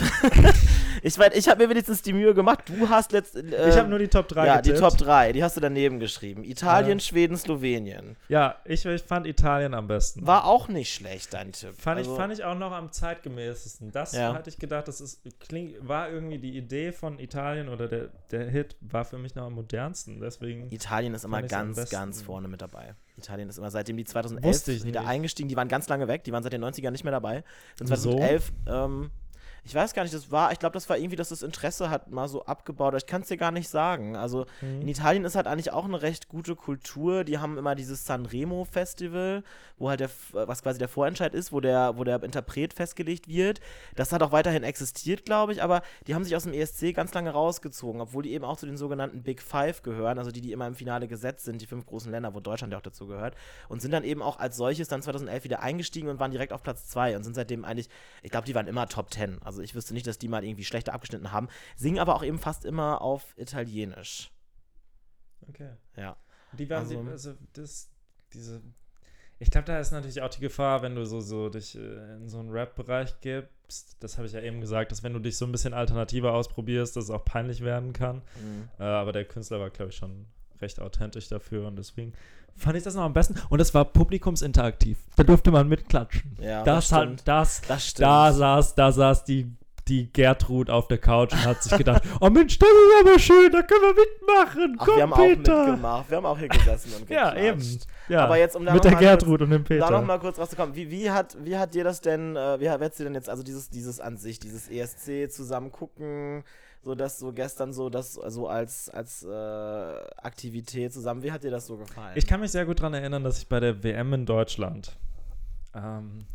ich 1.04 1.18
meine, 1.18 1.34
ich 1.36 1.48
habe 1.48 1.64
mir 1.64 1.70
wenigstens 1.70 2.02
die 2.02 2.12
Mühe 2.14 2.34
gemacht. 2.34 2.64
Du 2.68 2.90
hast 2.90 3.12
letzt. 3.14 3.36
Äh, 3.36 3.70
ich 3.70 3.78
habe 3.78 3.88
nur 3.90 4.00
die 4.00 4.08
Top 4.10 4.28
3 4.28 4.46
Ja, 4.46 4.56
getippt. 4.58 4.78
die 4.78 4.82
Top 4.82 4.98
3, 4.98 5.32
die 5.32 5.44
hast 5.44 5.56
du 5.56 5.62
daneben 5.62 6.00
geschrieben. 6.00 6.44
Italien, 6.44 7.00
Ja. 7.00 7.04
Schweden, 7.04 7.38
Slowenien. 7.38 8.18
Ja, 8.28 8.56
ich, 8.66 8.86
ich 8.86 9.04
fand 9.04 9.28
Italien 9.28 9.74
am 9.74 9.88
besten. 9.88 10.26
War 10.28 10.46
auch 10.46 10.68
nicht 10.68 10.94
schlecht, 10.94 11.34
dein 11.34 11.52
Tipp. 11.54 11.76
Fand, 11.80 12.00
Also, 12.00 12.12
ich, 12.12 12.18
fand 12.18 12.34
ich 12.34 12.44
auch 12.44 12.58
noch 12.58 12.72
am 12.74 12.92
zeitgemäßesten. 12.92 13.92
Das 13.92 14.12
Ja. 14.14 14.34
hatte 14.34 14.50
ich 14.50 14.58
gedacht, 14.58 14.88
das 14.88 15.00
ist, 15.02 15.22
kling, 15.40 15.76
war 15.80 16.10
irgendwie 16.10 16.38
die 16.40 16.58
Idee 16.58 16.92
von 16.92 17.18
Italien 17.20 17.70
oder 17.70 17.88
der, 17.88 18.10
der 18.32 18.50
Hit 18.50 18.76
war 18.82 19.06
für 19.06 19.18
mich 19.18 19.36
noch 19.36 19.46
am 19.46 19.54
modernsten. 19.54 20.20
Deswegen. 20.20 20.70
Italien 20.72 21.14
ist 21.14 21.24
immer 21.24 21.42
ganz, 21.44 21.90
ganz 21.90 22.22
vorne 22.22 22.48
mit 22.48 22.62
dabei. 22.62 22.73
Italien 23.18 23.50
ist 23.50 23.58
immer 23.58 23.70
seitdem 23.72 23.98
die 23.98 24.06
2011 24.06 24.44
Wusste 24.44 24.72
ich 24.72 24.84
wieder 24.86 25.02
nicht. 25.02 25.10
eingestiegen, 25.10 25.50
die 25.50 25.56
waren 25.56 25.68
ganz 25.68 25.88
lange 25.88 26.08
weg, 26.08 26.24
die 26.24 26.32
waren 26.32 26.44
seit 26.44 26.54
den 26.54 26.64
90ern 26.64 26.92
nicht 26.92 27.04
mehr 27.04 27.12
dabei. 27.12 27.44
Wieso? 27.78 27.96
2011, 28.18 28.52
ähm, 28.68 29.12
ich 29.66 29.74
weiß 29.74 29.94
gar 29.94 30.04
nicht, 30.04 30.14
das 30.14 30.30
war, 30.32 30.52
ich 30.52 30.60
glaube, 30.60 30.74
das 30.74 30.90
war 30.90 30.98
irgendwie, 30.98 31.16
dass 31.16 31.30
das 31.30 31.42
Interesse 31.42 31.90
hat 31.90 32.12
mal 32.12 32.28
so 32.28 32.46
abgebaut. 32.46 32.94
Ich 32.98 33.06
kann 33.06 33.22
es 33.22 33.30
dir 33.30 33.38
gar 33.38 33.52
nicht 33.52 33.70
sagen. 33.70 34.16
Also 34.16 34.46
Mhm. 34.62 34.82
in 34.82 34.88
Italien 34.90 35.24
ist 35.26 35.36
halt 35.36 35.48
eigentlich 35.48 35.72
auch 35.72 35.86
eine 35.86 36.02
recht 36.02 36.28
gute 36.28 36.56
Kultur. 36.56 37.24
Die 37.24 37.38
haben 37.38 37.58
immer 37.58 37.74
dieses 37.76 38.06
Sanremo 38.06 38.66
Festival, 38.66 39.44
wo 39.78 39.90
halt 39.90 40.00
der, 40.02 40.10
was 40.34 40.62
quasi 40.64 40.80
der 40.80 40.88
Vorentscheid 40.90 41.34
ist, 41.34 41.52
wo 41.54 41.60
der, 41.62 41.98
wo 41.98 42.04
der 42.04 42.22
Interpret 42.24 42.74
festgelegt 42.74 43.28
wird. 43.28 43.62
Das 43.96 44.12
hat 44.12 44.22
auch 44.22 44.32
weiterhin 44.32 44.64
existiert, 44.64 45.26
glaube 45.26 45.54
ich, 45.54 45.64
aber 45.64 45.82
die 46.08 46.16
haben 46.16 46.24
sich 46.24 46.36
aus 46.36 46.44
dem 46.44 46.54
ESC 46.54 46.94
ganz 46.94 47.14
lange 47.14 47.30
rausgezogen, 47.32 48.02
obwohl 48.02 48.24
die 48.24 48.34
eben 48.34 48.44
auch 48.46 48.58
zu 48.58 48.66
den 48.66 48.78
sogenannten 48.78 49.24
Big 49.24 49.42
Five 49.42 49.82
gehören, 49.84 50.18
also 50.20 50.32
die, 50.32 50.42
die 50.42 50.52
immer 50.52 50.68
im 50.68 50.76
Finale 50.76 51.08
gesetzt 51.08 51.46
sind, 51.46 51.62
die 51.62 51.66
fünf 51.68 51.86
großen 51.86 52.12
Länder, 52.12 52.34
wo 52.34 52.40
Deutschland 52.40 52.72
ja 52.74 52.80
auch 52.80 52.84
dazu 52.84 53.08
gehört, 53.08 53.36
und 53.70 53.82
sind 53.82 53.92
dann 53.92 54.04
eben 54.04 54.22
auch 54.22 54.40
als 54.40 54.58
solches 54.58 54.88
dann 54.88 55.02
2011 55.02 55.44
wieder 55.46 55.62
eingestiegen 55.62 56.10
und 56.10 56.20
waren 56.20 56.32
direkt 56.32 56.54
auf 56.54 56.64
Platz 56.64 56.88
zwei 56.90 57.16
und 57.16 57.24
sind 57.24 57.34
seitdem 57.34 57.64
eigentlich, 57.66 57.90
ich 58.22 58.32
glaube, 58.32 58.46
die 58.46 58.56
waren 58.56 58.68
immer 58.68 58.88
Top 58.88 59.14
10. 59.14 59.40
Also 59.44 59.53
ich 59.62 59.76
wüsste 59.76 59.94
nicht, 59.94 60.08
dass 60.08 60.18
die 60.18 60.28
mal 60.28 60.44
irgendwie 60.44 60.64
schlechter 60.64 60.94
abgeschnitten 60.94 61.32
haben, 61.32 61.48
singen 61.76 62.00
aber 62.00 62.16
auch 62.16 62.24
eben 62.24 62.40
fast 62.40 62.66
immer 62.66 63.02
auf 63.02 63.34
Italienisch. 63.38 64.32
Okay. 65.50 65.70
Ja. 65.96 66.16
Die 66.54 66.70
waren 66.70 66.84
Also- 66.84 67.02
die, 67.04 67.10
also 67.10 67.34
das, 67.54 67.90
diese. 68.34 68.62
Ich 69.40 69.50
glaube, 69.52 69.66
da 69.66 69.80
ist 69.80 69.92
natürlich 69.92 70.22
auch 70.22 70.30
die 70.30 70.40
Gefahr, 70.40 70.82
wenn 70.84 70.96
du 70.96 71.06
so, 71.06 71.20
so 71.20 71.50
dich 71.50 71.76
äh, 71.76 72.16
in 72.16 72.30
so 72.30 72.40
einen 72.40 72.50
Rap-Bereich 72.52 73.20
gibst. 73.20 73.98
Das 74.00 74.18
habe 74.18 74.28
ich 74.28 74.34
ja 74.34 74.40
eben 74.42 74.62
gesagt, 74.62 74.92
dass 74.92 75.04
wenn 75.04 75.12
du 75.14 75.20
dich 75.20 75.36
so 75.36 75.46
ein 75.46 75.52
bisschen 75.52 75.74
alternativer 75.74 76.34
ausprobierst, 76.34 76.96
dass 76.96 77.06
es 77.06 77.10
auch 77.10 77.26
peinlich 77.26 77.62
werden 77.62 77.92
kann. 77.92 78.18
Mhm. 78.42 78.70
Äh, 78.80 78.84
aber 78.84 79.12
der 79.12 79.26
Künstler 79.26 79.60
war, 79.60 79.70
glaube 79.70 79.90
ich, 79.92 79.98
schon 79.98 80.28
recht 80.62 80.80
authentisch 80.80 81.28
dafür 81.28 81.68
und 81.68 81.76
deswegen 81.76 82.14
fand 82.58 82.78
ich 82.78 82.84
das 82.84 82.96
noch 82.96 83.04
am 83.04 83.14
besten. 83.14 83.36
Und 83.50 83.60
es 83.60 83.74
war 83.74 83.86
publikumsinteraktiv. 83.86 84.98
Da 85.16 85.24
durfte 85.24 85.52
man 85.52 85.68
mitklatschen. 85.68 86.38
Ja, 86.42 86.64
das, 86.64 86.90
das 86.90 86.92
hat, 86.92 87.04
stimmt. 87.04 87.22
das, 87.28 87.62
Das 87.68 87.88
stimmt. 87.88 88.06
da 88.08 88.32
saß, 88.34 88.76
da 88.76 88.92
saß 88.92 89.24
die, 89.26 89.52
die 89.90 90.12
Gertrud 90.14 90.70
auf 90.70 90.88
der 90.88 90.98
Couch 90.98 91.34
und 91.34 91.44
hat 91.46 91.62
sich 91.62 91.76
gedacht, 91.78 92.04
oh 92.22 92.30
Mensch, 92.30 92.58
das 92.58 92.70
ist 92.70 93.02
aber 93.08 93.20
schön, 93.20 93.52
da 93.52 93.62
können 93.64 93.82
wir 93.82 93.94
mitmachen. 93.94 94.78
Ach, 94.80 94.86
Komm, 94.86 94.96
wir 94.96 95.04
haben 95.04 95.14
auch 95.14 95.18
Peter. 95.18 95.66
mitgemacht. 95.66 96.10
Wir 96.10 96.18
haben 96.18 96.26
auch 96.26 96.38
hier 96.40 96.48
gesessen 96.48 96.94
und 97.02 97.10
Ja, 97.10 97.36
eben. 97.36 97.60
geklatscht. 97.60 97.88
Ja, 98.10 98.26
Aber 98.26 98.38
jetzt, 98.38 98.56
um 98.56 98.66
da 98.66 98.74
mit 98.74 98.84
noch 98.84 98.90
der 98.90 98.92
mal 98.92 98.98
kurz- 99.08 99.20
Gertrud 99.24 99.42
und 99.42 99.50
dem 99.50 99.62
Um 99.62 99.68
da 99.68 99.76
noch 99.80 99.88
Peter. 99.88 100.02
mal 100.02 100.20
kurz 100.20 100.40
rauszukommen, 100.40 100.76
wie, 100.76 100.90
wie, 100.90 101.12
hat, 101.12 101.38
wie 101.44 101.58
hat 101.58 101.74
dir 101.74 101.84
das 101.84 102.02
denn, 102.02 102.36
äh, 102.36 102.60
wie 102.60 102.70
hat 102.70 102.82
hat's 102.82 102.98
dir 102.98 103.04
denn 103.06 103.14
jetzt, 103.16 103.30
also 103.30 103.44
dieses, 103.44 103.70
dieses 103.70 104.00
an 104.00 104.18
sich, 104.18 104.40
dieses 104.40 104.70
ESC 104.70 105.30
zusammen 105.32 105.72
gucken, 105.72 106.44
so 106.84 106.96
das 106.96 107.18
so 107.18 107.32
gestern 107.32 107.74
so, 107.74 107.90
das 107.90 108.14
so 108.14 108.48
als, 108.48 108.90
als 108.90 109.24
äh, 109.24 109.28
Aktivität 109.30 110.94
zusammen, 110.94 111.24
wie 111.24 111.32
hat 111.32 111.44
dir 111.44 111.52
das 111.52 111.68
so 111.68 111.78
gefallen? 111.78 112.14
Ich 112.16 112.28
kann 112.28 112.42
mich 112.42 112.52
sehr 112.52 112.66
gut 112.66 112.80
daran 112.80 112.94
erinnern, 112.94 113.24
dass 113.24 113.38
ich 113.38 113.48
bei 113.48 113.60
der 113.60 113.84
WM 113.84 114.14
in 114.14 114.26
Deutschland, 114.26 114.98
ähm, 115.74 116.26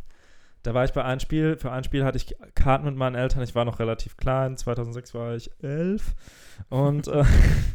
da 0.63 0.75
war 0.75 0.85
ich 0.85 0.93
bei 0.93 1.05
einem 1.05 1.21
Spiel, 1.21 1.57
für 1.57 1.71
ein 1.71 1.85
Spiel 1.85 2.05
hatte 2.05 2.17
ich 2.17 2.35
Karten 2.55 2.87
mit 2.87 2.97
meinen 2.97 3.15
Eltern, 3.15 3.43
ich 3.43 3.55
war 3.55 3.65
noch 3.65 3.79
relativ 3.79 4.17
klein, 4.17 4.57
2006 4.57 5.15
war 5.15 5.35
ich 5.35 5.51
elf. 5.63 6.15
Und, 6.69 7.09
äh, 7.09 7.25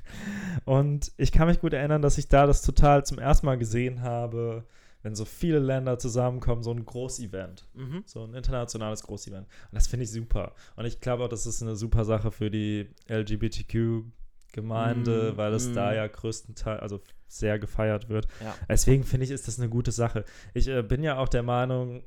und 0.66 1.12
ich 1.18 1.32
kann 1.32 1.48
mich 1.48 1.62
gut 1.62 1.74
erinnern, 1.74 2.02
dass 2.02 2.18
ich 2.18 2.28
da 2.28 2.46
das 2.46 2.62
total 2.62 3.06
zum 3.06 3.20
ersten 3.20 3.46
Mal 3.46 3.58
gesehen 3.58 4.02
habe, 4.02 4.66
wenn 5.04 5.14
so 5.16 5.26
viele 5.26 5.60
Länder 5.60 6.00
zusammenkommen, 6.00 6.64
so 6.64 6.72
ein 6.72 6.86
Großevent. 6.86 7.68
mhm. 7.74 8.04
So 8.06 8.24
ein 8.24 8.34
internationales 8.34 9.04
Großevent. 9.04 9.46
Und 9.46 9.76
das 9.76 9.88
finde 9.88 10.06
ich 10.06 10.12
super. 10.12 10.54
Und 10.76 10.86
ich 10.86 11.02
glaube 11.02 11.26
auch, 11.26 11.30
das 11.30 11.46
ist 11.46 11.62
eine 11.62 11.76
super 11.76 12.06
Sache 12.06 12.32
für 12.32 12.50
die 12.50 12.88
LGBTQ-Gemeinde, 13.10 15.34
Mm, 15.34 15.38
weil 15.38 15.54
es 15.54 15.68
mm. 15.68 15.74
da 15.74 15.94
ja 15.94 16.08
größtenteils, 16.08 16.82
also 16.82 17.02
sehr 17.28 17.60
gefeiert 17.60 18.08
wird. 18.10 18.28
Ja. 18.42 18.56
Deswegen 18.70 19.04
finde 19.04 19.26
ich, 19.26 19.32
ist 19.32 19.46
das 19.48 19.60
eine 19.60 19.70
gute 19.70 19.92
Sache. 19.92 20.24
Ich 20.54 20.70
äh, 20.70 20.84
bin 20.84 21.04
ja 21.04 21.18
auch 21.18 21.28
der 21.28 21.44
Meinung, 21.44 22.04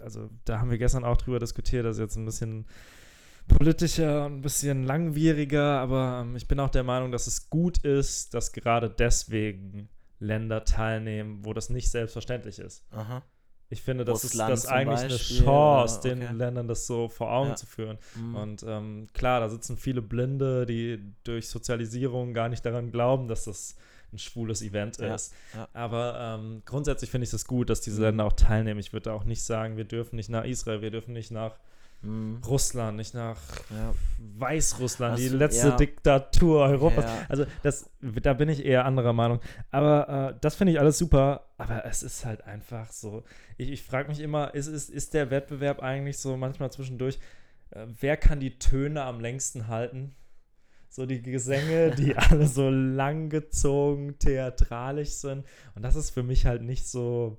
also 0.00 0.28
da 0.44 0.58
haben 0.58 0.70
wir 0.70 0.78
gestern 0.78 1.04
auch 1.04 1.16
drüber 1.16 1.38
diskutiert, 1.38 1.84
das 1.84 1.96
ist 1.96 2.00
jetzt 2.00 2.16
ein 2.16 2.24
bisschen 2.24 2.66
politischer 3.46 4.26
und 4.26 4.38
ein 4.38 4.42
bisschen 4.42 4.84
langwieriger, 4.84 5.78
aber 5.78 6.22
ähm, 6.24 6.34
ich 6.36 6.48
bin 6.48 6.58
auch 6.58 6.70
der 6.70 6.84
Meinung, 6.84 7.12
dass 7.12 7.26
es 7.26 7.50
gut 7.50 7.76
ist, 7.78 8.34
dass 8.34 8.52
gerade 8.52 8.90
deswegen 8.90 9.88
Länder 10.22 10.64
teilnehmen, 10.64 11.44
wo 11.44 11.52
das 11.52 11.68
nicht 11.70 11.90
selbstverständlich 11.90 12.58
ist. 12.58 12.84
Aha. 12.90 13.22
Ich 13.68 13.80
finde, 13.82 14.04
das 14.04 14.22
ist 14.22 14.32
Russland 14.32 14.50
das 14.52 14.62
zum 14.64 14.72
eigentlich 14.72 15.00
Beispiel, 15.00 15.36
eine 15.38 15.44
Chance, 15.46 16.00
oder? 16.00 16.08
den 16.10 16.22
Okay. 16.24 16.34
Ländern 16.34 16.68
das 16.68 16.86
so 16.86 17.08
vor 17.08 17.32
Augen 17.32 17.50
Ja. 17.50 17.56
zu 17.56 17.66
führen. 17.66 17.98
Mhm. 18.14 18.34
Und 18.34 18.62
ähm, 18.68 19.08
klar, 19.14 19.40
da 19.40 19.48
sitzen 19.48 19.76
viele 19.78 20.02
Blinde, 20.02 20.66
die 20.66 20.98
durch 21.24 21.48
Sozialisierung 21.48 22.34
gar 22.34 22.48
nicht 22.50 22.64
daran 22.66 22.90
glauben, 22.92 23.28
dass 23.28 23.44
das 23.44 23.76
ein 24.12 24.18
schwules 24.18 24.60
Event 24.60 24.98
Ja, 24.98 25.14
ist. 25.14 25.32
ja. 25.54 25.66
Aber 25.72 26.18
ähm, 26.38 26.62
grundsätzlich 26.66 27.10
finde 27.10 27.26
ich 27.26 27.32
es 27.32 27.46
gut, 27.46 27.70
dass 27.70 27.80
diese 27.80 27.96
Mhm. 28.00 28.04
Länder 28.08 28.24
auch 28.26 28.34
teilnehmen. 28.34 28.78
Ich 28.78 28.92
würde 28.92 29.10
auch 29.14 29.24
nicht 29.24 29.42
sagen, 29.42 29.78
wir 29.78 29.84
dürfen 29.84 30.16
nicht 30.16 30.28
nach 30.28 30.44
Israel, 30.44 30.82
wir 30.82 30.90
dürfen 30.90 31.14
nicht 31.14 31.30
nach 31.30 31.56
Mhm. 32.02 32.40
Russland, 32.46 32.96
nicht 32.96 33.14
nach 33.14 33.38
Ja. 33.70 33.94
Weißrussland, 34.38 35.18
die 35.18 35.24
Also, 35.24 35.36
letzte 35.36 35.68
ja. 35.68 35.76
Diktatur 35.76 36.60
Europas. 36.64 37.04
Ja. 37.04 37.26
Also 37.28 37.46
das, 37.62 37.90
da 38.00 38.32
bin 38.34 38.48
ich 38.48 38.64
eher 38.64 38.84
anderer 38.84 39.12
Meinung. 39.12 39.40
Aber 39.70 40.32
äh, 40.34 40.38
das 40.40 40.56
finde 40.56 40.72
ich 40.72 40.80
alles 40.80 40.98
super. 40.98 41.46
Aber 41.58 41.84
es 41.86 42.02
ist 42.02 42.24
halt 42.24 42.44
einfach 42.44 42.90
so. 42.90 43.22
Ich, 43.56 43.70
ich 43.70 43.82
frage 43.82 44.08
mich 44.08 44.20
immer, 44.20 44.54
ist, 44.54 44.66
ist, 44.66 44.90
ist 44.90 45.14
der 45.14 45.30
Wettbewerb 45.30 45.80
eigentlich 45.80 46.18
so 46.18 46.36
manchmal 46.36 46.72
zwischendurch, 46.72 47.18
äh, 47.70 47.86
wer 48.00 48.16
kann 48.16 48.40
die 48.40 48.58
Töne 48.58 49.02
am 49.04 49.20
längsten 49.20 49.68
halten? 49.68 50.14
So 50.88 51.06
die 51.06 51.22
Gesänge, 51.22 51.90
die 51.96 52.16
alle 52.16 52.46
so 52.48 52.68
langgezogen, 52.68 54.18
theatralisch 54.18 55.10
sind. 55.10 55.44
Und 55.74 55.82
das 55.82 55.96
ist 55.96 56.10
für 56.10 56.22
mich 56.22 56.46
halt 56.46 56.62
nicht 56.62 56.86
so. 56.86 57.38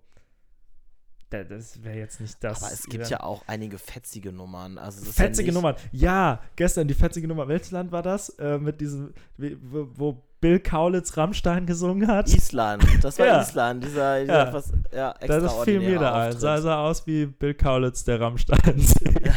Da- 1.34 1.44
Das 1.44 1.84
wäre 1.84 1.98
jetzt 1.98 2.22
nicht 2.22 2.44
das. 2.44 2.62
Aber 2.64 2.72
es 2.72 2.84
gibt 2.86 3.10
ja 3.10 3.22
auch 3.22 3.44
einige 3.48 3.78
fetzige 3.78 4.32
Nummern. 4.32 4.78
Also 4.78 5.06
ja 5.06 5.12
Fetzige 5.12 5.48
nicht- 5.48 5.56
Nummern. 5.56 5.76
Ja, 5.92 6.40
gestern 6.56 6.88
die 6.88 6.94
fetzige 6.94 7.28
Nummer. 7.28 7.48
Welches 7.48 7.72
Land 7.72 7.92
war 7.92 8.02
das? 8.04 8.30
Äh, 8.40 8.58
mit 8.60 8.80
diesem, 8.82 9.14
wo, 9.38 9.88
wo 9.96 10.24
Bill 10.42 10.60
Kaulitz 10.60 11.16
Rammstein 11.18 11.66
gesungen 11.66 12.08
hat. 12.08 12.28
Island. 12.30 12.84
Das 13.02 13.18
war 13.20 13.26
Ja. 13.28 13.42
Island. 13.42 13.84
Dieser, 13.84 14.22
dieser 14.22 14.46
Ja. 14.48 14.54
was, 14.54 14.74
ja, 14.94 15.14
das 15.26 15.54
fiel 15.64 15.80
mir 15.80 16.00
da 16.00 16.24
ein. 16.26 16.38
Sah, 16.38 16.60
sah 16.62 16.84
aus 16.84 17.08
wie 17.08 17.26
Bill 17.26 17.54
Kaulitz, 17.54 18.04
der 18.04 18.20
Rammstein 18.20 18.60
singt. 18.80 19.22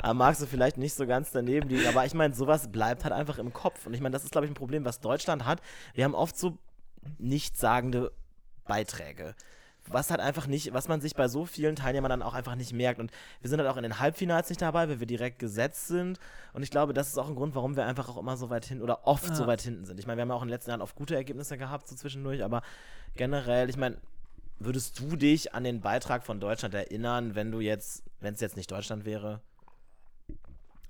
Da 0.00 0.14
magst 0.14 0.40
du 0.40 0.46
vielleicht 0.46 0.76
nicht 0.78 0.94
so 0.94 1.08
ganz 1.08 1.32
daneben 1.32 1.68
liegen, 1.68 1.86
aber 1.88 2.06
ich 2.06 2.14
meine, 2.14 2.32
sowas 2.32 2.70
bleibt 2.70 3.02
halt 3.02 3.12
einfach 3.12 3.36
im 3.38 3.52
Kopf. 3.52 3.84
Und 3.84 3.94
ich 3.94 4.00
meine, 4.00 4.12
das 4.12 4.22
ist, 4.22 4.30
glaube 4.30 4.46
ich, 4.46 4.50
ein 4.52 4.54
Problem, 4.54 4.84
was 4.84 5.00
Deutschland 5.00 5.44
hat. 5.44 5.60
Wir 5.92 6.04
haben 6.04 6.14
oft 6.14 6.38
so 6.38 6.56
nichtssagende 7.18 8.12
Beiträge. 8.64 9.34
Was 9.90 10.10
halt 10.10 10.20
einfach 10.20 10.46
nicht, 10.46 10.72
was 10.72 10.88
man 10.88 11.00
sich 11.00 11.14
bei 11.14 11.28
so 11.28 11.44
vielen 11.46 11.76
Teilnehmern 11.76 12.10
dann 12.10 12.22
auch 12.22 12.34
einfach 12.34 12.54
nicht 12.54 12.72
merkt. 12.72 13.00
Und 13.00 13.10
wir 13.40 13.50
sind 13.50 13.58
halt 13.60 13.68
auch 13.70 13.76
in 13.76 13.82
den 13.82 13.98
Halbfinals 13.98 14.48
nicht 14.48 14.60
dabei, 14.62 14.88
weil 14.88 15.00
wir 15.00 15.06
direkt 15.06 15.38
gesetzt 15.38 15.88
sind. 15.88 16.18
Und 16.52 16.62
ich 16.62 16.70
glaube, 16.70 16.92
das 16.92 17.08
ist 17.08 17.18
auch 17.18 17.28
ein 17.28 17.34
Grund, 17.34 17.54
warum 17.54 17.76
wir 17.76 17.86
einfach 17.86 18.08
auch 18.08 18.16
immer 18.18 18.36
so 18.36 18.50
weit 18.50 18.64
hinten 18.66 18.82
oder 18.82 19.06
oft 19.06 19.28
Ja. 19.28 19.34
so 19.34 19.46
weit 19.46 19.62
hinten 19.62 19.84
sind. 19.84 19.98
Ich 20.00 20.06
meine, 20.06 20.18
wir 20.18 20.22
haben 20.22 20.28
ja 20.30 20.34
auch 20.34 20.42
in 20.42 20.48
den 20.48 20.54
letzten 20.54 20.70
Jahren 20.70 20.82
oft 20.82 20.94
gute 20.96 21.14
Ergebnisse 21.14 21.58
gehabt, 21.58 21.88
so 21.88 21.96
zwischendurch, 21.96 22.42
aber 22.44 22.62
generell, 23.16 23.68
ich 23.70 23.76
meine, 23.76 23.96
würdest 24.58 24.98
du 24.98 25.16
dich 25.16 25.54
an 25.54 25.64
den 25.64 25.80
Beitrag 25.80 26.24
von 26.24 26.40
Deutschland 26.40 26.74
erinnern, 26.74 27.34
wenn 27.34 27.50
du 27.52 27.60
jetzt, 27.60 28.02
wenn 28.20 28.34
es 28.34 28.40
jetzt 28.40 28.56
nicht 28.56 28.70
Deutschland 28.70 29.04
wäre? 29.04 29.40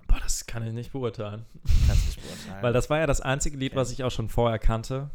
Boah, 0.07 0.19
das 0.21 0.45
kann 0.47 0.65
ich 0.65 0.73
nicht 0.73 0.91
beurteilen. 0.91 1.45
Kannst 1.87 2.05
nicht 2.07 2.21
beurteilen. 2.21 2.61
Weil 2.63 2.73
das 2.73 2.89
war 2.89 2.97
ja 2.97 3.05
das 3.05 3.21
einzige 3.21 3.57
Lied, 3.57 3.73
Okay. 3.73 3.79
was 3.79 3.91
ich 3.91 4.03
auch 4.03 4.09
schon 4.09 4.27
vorher 4.29 4.57
kannte, 4.57 5.11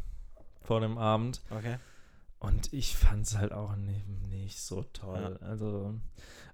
vor 0.61 0.79
dem 0.79 0.97
Abend. 0.97 1.41
okay. 1.51 1.77
Und 2.45 2.71
ich 2.73 2.95
fand 2.95 3.25
es 3.25 3.37
halt 3.37 3.51
auch 3.51 3.75
nicht, 3.75 4.59
so 4.61 4.83
toll. 4.93 5.39
Also, 5.41 5.95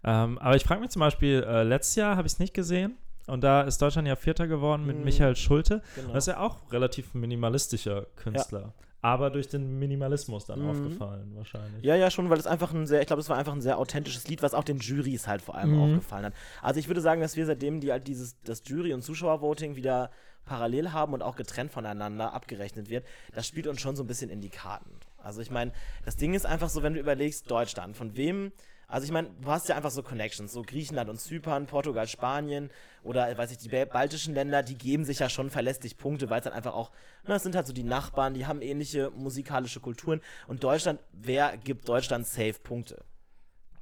ähm, 0.03 0.37
aber 0.39 0.55
ich 0.55 0.63
frage 0.63 0.81
mich 0.81 0.89
zum 0.91 1.01
Beispiel, 1.01 1.43
äh, 1.47 1.63
letztes 1.63 1.95
Jahr 1.95 2.15
habe 2.15 2.27
ich 2.27 2.33
es 2.33 2.39
nicht 2.39 2.53
gesehen. 2.53 2.97
Und 3.27 3.43
da 3.43 3.61
ist 3.61 3.81
Deutschland 3.81 4.07
ja 4.07 4.15
Vierter 4.15 4.47
geworden 4.47 4.85
mit 4.85 4.97
Mhm. 4.97 5.03
Michael 5.03 5.35
Schulte. 5.35 5.81
Genau. 5.95 6.13
Das 6.13 6.23
ist 6.27 6.33
ja 6.33 6.39
auch 6.39 6.71
relativ 6.71 7.13
minimalistischer 7.13 8.07
Künstler. 8.15 8.73
Aber 9.03 9.29
durch 9.31 9.47
den 9.47 9.79
Minimalismus 9.79 10.45
dann 10.45 10.61
Mhm. 10.61 10.69
aufgefallen, 10.69 11.31
wahrscheinlich. 11.35 11.83
Ja, 11.83 11.95
ja, 11.95 12.11
schon, 12.11 12.29
weil 12.29 12.37
es 12.39 12.45
einfach 12.47 12.71
ein 12.73 12.85
sehr, 12.87 13.01
ich 13.01 13.07
glaube, 13.07 13.19
es 13.21 13.29
war 13.29 13.37
einfach 13.37 13.53
ein 13.53 13.61
sehr 13.61 13.77
authentisches 13.79 14.27
Lied, 14.27 14.41
was 14.43 14.53
auch 14.53 14.63
den 14.63 14.77
Jurys 14.79 15.27
halt 15.27 15.41
vor 15.41 15.55
allem 15.55 15.71
Mhm. 15.71 15.79
aufgefallen 15.79 16.25
hat. 16.25 16.33
Also 16.61 16.79
ich 16.79 16.87
würde 16.87 17.01
sagen, 17.01 17.19
dass 17.21 17.35
wir 17.35 17.45
seitdem 17.45 17.79
die 17.81 17.91
halt 17.91 18.07
dieses, 18.07 18.35
das 18.43 18.61
Jury- 18.65 18.93
und 18.93 19.01
Zuschauervoting 19.03 19.75
wieder 19.75 20.11
parallel 20.45 20.91
haben 20.91 21.13
und 21.13 21.21
auch 21.21 21.35
getrennt 21.35 21.71
voneinander 21.71 22.33
abgerechnet 22.33 22.89
wird, 22.89 23.05
das 23.33 23.47
spielt 23.47 23.67
uns 23.67 23.79
schon 23.81 23.95
so 23.95 24.03
ein 24.03 24.07
bisschen 24.07 24.29
in 24.29 24.41
die 24.41 24.49
Karten. 24.49 24.89
Also 25.23 25.41
ich 25.41 25.51
meine, 25.51 25.71
das 26.05 26.15
Ding 26.17 26.33
ist 26.33 26.45
einfach 26.45 26.69
so, 26.69 26.83
wenn 26.83 26.93
du 26.93 26.99
überlegst, 26.99 27.49
Deutschland, 27.49 27.95
von 27.97 28.15
wem, 28.15 28.51
also 28.87 29.05
ich 29.05 29.11
meine, 29.11 29.29
du 29.41 29.47
hast 29.49 29.69
ja 29.69 29.75
einfach 29.77 29.91
so 29.91 30.03
Connections, 30.03 30.51
so 30.51 30.63
Griechenland 30.63 31.09
und 31.09 31.19
Zypern, 31.19 31.65
Portugal, 31.65 32.07
Spanien 32.07 32.69
oder, 33.03 33.29
äh, 33.29 33.37
weiß 33.37 33.51
ich, 33.51 33.57
die 33.57 33.69
ba- 33.69 33.85
baltischen 33.85 34.33
Länder, 34.33 34.63
die 34.63 34.77
geben 34.77 35.05
sich 35.05 35.19
ja 35.19 35.29
schon 35.29 35.49
verlässlich 35.49 35.97
Punkte, 35.97 36.29
weil 36.29 36.39
es 36.39 36.43
dann 36.43 36.53
einfach 36.53 36.73
auch, 36.73 36.91
na, 37.23 37.35
das 37.35 37.43
sind 37.43 37.55
halt 37.55 37.67
so 37.67 37.73
die 37.73 37.83
Nachbarn, 37.83 38.33
die 38.33 38.45
haben 38.47 38.61
ähnliche 38.61 39.09
musikalische 39.11 39.79
Kulturen 39.79 40.19
und 40.47 40.63
Deutschland, 40.63 40.99
wer 41.13 41.55
gibt 41.57 41.87
Deutschland 41.87 42.27
safe 42.27 42.55
Punkte? 42.61 43.03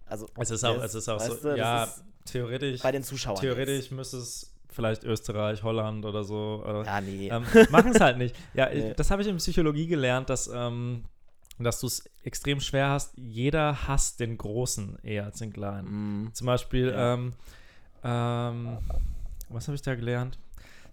Also, 0.06 0.28
Es 0.40 0.52
ist 0.52 0.64
auch, 0.64 0.82
es 0.84 0.94
ist 0.96 1.08
auch 1.10 1.20
so, 1.20 1.36
du, 1.36 1.58
ja, 1.58 1.88
theoretisch, 2.26 2.82
bei 2.82 2.92
den 2.92 3.04
Zuschauern. 3.04 3.40
theoretisch 3.40 3.90
müsste 3.92 4.18
es 4.18 4.54
vielleicht 4.72 5.04
Österreich, 5.04 5.64
Holland 5.64 6.06
oder 6.06 6.24
so. 6.24 6.64
Äh. 6.66 6.86
Ja, 6.86 7.02
nee. 7.02 7.30
ähm, 7.30 7.44
machen 7.72 7.92
es 7.94 8.00
halt 8.00 8.18
nicht. 8.18 8.36
Ja, 8.54 8.70
ich, 8.70 8.84
Nee. 8.84 8.94
das 8.96 9.10
habe 9.12 9.22
ich 9.24 9.28
in 9.28 9.38
Psychologie 9.38 9.88
gelernt, 9.88 10.30
dass, 10.30 10.48
ähm, 10.54 11.06
dass 11.66 11.80
du 11.82 11.88
es 11.88 12.10
extrem 12.24 12.60
schwer 12.60 12.90
hast. 12.90 13.18
Jeder 13.18 13.88
hasst 13.88 14.20
den 14.20 14.38
Großen 14.38 14.98
eher 15.04 15.26
als 15.26 15.40
den 15.40 15.52
Kleinen. 15.54 16.24
Mm, 16.26 16.34
Zum 16.34 16.46
Beispiel, 16.48 16.90
Ja. 16.92 17.14
ähm, 17.16 17.34
ähm, 18.04 18.78
was 19.50 19.68
habe 19.68 19.76
ich 19.76 19.82
da 19.82 19.96
gelernt? 19.96 20.38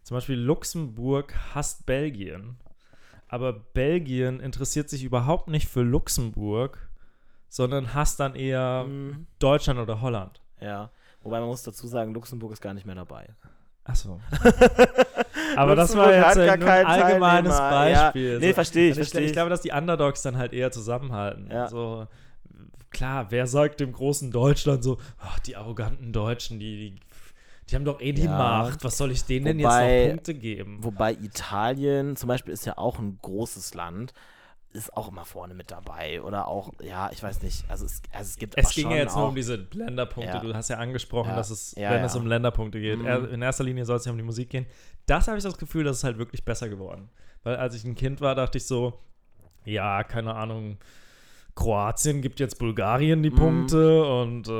Zum 0.03 0.17
Beispiel 0.17 0.37
Luxemburg 0.39 1.35
hasst 1.55 1.87
Belgien. 1.87 2.57
Aber 3.29 3.53
Belgien 3.53 4.41
interessiert 4.41 4.89
sich 4.89 5.03
überhaupt 5.05 5.49
nicht 5.49 5.69
für 5.69 5.83
Luxemburg, 5.83 6.89
sondern 7.49 7.93
hasst 7.95 8.21
dann 8.21 8.35
eher 8.35 8.85
mm, 8.85 9.27
Deutschland 9.39 9.79
oder 9.81 10.01
Holland. 10.01 10.41
ja. 10.61 10.91
Wobei 11.23 11.41
man 11.41 11.49
muss 11.49 11.65
dazu 11.65 11.89
sagen, 11.89 12.15
Luxemburg 12.15 12.53
ist 12.53 12.61
gar 12.61 12.73
nicht 12.73 12.87
mehr 12.87 12.95
dabei. 12.95 13.29
Achso. 13.83 14.21
Aber 15.55 15.77
das 15.77 15.97
war 15.97 16.13
jetzt 16.13 16.39
ein 16.39 16.51
allgemeines 16.87 17.57
Teilnehmer. 17.57 17.91
Ja, 17.91 18.03
Beispiel. 18.07 18.39
nee, 18.41 18.53
verstehe 18.53 18.89
ich, 18.91 18.95
verstehe 18.97 19.21
ich 19.21 19.27
ich. 19.29 19.33
glaube, 19.33 19.51
dass 19.51 19.61
die 19.61 19.71
Underdogs 19.73 20.23
dann 20.23 20.37
halt 20.37 20.53
eher 20.53 20.71
zusammenhalten. 20.73 21.49
Ja. 21.51 21.69
So, 21.69 22.07
klar, 22.91 23.27
wer 23.31 23.47
sagt 23.47 23.81
dem 23.81 23.93
großen 23.93 24.31
Deutschland 24.31 24.83
so, 24.83 24.99
ach, 25.19 25.39
die 25.41 25.57
arroganten 25.57 26.13
Deutschen, 26.13 26.59
die, 26.59 26.91
die, 26.91 27.01
die 27.71 27.75
haben 27.75 27.85
doch 27.85 28.01
eh 28.01 28.13
die 28.13 28.25
Ja. 28.25 28.37
Macht, 28.37 28.85
was 28.85 28.97
soll 28.97 29.11
ich 29.13 29.25
denen 29.25 29.45
denn 29.47 29.59
Wobei- 29.59 29.91
jetzt 29.99 30.03
noch 30.09 30.15
Punkte 30.15 30.35
geben? 30.35 30.79
Wobei 30.83 31.13
Italien 31.13 32.17
zum 32.17 32.29
Beispiel 32.29 32.53
ist 32.55 32.65
ja 32.67 32.79
auch 32.79 32.99
ein 32.99 33.19
großes 33.23 33.75
Land, 33.75 34.13
ist 34.77 34.97
auch 34.97 35.09
immer 35.09 35.25
vorne 35.25 35.55
mit 35.55 35.71
dabei. 35.71 36.23
Oder 36.23 36.47
auch, 36.49 36.73
ja, 36.83 37.11
ich 37.13 37.23
weiß 37.23 37.43
nicht. 37.43 37.65
Also 37.71 37.85
es, 37.87 38.03
also 38.13 38.29
es 38.29 38.37
gibt 38.37 38.55
Es 38.57 38.71
ging 38.75 38.91
ja 38.91 38.97
jetzt 38.99 39.15
nur 39.17 39.25
auch, 39.25 39.29
um 39.31 39.35
diese 39.35 39.67
Länderpunkte. 39.73 40.35
Ja. 40.35 40.41
Du 40.41 40.55
hast 40.55 40.69
ja 40.69 40.77
angesprochen, 40.79 41.31
Ja. 41.31 41.37
dass 41.37 41.51
es, 41.51 41.75
Ja, 41.77 41.91
wenn 41.91 42.05
es 42.05 42.15
um 42.17 42.27
Länderpunkte 42.27 42.81
geht, 42.81 42.99
Mhm. 42.99 43.29
in 43.33 43.43
erster 43.43 43.65
Linie 43.65 43.85
soll 43.85 43.97
es 43.97 44.05
ja 44.05 44.13
um 44.13 44.19
die 44.19 44.25
Musik 44.25 44.51
gehen. 44.51 44.67
Das 45.07 45.27
habe 45.29 45.39
ich 45.39 45.45
das 45.45 45.57
Gefühl, 45.59 45.85
das 45.85 45.99
ist 45.99 46.05
halt 46.05 46.19
wirklich 46.19 46.45
besser 46.45 46.69
geworden. 46.69 47.09
Weil 47.43 47.57
als 47.57 47.75
ich 47.75 47.85
ein 47.85 47.95
Kind 47.95 48.21
war, 48.21 48.35
dachte 48.35 48.59
ich 48.59 48.67
so, 48.67 48.99
ja, 49.65 50.03
keine 50.05 50.35
Ahnung, 50.35 50.79
Kroatien 51.57 52.21
gibt 52.21 52.39
jetzt 52.39 52.59
Bulgarien 52.59 53.23
die 53.23 53.31
Mhm. 53.31 53.35
Punkte 53.37 54.05
und 54.05 54.47
äh, 54.47 54.53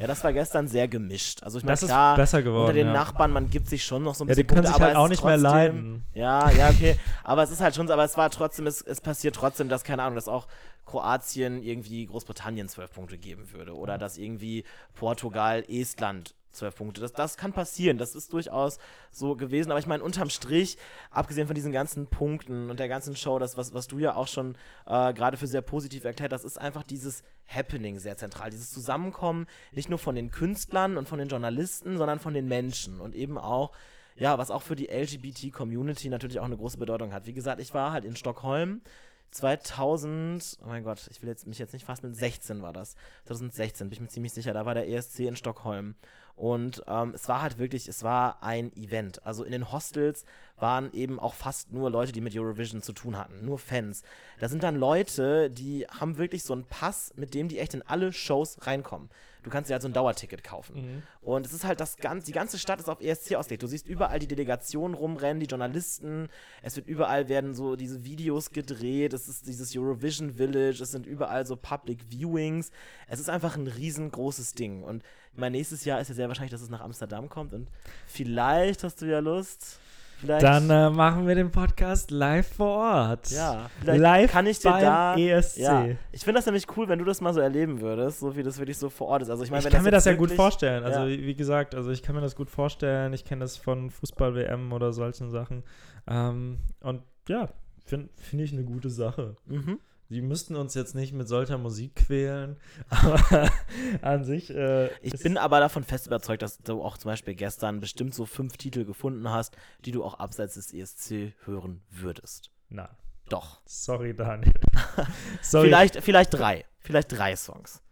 Ja, 0.00 0.06
das 0.06 0.22
war 0.24 0.32
gestern 0.32 0.68
sehr 0.68 0.86
gemischt. 0.88 1.42
Also 1.42 1.58
ich 1.58 1.64
meine, 1.64 1.72
das 1.72 1.82
ist 1.82 1.88
klar, 1.88 2.16
besser 2.16 2.42
geworden. 2.42 2.62
unter 2.62 2.72
den 2.74 2.86
ja. 2.86 2.92
Nachbarn, 2.92 3.32
man 3.32 3.50
gibt 3.50 3.68
sich 3.68 3.84
schon 3.84 4.04
noch 4.04 4.14
so 4.14 4.24
ein 4.24 4.28
ja, 4.28 4.34
die 4.34 4.44
bisschen 4.44 4.48
können 4.48 4.62
Punkte, 4.64 4.78
sich 4.78 4.86
halt 4.86 4.94
aber 4.96 5.04
auch 5.04 5.08
nicht 5.08 5.18
ist 5.18 5.24
mehr 5.24 5.34
trotzdem- 5.34 5.50
leiden. 5.50 6.04
Ja, 6.14 6.50
ja, 6.52 6.70
okay. 6.70 6.96
Aber 7.24 7.42
es 7.42 7.50
ist 7.50 7.60
halt 7.60 7.74
schon, 7.74 7.88
so- 7.88 7.92
aber 7.92 8.04
es 8.04 8.16
war 8.16 8.30
trotzdem, 8.30 8.66
es, 8.68 8.80
es 8.80 9.00
passiert 9.00 9.34
trotzdem, 9.34 9.68
dass, 9.68 9.82
keine 9.82 10.02
Ahnung, 10.04 10.14
dass 10.14 10.28
auch 10.28 10.46
Kroatien 10.86 11.60
irgendwie 11.62 12.06
Großbritannien 12.06 12.68
zwölf 12.68 12.92
Punkte 12.92 13.18
geben 13.18 13.52
würde. 13.52 13.74
Oder 13.76 13.98
dass 13.98 14.16
irgendwie 14.16 14.64
Portugal, 14.94 15.64
Estland 15.68 16.34
zwölf 16.58 16.76
Punkte. 16.76 17.00
Das, 17.00 17.12
das 17.12 17.36
kann 17.36 17.52
passieren. 17.52 17.98
Das 17.98 18.14
ist 18.14 18.32
durchaus 18.32 18.78
so 19.10 19.36
gewesen. 19.36 19.70
Aber 19.70 19.80
ich 19.80 19.86
meine, 19.86 20.02
unterm 20.02 20.30
Strich, 20.30 20.76
abgesehen 21.10 21.46
von 21.46 21.54
diesen 21.54 21.72
ganzen 21.72 22.06
Punkten 22.06 22.70
und 22.70 22.78
der 22.78 22.88
ganzen 22.88 23.16
Show, 23.16 23.38
das, 23.38 23.56
was, 23.56 23.74
was 23.74 23.86
du 23.86 23.98
ja 23.98 24.14
auch 24.14 24.28
schon 24.28 24.56
äh, 24.86 25.12
gerade 25.14 25.36
für 25.36 25.46
sehr 25.46 25.62
positiv 25.62 26.04
erklärt 26.04 26.32
hast, 26.32 26.44
ist 26.44 26.58
einfach 26.58 26.82
dieses 26.82 27.22
Happening 27.46 27.98
sehr 27.98 28.16
zentral. 28.16 28.50
Dieses 28.50 28.70
Zusammenkommen 28.70 29.46
nicht 29.72 29.88
nur 29.88 29.98
von 29.98 30.14
den 30.14 30.30
Künstlern 30.30 30.96
und 30.96 31.08
von 31.08 31.18
den 31.18 31.28
Journalisten, 31.28 31.96
sondern 31.96 32.18
von 32.18 32.34
den 32.34 32.46
Menschen. 32.46 33.00
Und 33.00 33.14
eben 33.14 33.38
auch 33.38 33.72
ja, 34.18 34.36
was 34.36 34.50
auch 34.50 34.62
für 34.62 34.76
die 34.76 34.88
LGBT-Community 34.88 36.08
natürlich 36.08 36.40
auch 36.40 36.44
eine 36.44 36.56
große 36.56 36.78
Bedeutung 36.78 37.12
hat. 37.12 37.26
Wie 37.26 37.32
gesagt, 37.32 37.60
ich 37.60 37.72
war 37.72 37.92
halt 37.92 38.04
in 38.04 38.16
Stockholm 38.16 38.82
2000, 39.30 40.58
oh 40.62 40.68
mein 40.68 40.84
Gott, 40.84 41.08
ich 41.10 41.22
will 41.22 41.28
jetzt, 41.28 41.46
mich 41.46 41.58
jetzt 41.58 41.72
nicht 41.72 41.86
mit 42.02 42.16
16 42.16 42.62
war 42.62 42.72
das. 42.72 42.94
2016 43.26 43.88
bin 43.88 43.94
ich 43.94 44.00
mir 44.00 44.08
ziemlich 44.08 44.32
sicher, 44.32 44.52
da 44.52 44.66
war 44.66 44.74
der 44.74 44.88
ESC 44.88 45.20
in 45.20 45.36
Stockholm. 45.36 45.94
Und 46.38 46.84
ähm, 46.86 47.14
es 47.14 47.28
war 47.28 47.42
halt 47.42 47.58
wirklich, 47.58 47.88
es 47.88 48.04
war 48.04 48.44
ein 48.44 48.70
Event. 48.76 49.26
Also 49.26 49.42
in 49.42 49.50
den 49.50 49.72
Hostels 49.72 50.24
waren 50.56 50.92
eben 50.92 51.18
auch 51.18 51.34
fast 51.34 51.72
nur 51.72 51.90
Leute, 51.90 52.12
die 52.12 52.20
mit 52.20 52.36
Eurovision 52.36 52.80
zu 52.80 52.92
tun 52.92 53.18
hatten, 53.18 53.44
nur 53.44 53.58
Fans. 53.58 54.02
Da 54.38 54.48
sind 54.48 54.62
dann 54.62 54.76
Leute, 54.76 55.50
die 55.50 55.84
haben 55.88 56.16
wirklich 56.16 56.44
so 56.44 56.52
einen 56.52 56.64
Pass, 56.64 57.12
mit 57.16 57.34
dem 57.34 57.48
die 57.48 57.58
echt 57.58 57.74
in 57.74 57.82
alle 57.82 58.12
Shows 58.12 58.58
reinkommen. 58.66 59.10
Du 59.42 59.50
kannst 59.50 59.68
dir 59.68 59.74
halt 59.74 59.82
so 59.82 59.88
ein 59.88 59.94
Dauerticket 59.94 60.44
kaufen. 60.44 60.76
Mhm. 60.76 61.02
Und 61.22 61.44
es 61.44 61.52
ist 61.52 61.64
halt 61.64 61.80
das 61.80 61.96
ganze, 61.96 62.26
die 62.26 62.32
ganze 62.32 62.58
Stadt 62.58 62.78
ist 62.78 62.88
auf 62.88 63.00
ESC 63.00 63.34
ausgelegt. 63.34 63.62
Du 63.62 63.66
siehst 63.66 63.88
überall 63.88 64.20
die 64.20 64.28
Delegationen 64.28 64.94
rumrennen, 64.94 65.40
die 65.40 65.46
Journalisten. 65.46 66.28
Es 66.62 66.76
wird 66.76 66.86
überall 66.86 67.28
werden 67.28 67.54
so 67.54 67.74
diese 67.74 68.04
Videos 68.04 68.50
gedreht. 68.50 69.12
Es 69.12 69.26
ist 69.26 69.48
dieses 69.48 69.76
Eurovision 69.76 70.34
Village. 70.34 70.82
Es 70.82 70.92
sind 70.92 71.06
überall 71.06 71.46
so 71.46 71.56
Public 71.56 72.00
Viewings. 72.10 72.70
Es 73.08 73.18
ist 73.18 73.30
einfach 73.30 73.56
ein 73.56 73.66
riesengroßes 73.66 74.54
Ding. 74.54 74.82
Und 74.82 75.02
mein 75.38 75.52
nächstes 75.52 75.84
Jahr 75.84 76.00
ist 76.00 76.08
ja 76.08 76.14
sehr 76.14 76.28
wahrscheinlich, 76.28 76.50
dass 76.52 76.60
es 76.62 76.70
nach 76.70 76.80
Amsterdam 76.80 77.28
kommt. 77.28 77.54
Und 77.54 77.68
vielleicht 78.06 78.84
hast 78.84 79.00
du 79.02 79.06
ja 79.06 79.20
Lust. 79.20 79.78
Vielleicht, 80.20 80.42
Dann 80.42 80.68
äh, 80.68 80.90
machen 80.90 81.28
wir 81.28 81.36
den 81.36 81.52
Podcast 81.52 82.10
live 82.10 82.48
vor 82.56 82.76
Ort. 83.10 83.30
ja, 83.30 83.70
live 83.84 84.32
kann 84.32 84.46
ich 84.46 84.58
dir 84.58 84.70
beim 84.70 84.80
da. 84.82 85.16
ESC. 85.16 85.58
Ja, 85.58 85.86
ich 86.10 86.24
finde 86.24 86.38
das 86.38 86.46
nämlich 86.46 86.66
cool, 86.76 86.88
wenn 86.88 86.98
du 86.98 87.04
das 87.04 87.20
mal 87.20 87.32
so 87.32 87.38
erleben 87.38 87.80
würdest, 87.80 88.18
so 88.18 88.34
wie 88.36 88.42
das 88.42 88.58
wirklich 88.58 88.78
so 88.78 88.90
vor 88.90 89.06
Ort 89.06 89.22
ist. 89.22 89.30
Also 89.30 89.44
ich 89.44 89.52
meine, 89.52 89.64
Ich 89.64 89.72
kann 89.72 89.84
mir 89.84 89.92
das 89.92 90.06
ja 90.06 90.14
gut 90.14 90.32
vorstellen. 90.32 90.82
Also, 90.82 91.02
Ja. 91.02 91.06
wie 91.06 91.34
gesagt, 91.36 91.76
also 91.76 91.92
ich 91.92 92.02
kann 92.02 92.16
mir 92.16 92.20
das 92.20 92.34
gut 92.34 92.50
vorstellen. 92.50 93.12
Ich 93.12 93.24
kenne 93.24 93.42
das 93.42 93.56
von 93.56 93.90
Fußball-WM 93.90 94.72
oder 94.72 94.92
solchen 94.92 95.30
Sachen. 95.30 95.62
Ähm, 96.08 96.58
und 96.80 97.02
ja, 97.28 97.48
finde 97.84 98.08
find 98.16 98.42
ich 98.42 98.52
eine 98.52 98.64
gute 98.64 98.90
Sache. 98.90 99.36
Mhm. 99.46 99.78
Die 100.10 100.22
müssten 100.22 100.56
uns 100.56 100.72
jetzt 100.74 100.94
nicht 100.94 101.12
mit 101.12 101.28
solcher 101.28 101.58
Musik 101.58 101.94
quälen, 101.94 102.56
aber 102.88 103.50
an 104.00 104.24
sich. 104.24 104.48
Äh, 104.50 104.88
Ich 105.02 105.12
bin 105.22 105.36
aber 105.36 105.60
davon 105.60 105.84
fest 105.84 106.06
überzeugt, 106.06 106.40
dass 106.42 106.58
du 106.58 106.82
auch 106.82 106.96
zum 106.96 107.10
Beispiel 107.10 107.34
gestern 107.34 107.80
bestimmt 107.80 108.14
so 108.14 108.24
fünf 108.24 108.56
Titel 108.56 108.84
gefunden 108.86 109.28
hast, 109.28 109.56
die 109.84 109.92
du 109.92 110.02
auch 110.02 110.14
abseits 110.14 110.54
des 110.54 110.72
ESC 110.72 111.34
hören 111.44 111.82
würdest. 111.90 112.50
Na, 112.70 112.88
Doch. 113.28 113.60
sorry, 113.66 114.14
Daniel. 114.14 114.52
sorry, 115.42 115.66
Vielleicht, 115.68 116.02
vielleicht 116.02 116.32
drei. 116.32 116.64
Vielleicht 116.80 117.12
drei 117.12 117.36
Songs. 117.36 117.82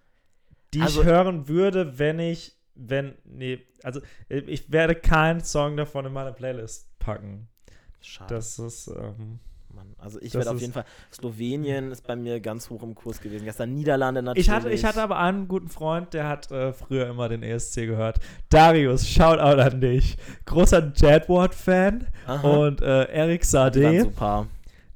die 0.72 0.80
also- 0.80 1.02
ich 1.02 1.06
hören 1.06 1.48
würde, 1.48 1.98
wenn 1.98 2.18
ich. 2.18 2.56
Wenn. 2.78 3.16
Nee, 3.24 3.66
also 3.82 4.00
äh, 4.28 4.38
ich 4.40 4.70
werde 4.70 4.94
keinen 4.94 5.42
Song 5.42 5.76
davon 5.78 6.04
in 6.06 6.12
meine 6.12 6.32
Playlist 6.32 6.98
packen. 6.98 7.48
Schade. 8.00 8.34
Das 8.34 8.58
ist. 8.58 8.88
Ähm, 8.88 9.38
Mann. 9.76 9.94
Also 9.98 10.18
ich 10.20 10.34
werde 10.34 10.50
auf 10.50 10.60
jeden 10.60 10.72
Fall. 10.72 10.84
Slowenien 11.12 11.92
ist 11.92 12.04
bei 12.06 12.16
mir 12.16 12.40
ganz 12.40 12.68
hoch 12.70 12.82
im 12.82 12.94
Kurs 12.96 13.20
gewesen. 13.20 13.44
Gestern 13.44 13.72
Niederlande 13.74 14.22
natürlich. 14.22 14.48
Ich 14.48 14.52
hatte, 14.52 14.70
ich 14.70 14.84
hatte 14.84 15.00
aber 15.02 15.18
einen 15.18 15.46
guten 15.46 15.68
Freund, 15.68 16.12
der 16.14 16.28
hat 16.28 16.50
äh, 16.50 16.72
früher 16.72 17.06
immer 17.08 17.28
den 17.28 17.42
ESC 17.44 17.86
gehört. 17.86 18.18
Darius, 18.48 19.06
Shoutout 19.08 19.60
an 19.60 19.80
dich. 19.80 20.16
Großer 20.46 20.92
Jedward-Fan 20.96 22.06
Aha. 22.26 22.48
und 22.48 22.80
äh, 22.82 23.04
Eric 23.04 23.44
Sade. 23.44 24.00
super. 24.02 24.46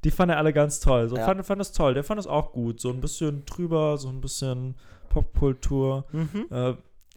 Die 0.03 0.11
fand 0.11 0.31
er 0.31 0.37
alle 0.39 0.51
ganz 0.51 0.79
toll. 0.79 1.07
So 1.07 1.15
Ja. 1.15 1.25
fand, 1.25 1.45
fand 1.45 1.61
es 1.61 1.71
toll. 1.71 1.93
Der 1.93 2.03
fand 2.03 2.19
es 2.19 2.27
auch 2.27 2.51
gut. 2.51 2.79
So 2.81 2.89
ein 2.89 2.99
bisschen 2.99 3.45
drüber, 3.45 3.97
so 3.97 4.09
ein 4.09 4.19
bisschen 4.19 4.75
Popkultur. 5.09 6.05
Mhm. 6.11 6.45
Äh, 6.49 6.73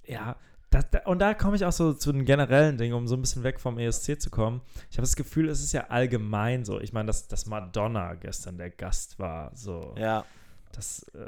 ja, 0.07 0.37
das, 0.75 0.91
da, 0.91 0.99
und 1.05 1.21
da 1.21 1.35
komme 1.35 1.57
ich 1.57 1.65
auch 1.65 1.73
so 1.73 1.93
zu 1.93 2.13
den 2.13 2.25
generellen 2.25 2.77
Dingen, 2.77 2.95
um 2.95 3.07
so 3.07 3.17
ein 3.17 3.21
bisschen 3.21 3.45
weg 3.45 3.61
vom 3.61 3.79
ESC 3.79 4.21
zu 4.21 4.31
kommen. 4.31 4.61
Ich 4.91 4.97
habe 4.97 5.03
das 5.03 5.17
Gefühl, 5.17 5.49
es 5.49 5.63
ist 5.63 5.73
ja 5.73 5.87
allgemein 5.89 6.65
so. 6.65 6.81
Ich 6.81 6.93
meine, 6.93 7.07
dass, 7.07 7.29
dass 7.29 7.47
Madonna 7.47 8.15
gestern 8.15 8.59
der 8.59 8.71
Gast 8.71 9.19
war, 9.19 9.53
so. 9.55 9.95
Ja. 9.97 10.25
Das, 10.73 11.05
äh, 11.15 11.27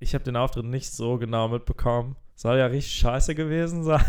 ich 0.00 0.14
habe 0.14 0.24
den 0.24 0.36
Auftritt 0.36 0.64
nicht 0.64 0.90
so 0.90 1.18
genau 1.18 1.48
mitbekommen. 1.48 2.16
Soll 2.38 2.58
ja 2.58 2.66
richtig 2.66 2.92
scheiße 2.98 3.34
gewesen 3.34 3.82
sein. 3.82 4.04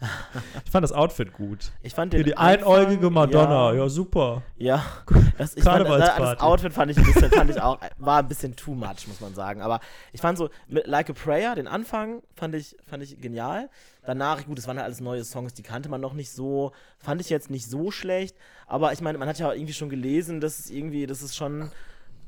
ich 0.64 0.70
fand 0.72 0.82
das 0.82 0.90
Outfit 0.90 1.32
gut. 1.32 1.70
Ich 1.82 1.94
fand 1.94 2.12
Hier 2.12 2.24
den 2.24 2.30
die 2.32 2.36
einäugige 2.36 3.06
Anfang- 3.06 3.12
Madonna, 3.12 3.70
ja, 3.72 3.78
Ja, 3.84 3.88
super. 3.88 4.42
ja. 4.56 4.84
Das, 5.38 5.54
ich 5.56 5.62
fand, 5.64 5.88
das, 5.88 6.16
das 6.16 6.40
Outfit 6.40 6.72
fand 6.74 6.90
ich 6.90 6.98
ein 6.98 7.04
bisschen, 7.04 7.30
fand 7.30 7.48
ich 7.48 7.62
auch, 7.62 7.78
war 7.96 8.18
ein 8.18 8.28
bisschen 8.28 8.56
too 8.56 8.74
much, 8.74 9.06
muss 9.08 9.20
man 9.22 9.34
sagen. 9.34 9.62
Aber 9.62 9.80
ich 10.12 10.20
fand 10.20 10.36
so, 10.36 10.50
mit 10.68 10.86
Like 10.86 11.08
a 11.08 11.12
Prayer, 11.14 11.54
den 11.54 11.66
Anfang 11.66 12.22
fand 12.34 12.54
ich, 12.54 12.76
fand 12.84 13.02
ich 13.02 13.18
genial. 13.20 13.70
Danach, 14.04 14.44
gut, 14.44 14.58
es 14.58 14.66
waren 14.66 14.76
halt 14.76 14.84
alles 14.84 15.00
neue 15.00 15.24
Songs, 15.24 15.54
die 15.54 15.62
kannte 15.62 15.88
man 15.88 16.00
noch 16.02 16.12
nicht 16.12 16.30
so. 16.30 16.72
Fand 16.98 17.20
ich 17.22 17.30
jetzt 17.30 17.48
nicht 17.50 17.70
so 17.70 17.90
schlecht. 17.90 18.36
Aber 18.66 18.92
ich 18.92 19.00
meine, 19.00 19.16
man 19.16 19.28
hat 19.28 19.38
ja 19.38 19.48
auch 19.48 19.54
irgendwie 19.54 19.72
schon 19.72 19.88
gelesen, 19.88 20.40
dass 20.42 20.58
es 20.58 20.68
irgendwie, 20.70 21.06
das 21.06 21.22
ist 21.22 21.36
schon, 21.36 21.70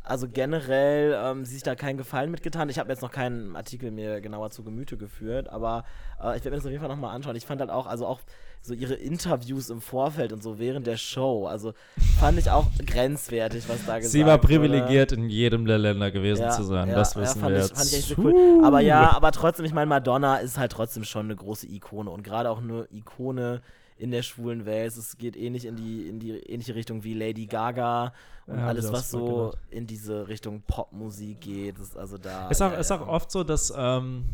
also 0.05 0.27
generell, 0.29 1.17
ähm, 1.23 1.45
sie 1.45 1.55
sich 1.55 1.62
da 1.62 1.75
keinen 1.75 1.97
Gefallen 1.97 2.31
mitgetan. 2.31 2.69
Ich 2.69 2.79
habe 2.79 2.91
jetzt 2.91 3.03
noch 3.03 3.12
keinen 3.12 3.55
Artikel 3.55 3.91
mir 3.91 4.21
genauer 4.21 4.51
zu 4.51 4.65
Gemüte 4.65 4.97
geführt, 4.97 5.49
aber 5.49 5.85
äh, 6.21 6.37
ich 6.37 6.45
werde 6.45 6.51
mir 6.51 6.57
das 6.57 6.65
auf 6.65 6.71
jeden 6.73 6.81
Fall 6.81 6.88
nochmal 6.88 7.15
anschauen. 7.15 7.37
Ich 7.37 7.47
fand 7.47 7.61
halt 7.61 7.71
auch, 7.71 7.87
also 7.87 8.07
auch 8.07 8.21
so 8.62 8.75
ihre 8.75 8.95
Interviews 8.95 9.71
im 9.71 9.81
Vorfeld 9.81 10.33
und 10.33 10.43
so 10.43 10.59
während 10.59 10.87
der 10.87 10.97
Show, 10.97 11.47
also 11.47 11.73
fand 12.21 12.38
ich 12.38 12.51
auch 12.51 12.67
grenzwertig, 12.87 13.69
was 13.69 13.85
da 13.87 13.99
gesagt 13.99 14.12
Sie 14.12 14.25
war 14.25 14.35
wurde. 14.38 14.47
privilegiert, 14.47 15.12
in 15.12 15.29
jedem 15.29 15.67
der 15.67 15.79
Länder 15.79 16.11
gewesen 16.11 16.49
zu 16.51 16.62
sein. 16.62 16.88
das 16.88 17.17
wissen 17.17 17.41
fand 17.41 17.55
wir 17.55 17.59
ich, 17.61 17.67
jetzt. 17.69 17.77
Fand 17.77 17.88
ich 17.93 17.99
echt 17.99 18.09
so 18.09 18.23
cool. 18.23 18.65
Aber 18.65 18.81
ja, 18.81 19.12
aber 19.17 19.33
trotzdem, 19.33 19.65
ich 19.65 19.73
meine, 19.73 19.87
Madonna 19.87 20.37
ist 20.37 20.59
halt 20.59 20.73
trotzdem 20.73 21.05
schon 21.05 21.27
eine 21.27 21.37
große 21.37 21.67
Ikone 21.69 22.11
und 22.11 22.23
gerade 22.23 22.51
auch 22.51 22.61
eine 22.62 22.87
Ikone 22.93 23.62
in 24.03 24.11
der 24.11 24.23
schwulen 24.23 24.67
Welt. 24.67 24.97
Es 24.97 25.17
geht 25.17 25.37
ähnlich 25.37 25.65
in 25.65 25.77
die, 25.77 26.09
in 26.09 26.19
die 26.19 26.33
ähnliche 26.33 26.75
Richtung 26.75 27.05
wie 27.05 27.15
Lady 27.15 27.47
Gaga 27.47 28.12
und 28.47 28.59
Ja, 28.59 28.67
alles, 28.67 28.91
was 28.93 29.12
so 29.12 29.47
gedacht. 29.51 29.59
in 29.71 29.87
diese 29.87 30.27
Richtung 30.27 30.62
Popmusik 30.62 31.41
geht. 31.41 31.79
Das, 31.79 31.97
also 31.97 32.19
da. 32.19 32.49
Ist 32.49 32.61
auch, 32.61 32.73
ja, 32.73 32.79
ist 32.79 32.91
auch 32.91 33.07
oft 33.07 33.31
so, 33.31 33.45
dass, 33.45 33.73
ähm, 33.77 34.25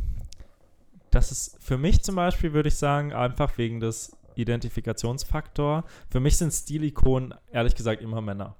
dass 1.11 1.31
es 1.31 1.54
für 1.61 1.76
mich 1.76 2.02
zum 2.02 2.16
Beispiel, 2.16 2.54
würde 2.54 2.70
ich 2.70 2.76
sagen, 2.76 3.12
einfach 3.12 3.59
wegen 3.59 3.78
des 3.78 4.16
Identifikationsfaktor, 4.37 5.85
für 6.09 6.20
mich 6.20 6.38
sind 6.38 6.50
Stilikonen 6.52 7.35
ehrlich 7.52 7.74
gesagt 7.74 8.00
immer 8.00 8.22
Männer. 8.22 8.57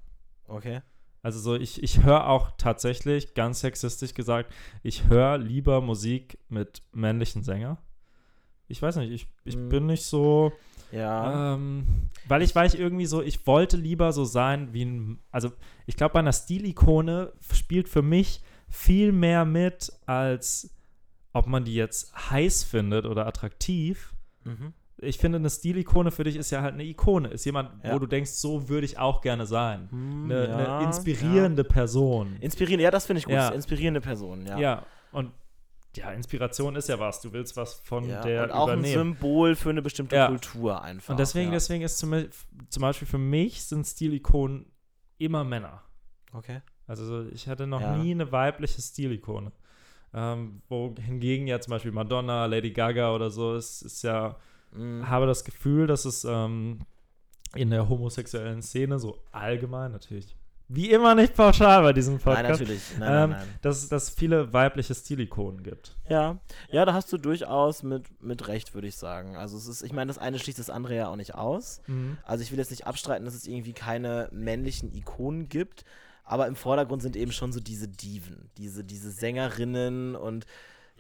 Okay. 0.47 0.83
Also 1.23 1.41
so, 1.41 1.55
ich, 1.55 1.83
ich 1.83 2.03
höre 2.03 2.29
auch 2.29 2.51
tatsächlich, 2.59 3.35
ganz 3.35 3.61
sexistisch 3.61 4.13
gesagt, 4.13 4.53
ich 4.83 5.09
höre 5.09 5.39
lieber 5.39 5.81
Musik 5.81 6.39
mit 6.49 6.83
männlichen 6.93 7.43
Sänger. 7.43 7.79
Ich 8.69 8.81
weiß 8.83 8.97
nicht, 8.97 9.11
ich, 9.11 9.27
ich 9.45 9.55
Hm. 9.55 9.69
bin 9.69 9.87
nicht 9.87 10.05
so, 10.05 10.53
Ja. 10.93 11.55
ähm, 11.55 11.87
weil 12.27 12.43
ich, 12.43 12.55
weil 12.55 12.67
ich 12.67 12.79
irgendwie 12.79 13.07
so, 13.07 13.23
ich 13.23 13.47
wollte 13.47 13.77
lieber 13.77 14.13
so 14.13 14.25
sein 14.25 14.73
wie 14.73 14.85
ein, 14.85 15.19
also 15.31 15.51
ich 15.87 15.97
glaube, 15.97 16.13
bei 16.15 16.19
einer 16.21 16.33
Stilikone 16.33 17.33
spielt 17.53 17.89
für 17.89 18.03
mich 18.03 18.41
viel 18.69 19.13
mehr 19.13 19.45
mit, 19.45 19.91
als 20.07 20.75
ob 21.33 21.47
man 21.47 21.65
die 21.65 21.75
jetzt 21.75 22.15
heiß 22.31 22.65
findet 22.65 23.07
oder 23.07 23.27
attraktiv. 23.27 24.15
Mhm. 24.45 24.73
Ich 25.01 25.19
finde, 25.19 25.39
eine 25.39 25.49
Stilikone 25.49 26.11
für 26.11 26.25
dich 26.25 26.35
ist 26.37 26.51
ja 26.51 26.61
halt 26.61 26.75
eine 26.75 26.85
Ikone, 26.85 27.29
ist 27.29 27.45
jemand, 27.45 27.85
Ja. 27.85 27.95
wo 27.95 27.99
du 28.01 28.07
denkst, 28.07 28.33
so 28.33 28.69
würde 28.69 28.85
ich 28.85 28.99
auch 28.99 29.21
gerne 29.21 29.47
sein. 29.47 29.87
Hm, 29.91 30.25
Eine, 30.25 30.49
ja, 30.49 30.79
eine 30.79 30.87
inspirierende 30.87 31.63
Person. 31.65 32.33
Ja. 32.35 32.41
Inspirierende, 32.41 32.83
ja, 32.85 32.91
das 32.91 33.07
finde 33.07 33.21
ich 33.21 33.27
gut. 33.27 33.55
Inspirierende 33.55 34.01
Person, 34.01 34.45
ja. 34.45 34.59
Ja. 34.59 34.87
und 35.13 35.31
ja, 35.99 36.11
Inspiration 36.13 36.77
ist 36.77 36.89
ja 36.89 36.99
was. 36.99 37.21
Du 37.21 37.33
willst 37.33 37.57
was 37.57 37.81
von 37.85 38.09
Ja, 38.09 38.21
der 38.23 38.45
und 38.45 38.51
auch 38.53 38.69
ein 38.69 38.81
übernehmen. 38.81 39.15
Symbol 39.15 39.55
für 39.57 39.71
eine 39.71 39.83
bestimmte 39.83 40.17
Ja. 40.17 40.29
Kultur 40.29 40.83
einfach. 40.83 41.11
Und 41.11 41.21
deswegen, 41.21 41.49
ja. 41.49 41.55
deswegen 41.55 41.83
ist 41.85 41.99
zum, 41.99 42.15
zum 42.69 42.81
Beispiel 42.81 43.07
für 43.09 43.19
mich 43.19 43.63
sind 43.65 43.87
Stilikonen 43.87 44.67
immer 45.19 45.45
Männer. 45.45 45.83
Okay. 46.33 46.61
Also 46.87 47.05
so, 47.05 47.29
ich 47.31 47.49
hatte 47.49 47.67
noch 47.67 47.97
nie 47.99 48.13
eine 48.13 48.33
weibliche 48.33 48.81
Stilikone. 48.81 49.53
Ähm, 50.15 50.63
wohingegen 50.69 51.47
ja 51.47 51.61
zum 51.61 51.73
Beispiel 51.73 51.93
Madonna, 51.93 52.47
Lady 52.47 52.71
Gaga 52.71 53.15
oder 53.15 53.31
so 53.31 53.55
ist, 53.57 53.83
ist 53.83 54.03
ja, 54.03 54.37
Mhm. 54.73 55.09
habe 55.09 55.27
das 55.27 55.45
Gefühl, 55.45 55.87
dass 55.87 56.05
es 56.05 56.25
ähm, 56.25 56.81
in 57.55 57.71
der 57.71 57.89
homosexuellen 57.89 58.61
Szene 58.63 58.99
so 58.99 59.23
allgemein 59.33 59.93
natürlich, 59.93 60.37
wie 60.69 60.91
immer 60.91 61.15
nicht 61.15 61.35
pauschal 61.35 61.83
bei 61.83 61.93
diesem 61.93 62.15
Nein, 62.15 62.23
Podcast, 62.23 62.61
natürlich. 62.61 62.83
Nein, 62.99 63.09
ähm, 63.09 63.31
nein, 63.31 63.31
nein. 63.31 63.59
dass 63.63 63.89
dass 63.89 64.03
es 64.05 64.11
viele 64.11 64.53
weibliche 64.53 64.95
Stilikonen 64.95 65.63
gibt. 65.63 65.97
Ja, 66.09 66.39
ja, 66.71 66.85
da 66.85 66.93
hast 66.93 67.13
du 67.13 67.17
durchaus 67.17 67.83
mit, 67.83 68.23
mit 68.23 68.49
Recht, 68.49 68.75
würde 68.75 68.87
ich 68.87 68.97
sagen. 68.97 69.37
Also 69.37 69.57
es 69.57 69.67
ist, 69.67 69.83
ich 69.83 69.93
meine, 69.93 70.09
das 70.09 70.19
eine 70.19 70.39
schließt 70.39 70.59
das 70.59 70.71
andere 70.71 70.95
ja 70.95 71.09
auch 71.09 71.17
nicht 71.17 71.35
aus. 71.35 71.81
Also 72.25 72.43
ich 72.43 72.51
will 72.51 72.59
jetzt 72.59 72.71
nicht 72.71 72.87
abstreiten, 72.87 73.25
dass 73.25 73.35
es 73.35 73.47
irgendwie 73.47 73.73
keine 73.73 74.29
männlichen 74.31 74.93
Ikonen 74.95 75.49
gibt, 75.49 75.85
aber 76.25 76.47
im 76.47 76.57
Vordergrund 76.57 77.03
sind 77.03 77.17
eben 77.17 77.33
schon 77.33 77.53
so 77.53 77.61
diese 77.61 77.89
Diven, 77.89 78.51
diese, 78.59 78.85
diese 78.85 79.11
Sängerinnen 79.11 80.15
und 80.15 80.45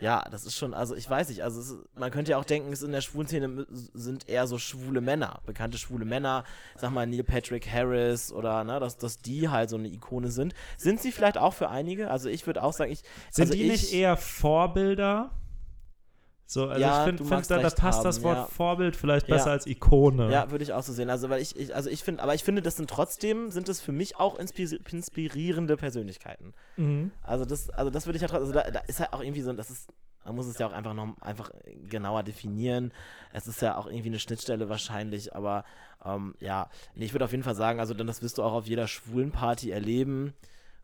ja, 0.00 0.24
das 0.30 0.44
ist 0.44 0.56
schon, 0.56 0.74
also 0.74 0.94
ich 0.94 1.08
weiß 1.08 1.28
nicht, 1.28 1.42
also 1.42 1.60
es 1.60 1.76
man 1.96 2.10
könnte 2.10 2.32
ja 2.32 2.38
auch 2.38 2.44
denken, 2.44 2.72
es 2.72 2.82
in 2.82 2.92
der 2.92 3.00
schwulen 3.00 3.26
Szene 3.26 3.66
sind 3.70 4.28
eher 4.28 4.46
so 4.46 4.58
schwule 4.58 5.00
Männer, 5.00 5.40
bekannte 5.44 5.78
schwule 5.78 6.04
Männer, 6.04 6.44
sag 6.76 6.90
mal 6.90 7.06
Neil 7.06 7.24
Patrick 7.24 7.68
Harris 7.70 8.30
oder, 8.32 8.62
ne, 8.64 8.78
dass, 8.78 8.96
dass 8.96 9.18
die 9.18 9.48
halt 9.48 9.70
so 9.70 9.76
eine 9.76 9.88
Ikone 9.88 10.30
sind. 10.30 10.54
Sind 10.76 11.00
sie 11.00 11.10
vielleicht 11.10 11.38
auch 11.38 11.54
für 11.54 11.68
einige? 11.68 12.10
Also 12.10 12.28
ich 12.28 12.46
würde 12.46 12.62
auch 12.62 12.72
sagen, 12.72 12.92
ich. 12.92 13.02
Sind 13.30 13.46
also 13.46 13.54
die 13.54 13.64
ich, 13.64 13.70
nicht 13.70 13.92
eher 13.92 14.16
Vorbilder? 14.16 15.30
So, 16.50 16.66
also 16.66 16.80
Ja, 16.80 17.00
ich 17.00 17.04
finde, 17.04 17.24
find, 17.26 17.50
da, 17.50 17.58
da 17.58 17.68
passt 17.68 17.98
haben, 17.98 18.04
das 18.04 18.22
Wort 18.22 18.38
ja. 18.38 18.46
Vorbild 18.46 18.96
vielleicht 18.96 19.28
Ja. 19.28 19.34
besser 19.36 19.50
als 19.50 19.66
Ikone. 19.66 20.32
Ja, 20.32 20.50
würde 20.50 20.64
ich 20.64 20.72
auch 20.72 20.82
so 20.82 20.94
sehen. 20.94 21.10
Also, 21.10 21.28
weil 21.28 21.42
ich, 21.42 21.54
ich 21.56 21.76
also 21.76 21.90
ich 21.90 22.02
finde, 22.02 22.22
aber 22.22 22.34
ich 22.34 22.42
finde, 22.42 22.62
das 22.62 22.76
sind 22.76 22.88
trotzdem, 22.88 23.50
sind 23.50 23.68
es 23.68 23.82
für 23.82 23.92
mich 23.92 24.16
auch 24.16 24.38
inspiri 24.38 24.80
inspirierende 24.90 25.76
Persönlichkeiten. 25.76 26.54
Mhm. 26.78 27.10
Also 27.22 27.44
das, 27.44 27.68
also 27.68 27.90
das 27.90 28.06
würde 28.06 28.16
ich 28.16 28.22
ja 28.22 28.28
trotzdem, 28.28 28.56
also 28.56 28.58
da, 28.58 28.70
da 28.70 28.80
ist 28.86 28.98
halt 28.98 29.12
auch 29.12 29.20
irgendwie 29.22 29.42
so, 29.42 29.52
das 29.52 29.70
ist, 29.70 29.92
man 30.24 30.36
muss 30.36 30.46
es 30.46 30.56
ja 30.56 30.66
auch 30.66 30.72
einfach 30.72 30.94
noch 30.94 31.20
einfach 31.20 31.50
genauer 31.90 32.22
definieren. 32.22 32.92
Es 33.34 33.46
ist 33.46 33.60
ja 33.60 33.76
auch 33.76 33.86
irgendwie 33.86 34.08
eine 34.08 34.18
Schnittstelle 34.18 34.70
wahrscheinlich, 34.70 35.36
aber 35.36 35.64
ähm, 36.02 36.34
ja, 36.40 36.70
nee, 36.94 37.04
ich 37.04 37.12
würde 37.12 37.26
auf 37.26 37.32
jeden 37.32 37.44
Fall 37.44 37.56
sagen, 37.56 37.78
also 37.78 37.92
dann 37.92 38.06
das 38.06 38.22
wirst 38.22 38.38
du 38.38 38.42
auch 38.42 38.54
auf 38.54 38.66
jeder 38.66 38.88
schwulen 38.88 39.32
Party 39.32 39.70
erleben. 39.70 40.32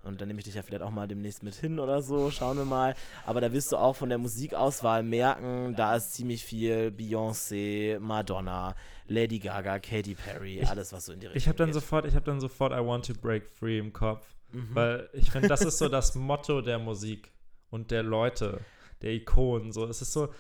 Und 0.04 0.20
dann 0.20 0.28
nehme 0.28 0.38
ich 0.40 0.44
dich 0.44 0.54
ja 0.54 0.62
vielleicht 0.62 0.82
auch 0.82 0.90
mal 0.90 1.08
demnächst 1.08 1.42
mit 1.42 1.54
hin 1.54 1.78
oder 1.78 2.02
so, 2.02 2.30
schauen 2.30 2.56
wir 2.58 2.64
mal. 2.64 2.94
Aber 3.26 3.40
da 3.40 3.52
wirst 3.52 3.72
du 3.72 3.76
auch 3.76 3.94
von 3.96 4.08
der 4.08 4.18
Musikauswahl 4.18 5.02
merken, 5.02 5.74
da 5.76 5.96
ist 5.96 6.12
ziemlich 6.14 6.44
viel 6.44 6.88
Beyoncé, 6.96 7.98
Madonna, 7.98 8.74
Lady 9.08 9.38
Gaga, 9.38 9.78
Katy 9.78 10.14
Perry, 10.14 10.60
Ich- 10.60 10.68
alles, 10.68 10.92
was 10.92 11.06
so 11.06 11.12
in 11.12 11.20
die 11.20 11.26
Richtung 11.26 11.38
Ich 11.38 11.48
habe 11.48 11.56
dann 11.56 11.68
geht. 11.68 11.74
sofort, 11.74 12.04
ich 12.06 12.14
habe 12.14 12.24
dann 12.24 12.40
sofort 12.40 12.72
I 12.72 12.84
want 12.84 13.06
to 13.06 13.14
break 13.14 13.46
free 13.58 13.78
im 13.78 13.92
Kopf, 13.92 14.26
Mhm. 14.52 14.68
weil 14.74 15.08
ich 15.12 15.30
finde, 15.30 15.48
das 15.48 15.62
ist 15.62 15.78
so 15.78 15.88
das 15.88 16.14
Motto 16.14 16.60
der 16.60 16.78
Musik 16.78 17.32
und 17.70 17.90
der 17.90 18.02
Leute, 18.02 18.60
der 19.02 19.12
Ikonen. 19.12 19.72
So, 19.72 19.84
es 19.86 20.00
ist 20.02 20.12
so, 20.12 20.32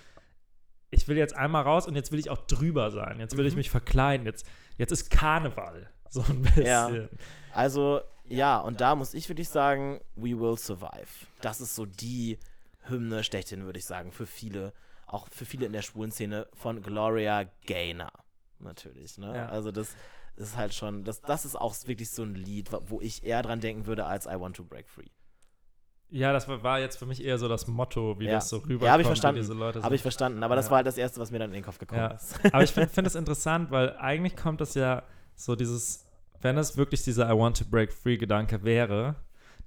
ich 0.90 1.08
will 1.08 1.16
jetzt 1.16 1.34
einmal 1.34 1.62
raus 1.64 1.86
und 1.88 1.96
jetzt 1.96 2.12
will 2.12 2.18
ich 2.20 2.30
auch 2.30 2.46
drüber 2.46 2.90
sein. 2.90 3.18
Jetzt 3.18 3.36
will 3.36 3.46
ich 3.46 3.54
Mhm. 3.54 3.58
mich 3.58 3.70
verkleiden. 3.70 4.26
Jetzt, 4.26 4.46
jetzt 4.78 4.92
ist 4.92 5.10
Karneval. 5.10 5.88
So 6.08 6.22
ein 6.28 6.42
bisschen. 6.42 6.64
Ja. 6.66 6.90
Also, 7.52 8.00
ja, 8.28 8.58
und 8.58 8.80
da 8.80 8.94
muss 8.94 9.14
ich 9.14 9.28
wirklich 9.28 9.48
sagen, 9.48 10.00
We 10.16 10.38
Will 10.38 10.56
Survive. 10.56 11.26
Das 11.40 11.60
ist 11.60 11.74
so 11.74 11.86
die 11.86 12.38
Hymne 12.86 13.24
schlechthin, 13.24 13.64
würde 13.64 13.78
ich 13.78 13.84
sagen, 13.86 14.12
für 14.12 14.26
viele, 14.26 14.72
auch 15.06 15.28
für 15.30 15.44
viele 15.44 15.66
in 15.66 15.72
der 15.72 15.82
schwulen 15.82 16.10
Szene 16.10 16.46
von 16.54 16.82
Gloria 16.82 17.44
Gaynor. 17.66 18.12
Natürlich, 18.60 19.18
ne? 19.18 19.34
Ja. 19.34 19.46
Also 19.48 19.70
das 19.72 19.94
ist 20.36 20.56
halt 20.56 20.74
schon, 20.74 21.04
das, 21.04 21.20
das 21.20 21.44
ist 21.44 21.56
auch 21.56 21.74
wirklich 21.86 22.10
so 22.10 22.22
ein 22.22 22.34
Lied, 22.34 22.70
wo 22.88 23.00
ich 23.00 23.24
eher 23.24 23.42
dran 23.42 23.60
denken 23.60 23.86
würde 23.86 24.06
als 24.06 24.26
I 24.26 24.38
Want 24.40 24.56
to 24.56 24.64
Break 24.64 24.88
Free. 24.88 25.08
Ja, 26.10 26.32
das 26.32 26.46
war, 26.46 26.78
jetzt 26.78 26.98
für 26.98 27.06
mich 27.06 27.24
eher 27.24 27.38
so 27.38 27.48
das 27.48 27.66
Motto, 27.66 28.18
wie 28.20 28.26
Ja. 28.26 28.34
das 28.34 28.48
so 28.48 28.58
rüberkommt. 28.58 28.82
Ja, 28.82 28.92
hab 28.92 29.00
ich 29.00 29.06
verstanden. 29.06 29.40
Diese 29.40 29.52
Leute 29.54 29.82
Habe 29.82 29.94
ich 29.96 30.02
verstanden, 30.02 30.42
aber 30.44 30.54
das 30.54 30.66
Ja. 30.66 30.70
war 30.70 30.76
halt 30.76 30.86
das 30.86 30.96
Erste, 30.96 31.20
was 31.20 31.30
mir 31.30 31.38
dann 31.40 31.50
in 31.50 31.54
den 31.54 31.64
Kopf 31.64 31.78
gekommen 31.78 32.10
ist. 32.12 32.38
Aber 32.52 32.62
ich 32.62 32.70
finde 32.70 32.88
find 32.88 33.06
es 33.06 33.14
interessant, 33.14 33.70
weil 33.70 33.96
eigentlich 33.96 34.36
kommt 34.36 34.60
es 34.60 34.74
ja 34.74 35.02
so 35.34 35.56
dieses, 35.56 36.06
wenn 36.44 36.58
es 36.58 36.76
wirklich 36.76 37.02
dieser 37.02 37.28
I 37.28 37.36
want 37.36 37.56
to 37.56 37.64
break 37.64 37.92
free 37.92 38.16
Gedanke 38.18 38.62
wäre, 38.64 39.16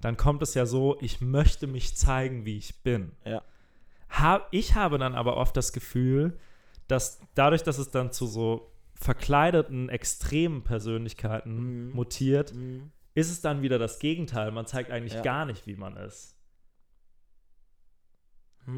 dann 0.00 0.16
kommt 0.16 0.42
es 0.42 0.54
ja 0.54 0.64
so, 0.64 0.96
ich 1.00 1.20
möchte 1.20 1.66
mich 1.66 1.96
zeigen, 1.96 2.44
wie 2.44 2.56
ich 2.56 2.82
bin. 2.82 3.10
Ja. 3.24 3.42
Ha 4.10 4.46
ich 4.52 4.74
habe 4.76 4.96
dann 4.96 5.14
aber 5.14 5.36
oft 5.36 5.56
das 5.56 5.72
Gefühl, 5.72 6.38
dass 6.86 7.20
dadurch, 7.34 7.64
dass 7.64 7.78
es 7.78 7.90
dann 7.90 8.12
zu 8.12 8.26
so 8.26 8.70
verkleideten, 8.94 9.88
extremen 9.88 10.62
Persönlichkeiten 10.62 11.88
Mhm. 11.88 11.94
mutiert, 11.94 12.54
Mhm. 12.54 12.90
ist 13.14 13.30
es 13.30 13.40
dann 13.40 13.60
wieder 13.62 13.78
das 13.78 13.98
Gegenteil. 13.98 14.52
Man 14.52 14.66
zeigt 14.66 14.90
eigentlich 14.92 15.14
Ja. 15.14 15.22
gar 15.22 15.44
nicht, 15.44 15.66
wie 15.66 15.76
man 15.76 15.96
ist. 15.96 16.36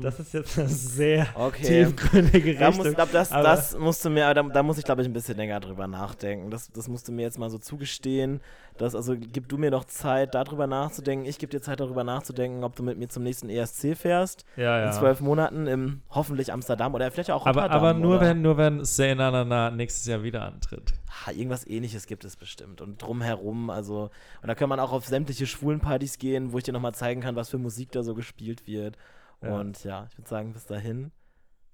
Das 0.01 0.21
ist 0.21 0.33
jetzt 0.35 0.57
eine 0.59 0.69
sehr 0.69 1.27
Okay. 1.35 1.85
tiefgründige 1.85 2.55
Da 2.55 2.69
Richtung. 2.69 2.87
muss, 2.87 2.95
glaub, 2.95 3.11
das, 3.11 3.33
aber- 3.33 3.43
das 3.43 3.77
musst 3.77 4.05
du 4.05 4.11
mir, 4.11 4.33
da, 4.33 4.43
da 4.45 4.63
muss 4.63 4.79
ich 4.79 4.85
glaube 4.85 5.03
ich 5.03 5.09
ein 5.09 5.13
bisschen 5.13 5.37
länger 5.37 5.59
drüber 5.59 5.89
nachdenken. 5.89 6.51
Das, 6.51 6.71
das 6.71 6.87
musst 6.87 7.09
du 7.09 7.13
mir 7.13 7.23
jetzt 7.23 7.39
mal 7.39 7.51
so 7.51 7.59
zugestehen. 7.59 8.41
Das, 8.79 8.95
also 8.95 9.17
gib 9.19 9.49
du 9.49 9.59
mir 9.59 9.71
doch 9.71 9.85
Zeit, 9.85 10.35
darüber 10.35 10.67
nachzudenken. 10.67 11.27
Ich 11.27 11.39
gebe 11.39 11.51
dir 11.51 11.61
Zeit, 11.61 11.81
darüber 11.81 12.05
nachzudenken, 12.05 12.63
ob 12.63 12.77
du 12.77 12.83
mit 12.85 12.99
mir 12.99 13.09
zum 13.09 13.25
nächsten 13.25 13.51
ESC 13.51 13.97
fährst. 13.97 14.45
ja, 14.57 14.79
ja. 14.79 14.87
In 14.87 14.93
zwölf 14.93 15.21
Monaten 15.21 15.67
im 15.67 16.03
hoffentlich 16.11 16.53
Amsterdam 16.53 16.95
oder 16.95 17.11
vielleicht 17.11 17.31
auch 17.33 17.45
aber, 17.47 17.63
Rotterdam. 17.63 17.85
aber 17.85 17.95
nur 17.95 18.17
oder, 18.17 18.21
wenn, 18.29 18.43
nur 18.43 18.57
wenn 18.57 18.85
Say 18.85 19.15
Na 19.17 19.31
Na 19.31 19.45
Na 19.45 19.71
nächstes 19.71 20.07
Jahr 20.07 20.23
wieder 20.23 20.43
antritt. 20.45 20.93
Ha, 21.27 21.33
irgendwas 21.33 21.67
ähnliches 21.67 22.07
gibt 22.07 22.25
es 22.25 22.37
bestimmt. 22.37 22.81
Und 22.81 23.03
drumherum, 23.03 23.71
also, 23.71 24.11
und 24.41 24.47
da 24.49 24.55
kann 24.55 24.69
man 24.69 24.79
auch 24.79 24.93
auf 24.93 25.05
sämtliche 25.07 25.47
schwulen 25.47 25.81
Partys 25.81 26.19
gehen, 26.19 26.53
wo 26.53 26.59
ich 26.59 26.65
dir 26.65 26.73
nochmal 26.73 26.95
zeigen 26.95 27.21
kann, 27.21 27.35
was 27.35 27.49
für 27.51 27.59
Musik 27.59 27.91
da 27.93 28.03
so 28.05 28.15
gespielt 28.15 28.67
wird. 28.69 28.97
Ja. 29.43 29.59
Und 29.59 29.83
ja, 29.85 30.07
ich 30.11 30.19
würde 30.19 30.29
sagen, 30.29 30.53
bis 30.53 30.67
dahin 30.67 31.13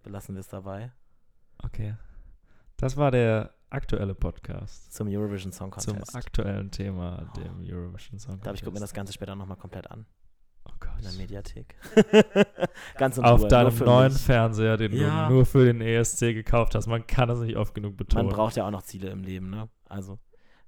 belassen 0.02 0.34
wir 0.34 0.40
es 0.40 0.48
dabei. 0.48 0.92
Okay. 1.62 1.96
Das 2.76 2.96
war 2.96 3.10
der 3.10 3.54
aktuelle 3.70 4.14
Podcast 4.14 4.92
Zum 4.94 5.08
Eurovision 5.08 5.52
Song 5.52 5.72
zum 5.78 5.94
Contest. 5.94 6.14
aktuellen 6.14 6.70
Thema, 6.70 7.30
dem 7.36 7.64
Eurovision 7.64 8.18
Song 8.18 8.36
Ich 8.36 8.42
glaube, 8.42 8.56
ich 8.56 8.62
gucke 8.62 8.74
mir 8.74 8.80
das 8.80 8.90
Contest. 8.90 8.94
Ganze 8.94 9.12
später 9.14 9.34
nochmal 9.34 9.56
komplett 9.56 9.90
an. 9.90 10.06
Oh 10.64 10.70
In 10.98 11.02
der 11.02 11.10
Gott. 11.10 11.18
Mediathek. 11.18 11.74
Ganz 12.98 13.18
in 13.18 13.24
Auf 13.24 13.40
Ruhe, 13.42 13.48
deinem 13.48 13.76
neuen 13.78 14.12
mich. 14.12 14.22
Fernseher, 14.22 14.76
den 14.76 14.92
Ja. 14.92 15.28
du 15.28 15.34
nur 15.34 15.46
für 15.46 15.64
den 15.64 15.80
ESC 15.80 16.32
gekauft 16.34 16.74
hast. 16.74 16.86
Man 16.86 17.06
kann 17.06 17.30
es 17.30 17.40
nicht 17.40 17.56
oft 17.56 17.74
genug 17.74 17.96
betonen. 17.96 18.26
Man 18.26 18.34
braucht 18.34 18.56
ja 18.56 18.66
auch 18.66 18.70
noch 18.70 18.82
Ziele 18.82 19.08
im 19.10 19.22
Leben, 19.22 19.50
ne? 19.50 19.68
Also, 19.88 20.18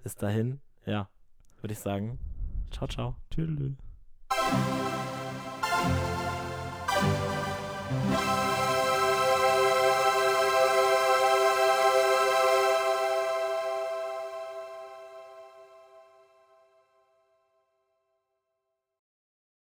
bis 0.02 0.14
dahin, 0.16 0.60
ja, 0.86 1.08
würde 1.60 1.72
ich 1.74 1.78
sagen. 1.80 2.18
Ciao, 2.70 2.86
ciao. 2.88 3.16
Tschüss. 3.30 3.72